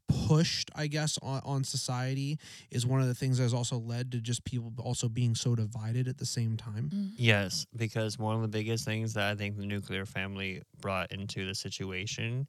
[0.09, 2.39] pushed i guess on, on society
[2.70, 5.55] is one of the things that has also led to just people also being so
[5.55, 9.35] divided at the same time mm, Yes, because one of the biggest things that I
[9.35, 12.47] think the nuclear family brought into the situation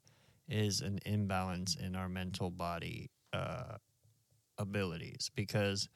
[0.48, 3.76] is an imbalance in our mental body uh,
[4.58, 5.30] abilities.
[5.34, 5.88] Because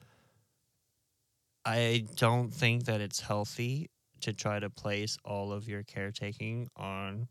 [1.65, 3.89] I don't think that it's healthy
[4.21, 7.27] to try to place all of your caretaking on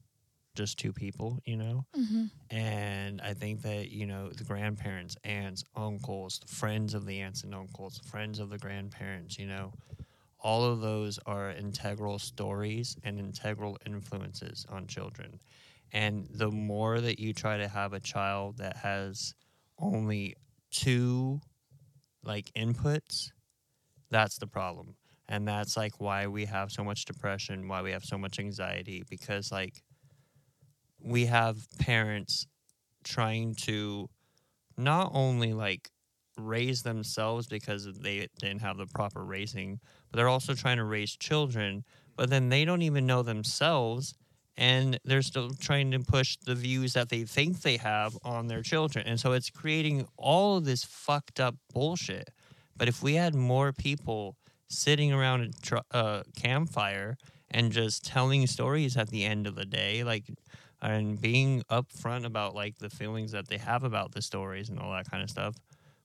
[0.55, 1.87] just two people, you know?
[1.97, 2.31] mhm.
[2.51, 7.43] And I think that, you know, the grandparents, aunts, uncles, the friends of the aunts
[7.45, 9.73] and uncles, friends of the grandparents, you know,
[10.41, 15.41] all of those are integral stories and integral influences on children.
[15.93, 19.35] And the more that you try to have a child that has
[19.79, 20.35] only
[20.71, 21.41] two
[22.23, 23.31] like inputs,
[24.11, 24.97] that's the problem.
[25.29, 29.05] And that's like why we have so much depression, why we have so much anxiety,
[29.09, 29.83] because like
[31.05, 32.47] we have parents
[33.05, 34.09] trying to
[34.77, 35.91] not only like
[36.37, 39.79] raise themselves because they didn't have the proper raising,
[40.11, 41.85] but they're also trying to raise children,
[42.17, 44.15] but then they don't even know themselves
[44.57, 48.63] and they're still trying to push the views that they think they have on their
[48.63, 49.07] children.
[49.07, 52.31] And so it's creating all of this fucked up bullshit.
[52.77, 54.37] But if we had more people
[54.69, 57.17] sitting around a tr- uh, campfire
[57.51, 60.25] and just telling stories at the end of the day, like
[60.85, 64.93] and being upfront about like the feelings that they have about the stories and all
[64.93, 65.57] that kind of stuff,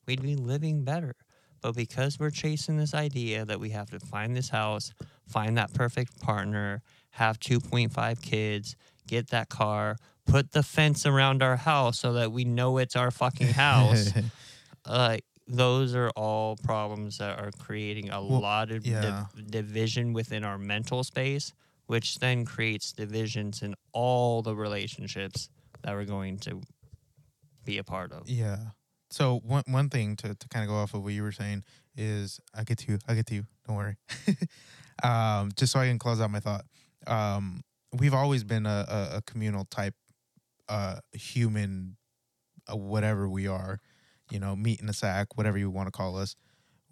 [0.07, 1.15] we'd be living better.
[1.61, 4.93] But because we're chasing this idea that we have to find this house,
[5.27, 6.81] find that perfect partner,
[7.11, 8.75] have 2.5 kids,
[9.07, 13.11] get that car, put the fence around our house so that we know it's our
[13.11, 14.13] fucking house.
[14.85, 19.25] uh, those are all problems that are creating a Well, lot of yeah.
[19.49, 21.53] division within our mental space,
[21.89, 25.49] which then creates divisions in all the relationships
[25.81, 26.61] that we're going to
[27.65, 28.29] be a part of.
[28.29, 28.57] Yeah.
[29.09, 31.63] So one one thing to, to kind of go off of what you were saying
[31.97, 32.99] is I get to you.
[33.07, 33.45] I get to you.
[33.65, 33.95] Don't worry.
[35.03, 36.65] um, just so I can close out my thought.
[37.07, 37.63] Um,
[37.97, 39.95] we've always been a, a, a communal type
[40.67, 41.97] uh human
[42.71, 43.79] uh, whatever we are,
[44.29, 46.35] you know, meat in a sack, whatever you want to call us.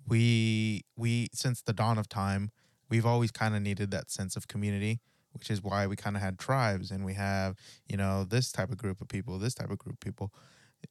[0.08, 2.50] We we since the dawn of time,
[2.90, 5.00] we've always kind of needed that sense of community,
[5.34, 7.56] which is why we kind of had tribes and we have,
[7.88, 10.34] you know, this type of group of people, this type of group of people.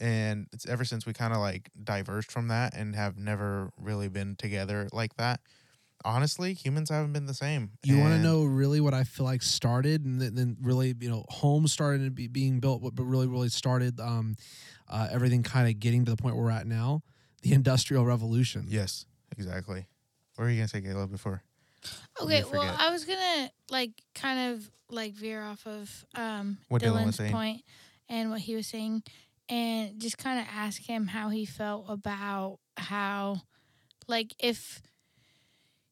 [0.01, 4.09] And it's ever since we kind of like diverged from that and have never really
[4.09, 5.41] been together like that
[6.05, 7.73] honestly humans haven't been the same.
[7.83, 11.11] You want to know really what I feel like started, and then, then really, you
[11.11, 14.37] know, homes started to be being built, but really, really started um,
[14.89, 17.03] uh, everything kind of getting to the point where we're at now,
[17.43, 18.67] the Industrial Revolution.
[18.69, 19.07] yes
[19.37, 19.87] exactly.
[20.37, 21.43] What were you gonna say Caleb before
[22.23, 22.77] Okay, well.
[22.79, 27.17] I was gonna like kind of like veer off of um What Dylan was Dylan's
[27.17, 27.33] saying.
[27.33, 27.63] point
[28.09, 29.03] and what he was saying,
[29.49, 33.43] and just kind of ask him how he felt about how,
[34.07, 34.81] like, if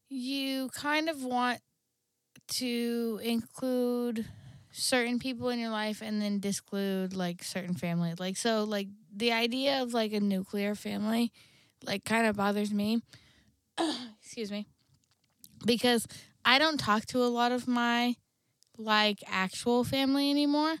[0.09, 1.59] you kind of want
[2.47, 4.25] to include
[4.71, 9.31] certain people in your life and then disclude like certain family like so like the
[9.31, 11.31] idea of like a nuclear family
[11.85, 13.01] like kind of bothers me
[14.21, 14.67] excuse me
[15.65, 16.07] because
[16.45, 18.15] I don't talk to a lot of my
[18.77, 20.75] like actual family anymore.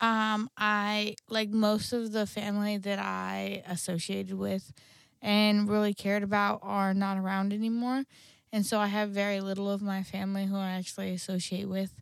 [0.00, 4.72] Um, I like most of the family that I associated with
[5.22, 8.04] and really cared about are not around anymore.
[8.52, 11.94] And so I have very little of my family who I actually associate with.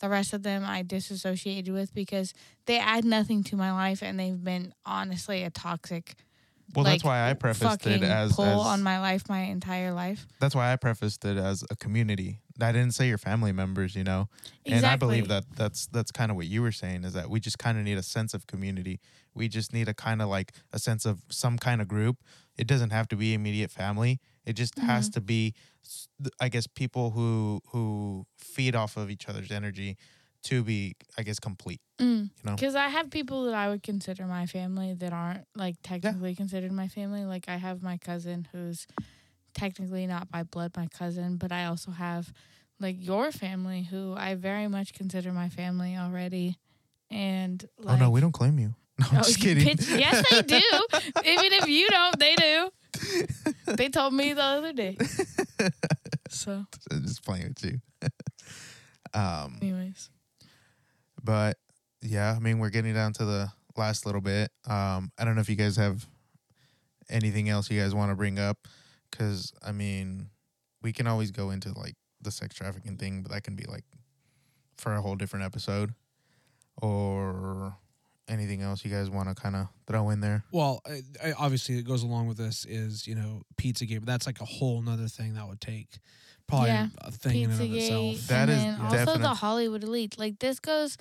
[0.00, 2.34] The rest of them I disassociated with because
[2.66, 6.16] they add nothing to my life and they've been honestly a toxic
[6.74, 10.26] Well, that's why I prefaced it as, pull as on my life my entire life.
[10.40, 12.40] that's why I prefaced it as a community.
[12.60, 14.28] I didn't say your family members, you know.
[14.64, 14.72] Exactly.
[14.76, 17.40] And I believe that that's that's kind of what you were saying is that we
[17.40, 19.00] just kind of need a sense of community.
[19.34, 22.18] We just need a kind of like a sense of some kind of group.
[22.56, 24.20] It doesn't have to be immediate family.
[24.46, 25.14] It just has Mm-hmm.
[25.14, 25.54] to be
[26.40, 29.96] I guess people who who feed off of each other's energy
[30.44, 32.24] to be I guess complete, Mm.
[32.24, 32.54] you know.
[32.56, 36.72] Because I have people that I would consider my family that aren't like technically considered
[36.72, 37.24] my family.
[37.24, 38.86] Like I have my cousin who's
[39.54, 42.32] technically not by blood my cousin, but I also have
[42.80, 46.58] like your family who I very much consider my family already.
[47.10, 48.74] And like, oh no, we don't claim you.
[48.98, 49.64] No, I'm Oh, just kidding.
[49.66, 50.54] bitch, yes, they do.
[51.24, 52.70] Even if you don't, they do.
[53.74, 54.96] They told me the other day.
[56.30, 57.80] So, I'm just playing with you.
[59.14, 60.10] um anyways,
[61.24, 61.56] But
[62.02, 64.50] yeah, I mean, we're getting down to the last little bit.
[64.68, 66.06] Um, I don't know if you guys have
[67.08, 68.68] anything else you guys want to bring up,
[69.10, 70.28] because I mean,
[70.82, 73.84] we can always go into like the sex trafficking thing, but that can be like
[74.76, 75.94] for a whole different episode,
[76.80, 77.74] or
[78.28, 80.44] anything else you guys want to kind of throw in there.
[80.52, 84.26] Well, I, I, obviously, it goes along with this is you know Pizzagate, but that's
[84.26, 85.98] like a whole nother thing that would take
[86.46, 88.28] probably Yeah, a thing in and of Pizzagate, itself.
[88.28, 90.18] That and is then also definite- the Hollywood elite.
[90.18, 90.96] Like this goes,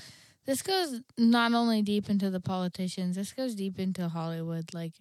[0.46, 3.16] this goes not only deep into the politicians.
[3.16, 4.74] This goes deep into Hollywood.
[4.74, 4.94] Like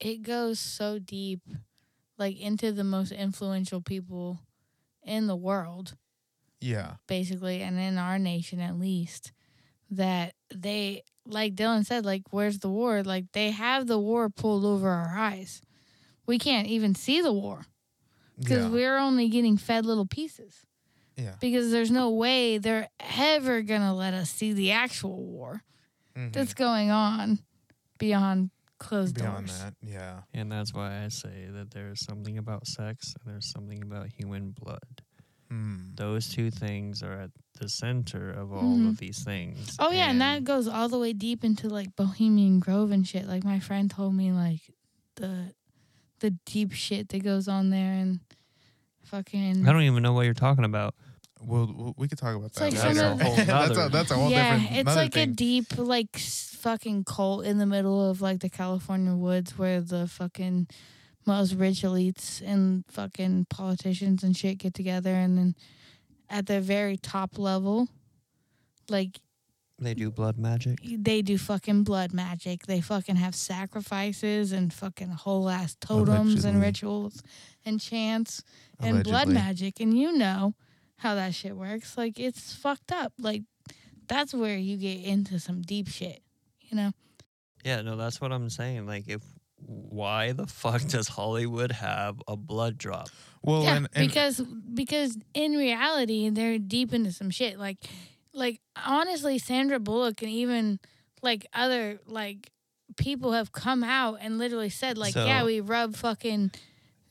[0.00, 1.40] it goes so deep,
[2.18, 4.40] like into the most influential people
[5.02, 5.94] in the world,
[6.60, 9.32] Yeah, basically, and in our nation at least.
[9.90, 13.02] That they, like Dylan said, like where's the war?
[13.02, 15.62] Like they have the war pulled over our eyes.
[16.26, 17.64] We can't even see the war
[18.38, 20.64] because yeah, we're only getting fed little pieces
[21.16, 21.34] yeah.
[21.40, 25.62] because there's no way they're ever gonna let us see the actual war
[26.16, 26.32] Mhm.
[26.32, 27.38] that's going on
[27.98, 29.58] beyond closed Beyond doors.
[29.60, 33.82] that, yeah, And that's why I say that there's something about sex and there's something
[33.82, 35.02] about human blood.
[35.50, 35.94] Hmm.
[35.96, 38.88] Those two things are at the center of all Mhm.
[38.90, 39.74] of these things.
[39.80, 43.26] Oh yeah, and that goes all the way deep into like Bohemian Grove and shit.
[43.26, 44.60] Like my friend told me like
[45.16, 45.54] the
[46.20, 48.20] the deep shit that goes on there and
[49.04, 50.94] fucking I don't even know what you're talking about.
[51.40, 52.60] Well, we could talk about that.
[52.60, 52.94] like later.
[52.94, 54.72] some of- That's a whole that's a that's a whole yeah, different.
[54.72, 59.14] it's another like a deep like fucking cult in the middle of like the California
[59.14, 60.66] woods where the fucking
[61.26, 65.54] most rich elites and fucking politicians and shit get together and then
[66.28, 67.86] at the very top level
[68.88, 69.20] like
[69.80, 70.80] They do blood magic.
[70.82, 72.66] they do fucking blood magic.
[72.66, 77.22] They fucking have sacrifices and fucking whole ass totems and rituals
[77.64, 78.42] and chants
[78.80, 79.78] and blood magic.
[79.78, 80.54] And you know
[80.96, 81.96] how that shit works.
[81.96, 83.12] Like it's fucked up.
[83.20, 83.42] Like
[84.08, 86.22] that's where you get into some deep shit.
[86.60, 86.92] You know?
[87.64, 88.86] Yeah, no, that's what I'm saying.
[88.86, 89.22] Like, if
[89.56, 93.08] why the fuck does Hollywood have a blood drop?
[93.42, 94.40] Well, yeah, and, and because
[94.74, 97.58] because in reality they're deep into some shit.
[97.58, 97.78] Like
[98.34, 100.78] like honestly, Sandra Bullock and even
[101.22, 102.50] like other like
[102.96, 106.50] people have come out and literally said like, So- yeah, we rub fucking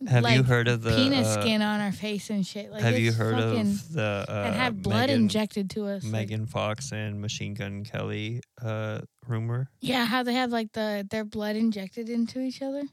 [0.07, 2.71] Have like you heard of the penis uh, skin on our face and shit.
[2.71, 5.87] Like have you it's heard fucking, of the uh, and have blood Megan, injected to
[5.87, 6.03] us?
[6.03, 9.69] like- Megan Fox and Machine Gun Kelly uh, rumor?
[9.81, 12.83] yeah, how they have like the their blood injected into each other.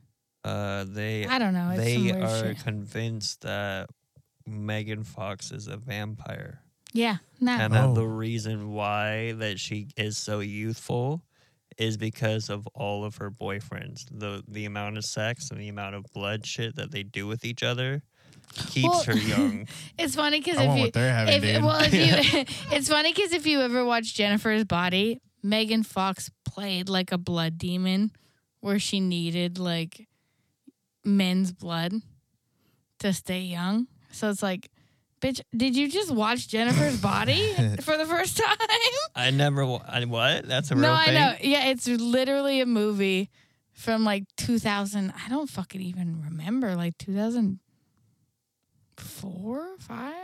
[0.45, 1.71] Uh, they I don't know.
[1.71, 2.63] It's they weird are shit.
[2.65, 3.89] convinced that
[4.47, 6.61] Megan Fox is a vampire,
[6.95, 7.59] Yeah, nah.
[7.61, 8.05] and that the Oh.
[8.05, 11.23] reason why that she is so youthful
[11.77, 14.05] is because of all of her boyfriends.
[14.11, 17.45] the The amount of sex and the amount of blood shit that they do with
[17.45, 18.03] each other
[18.69, 19.66] keeps Well, her young.
[19.99, 21.65] it's funny because I if want you what they're having, if, dude.
[21.65, 22.45] well, if you,
[22.77, 27.59] it's funny because if you ever watch Jennifer's Body, Megan Fox played like a blood
[27.59, 28.12] demon,
[28.61, 30.07] where she needed like
[31.05, 31.93] men's blood
[33.01, 33.89] to stay young.
[34.12, 34.71] So it's like,
[35.25, 38.57] bitch, did you just watch Jennifer's Body for the first time?
[39.17, 39.65] I never.
[39.65, 40.47] wa- I, what?
[40.47, 41.17] That's a real no, thing.
[41.17, 41.35] I know.
[41.41, 43.31] Yeah, it's literally a movie
[43.73, 45.13] from like 2000.
[45.25, 50.15] I don't fucking even remember, like 2004, five.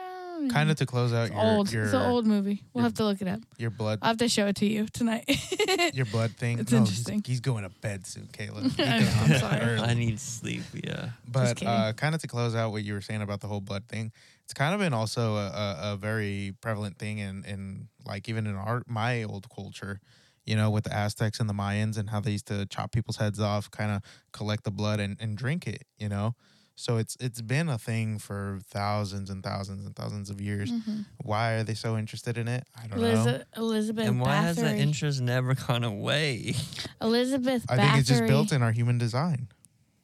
[0.51, 1.73] kind of to close out It's your old.
[1.73, 2.63] your it's an old movie.
[2.73, 3.41] We'll your- have to look it up.
[3.59, 5.25] your blood I'll have to show it to you tonight.
[5.95, 6.59] your blood thing.
[6.59, 7.23] It's No, he's- interesting.
[7.27, 8.71] He's, going to bed soon, Caleb.
[8.73, 9.61] He I know, goes I'm bed sorry.
[9.61, 9.83] early.
[9.89, 10.63] I need sleep.
[10.75, 11.11] Yeah.
[11.27, 11.69] But kidding.
[11.69, 14.13] uh, kind of to close out what you were saying about the whole blood thing,
[14.51, 18.49] it's kind of been also a, a, a very prevalent thing in, in like even
[18.49, 20.01] in our my old culture,
[20.45, 23.19] you know, with the Aztecs and the Mayans and how they used to chop people's
[23.19, 24.03] heads off, kind of
[24.33, 26.35] collect the blood and, and drink it, you know.
[26.75, 30.73] So it's it's been a thing for thousands and thousands and thousands of years.
[30.73, 31.05] Mhm.
[31.23, 32.65] Why are they so interested in it?
[32.77, 33.43] I don't know.
[33.57, 36.55] Elizabeth And why has that interest never gone away?
[37.01, 39.47] Elizabeth I think it's just built in our human design.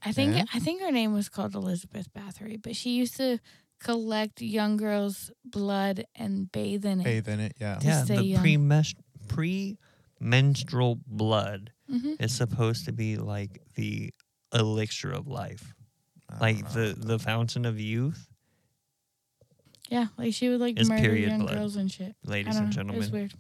[0.05, 0.45] I think Yeah?
[0.55, 3.41] I think her name was called Elizabeth Bathory, but she used to
[3.81, 7.05] collect young girls' blood and bathe in it.
[7.05, 7.55] Bathe in it.
[7.61, 7.77] Yeah.
[7.77, 8.43] To yeah, stay the young.
[8.43, 9.77] pre
[10.19, 14.13] pre-menstrual blood hmm is supposed to be like the
[14.53, 15.75] elixir of life,
[16.31, 16.93] I like don't know.
[16.93, 18.29] the the fountain of youth.
[19.89, 22.17] Yeah, like she would like It's murder period young blood, girls and shit.
[22.27, 22.95] I Ladies don't and know.
[22.95, 23.35] It was gentlemen, weird.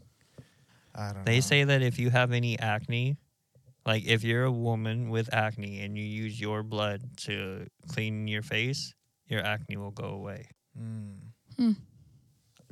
[0.94, 1.40] I don't they know.
[1.40, 3.16] say that if you have any acne,
[3.84, 8.42] like if you're a woman with acne and you use your blood to clean your
[8.42, 8.94] face,
[9.28, 10.48] your acne will go away.
[10.78, 11.76] Mm.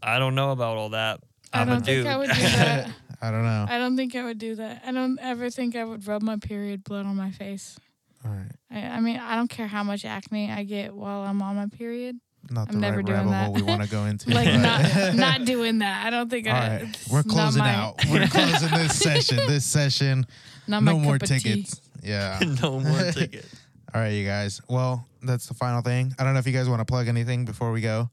[0.02, 1.20] I don't know about all that.
[1.52, 2.04] I I'm don't a dude.
[2.04, 2.90] think I would do that.
[3.22, 3.66] I don't know.
[3.68, 4.82] I don't think I would do that.
[4.86, 7.78] I don't ever think I would rub my period blood on my face.
[8.24, 8.50] All right.
[8.70, 11.66] I, I mean, I don't care how much acne I get while I'm on my
[11.68, 12.16] period.
[12.50, 13.44] Not the I'm never right doing rabbit that.
[13.46, 14.30] hole we want to go into.
[14.30, 16.06] Like but- not not doing that.
[16.06, 16.68] I don't think All I.
[16.82, 18.04] right, we're closing my- out.
[18.10, 19.36] We're closing this session.
[19.46, 20.26] This session,
[20.66, 21.38] Not my no more cup of tea.
[21.40, 21.80] tickets.
[22.02, 22.38] Yeah.
[22.62, 23.48] no more tickets.
[23.94, 24.60] All right, you guys.
[24.68, 26.12] Well, that's the final thing.
[26.18, 28.10] I don't know if you guys want to plug anything before we go.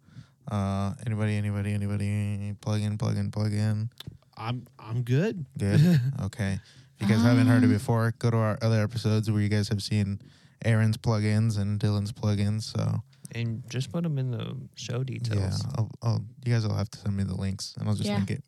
[0.50, 2.54] Uh, anybody, anybody, anybody?
[2.62, 3.90] Plug in, plug in, plug in.
[4.38, 5.46] I'm I'm good.
[5.58, 6.00] Good.
[6.26, 6.60] okay.
[7.00, 9.50] If you guys haven't heard it Um, before, go to our other episodes where you
[9.50, 10.20] guys have seen
[10.64, 12.64] Aaron's plugins and Dylan's plugins.
[12.64, 13.02] So
[13.34, 15.66] And just put them in the show yeah, details.
[15.78, 18.18] I'll, I'll, you guys will have to send me the links, and I'll just Yeah.
[18.18, 18.44] link it.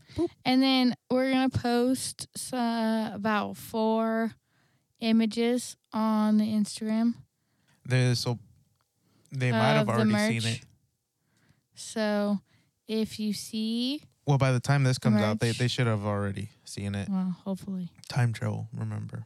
[0.46, 4.34] And then we're gonna post uh, about four
[5.04, 7.14] images on the Instagram.
[7.86, 8.40] This so
[9.32, 10.62] They might have already seen it.
[11.76, 12.40] So
[12.88, 16.50] if you see, Well, by the time this comes out, they, they should have already
[16.64, 17.10] seen it.
[17.10, 19.26] well, hopefully, Time travel, remember.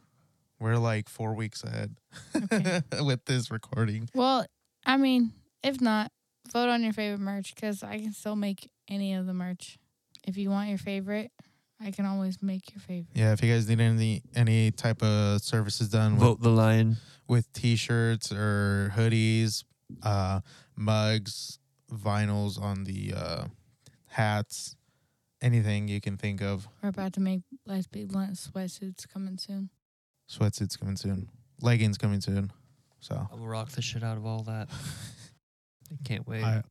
[0.60, 1.94] We're like four weeks ahead
[2.34, 2.82] Okay.
[3.04, 4.08] with this recording.
[4.14, 4.44] well,
[4.84, 5.32] I mean,
[5.62, 6.10] if not,
[6.52, 9.78] vote on your favorite merch because I can still make any of the merch.
[10.26, 11.30] If you want your favorite,
[11.80, 13.06] I can always make your favorite.
[13.14, 16.96] Yeah, if you guys need any any type of services done with, Vote the lion.
[17.28, 19.64] with t-shirts or hoodies,
[20.02, 20.40] uh,
[20.76, 21.58] mugs,
[21.92, 23.44] vinyls on the uh,
[24.06, 24.74] hats,
[25.40, 26.68] anything you can think of.
[26.82, 29.70] We're about to make Let's Be Blunt sweatsuits coming soon.
[30.28, 31.28] Sweatsuits coming soon.
[31.60, 32.50] Leggings coming soon.
[33.00, 34.68] So I'll rock the shit out of all that.
[35.92, 36.42] I can't wait.
[36.42, 36.62] I,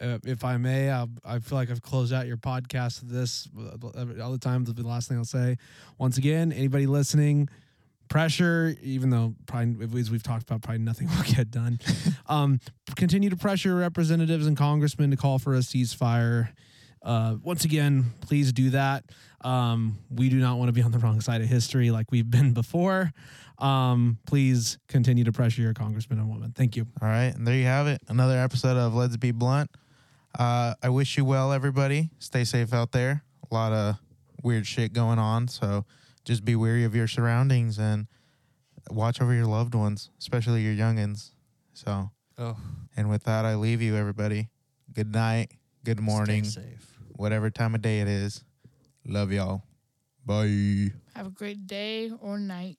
[0.00, 3.00] uh, if I may, I, I feel like I've closed out your podcast.
[3.00, 4.64] This uh, all the time.
[4.64, 5.56] The last thing I'll say.
[5.98, 7.48] Once again, anybody listening,
[8.08, 8.74] pressure.
[8.82, 11.78] Even though probably as we've talked about, probably nothing will get done.
[12.26, 12.60] um,
[12.96, 16.48] continue to pressure representatives and congressmen to call for a ceasefire.
[17.02, 19.04] Uh, once again, please do that.
[19.42, 22.30] Um, we do not want to be on the wrong side of history like we've
[22.30, 23.12] been before.
[23.58, 26.52] Um, please continue to pressure your congressmen and women.
[26.52, 26.86] Thank you.
[27.00, 28.00] All right, and there you have it.
[28.08, 29.70] Another episode of Let's Be Blunt.
[30.38, 32.10] Uh, I wish you well, everybody.
[32.18, 33.22] Stay safe out there.
[33.50, 33.96] A lot of
[34.42, 35.84] weird shit going on, so
[36.24, 38.06] just be wary of your surroundings and
[38.90, 41.30] watch over your loved ones, especially your youngins.
[41.72, 42.56] So, oh,
[42.96, 44.48] and with that, I leave you, everybody.
[44.92, 45.52] Good night,
[45.84, 46.98] good morning, Stay safe.
[47.16, 48.42] whatever time of day it is.
[49.06, 49.62] Love y'all.
[50.26, 50.90] Bye.
[51.14, 52.78] Have a great day or night.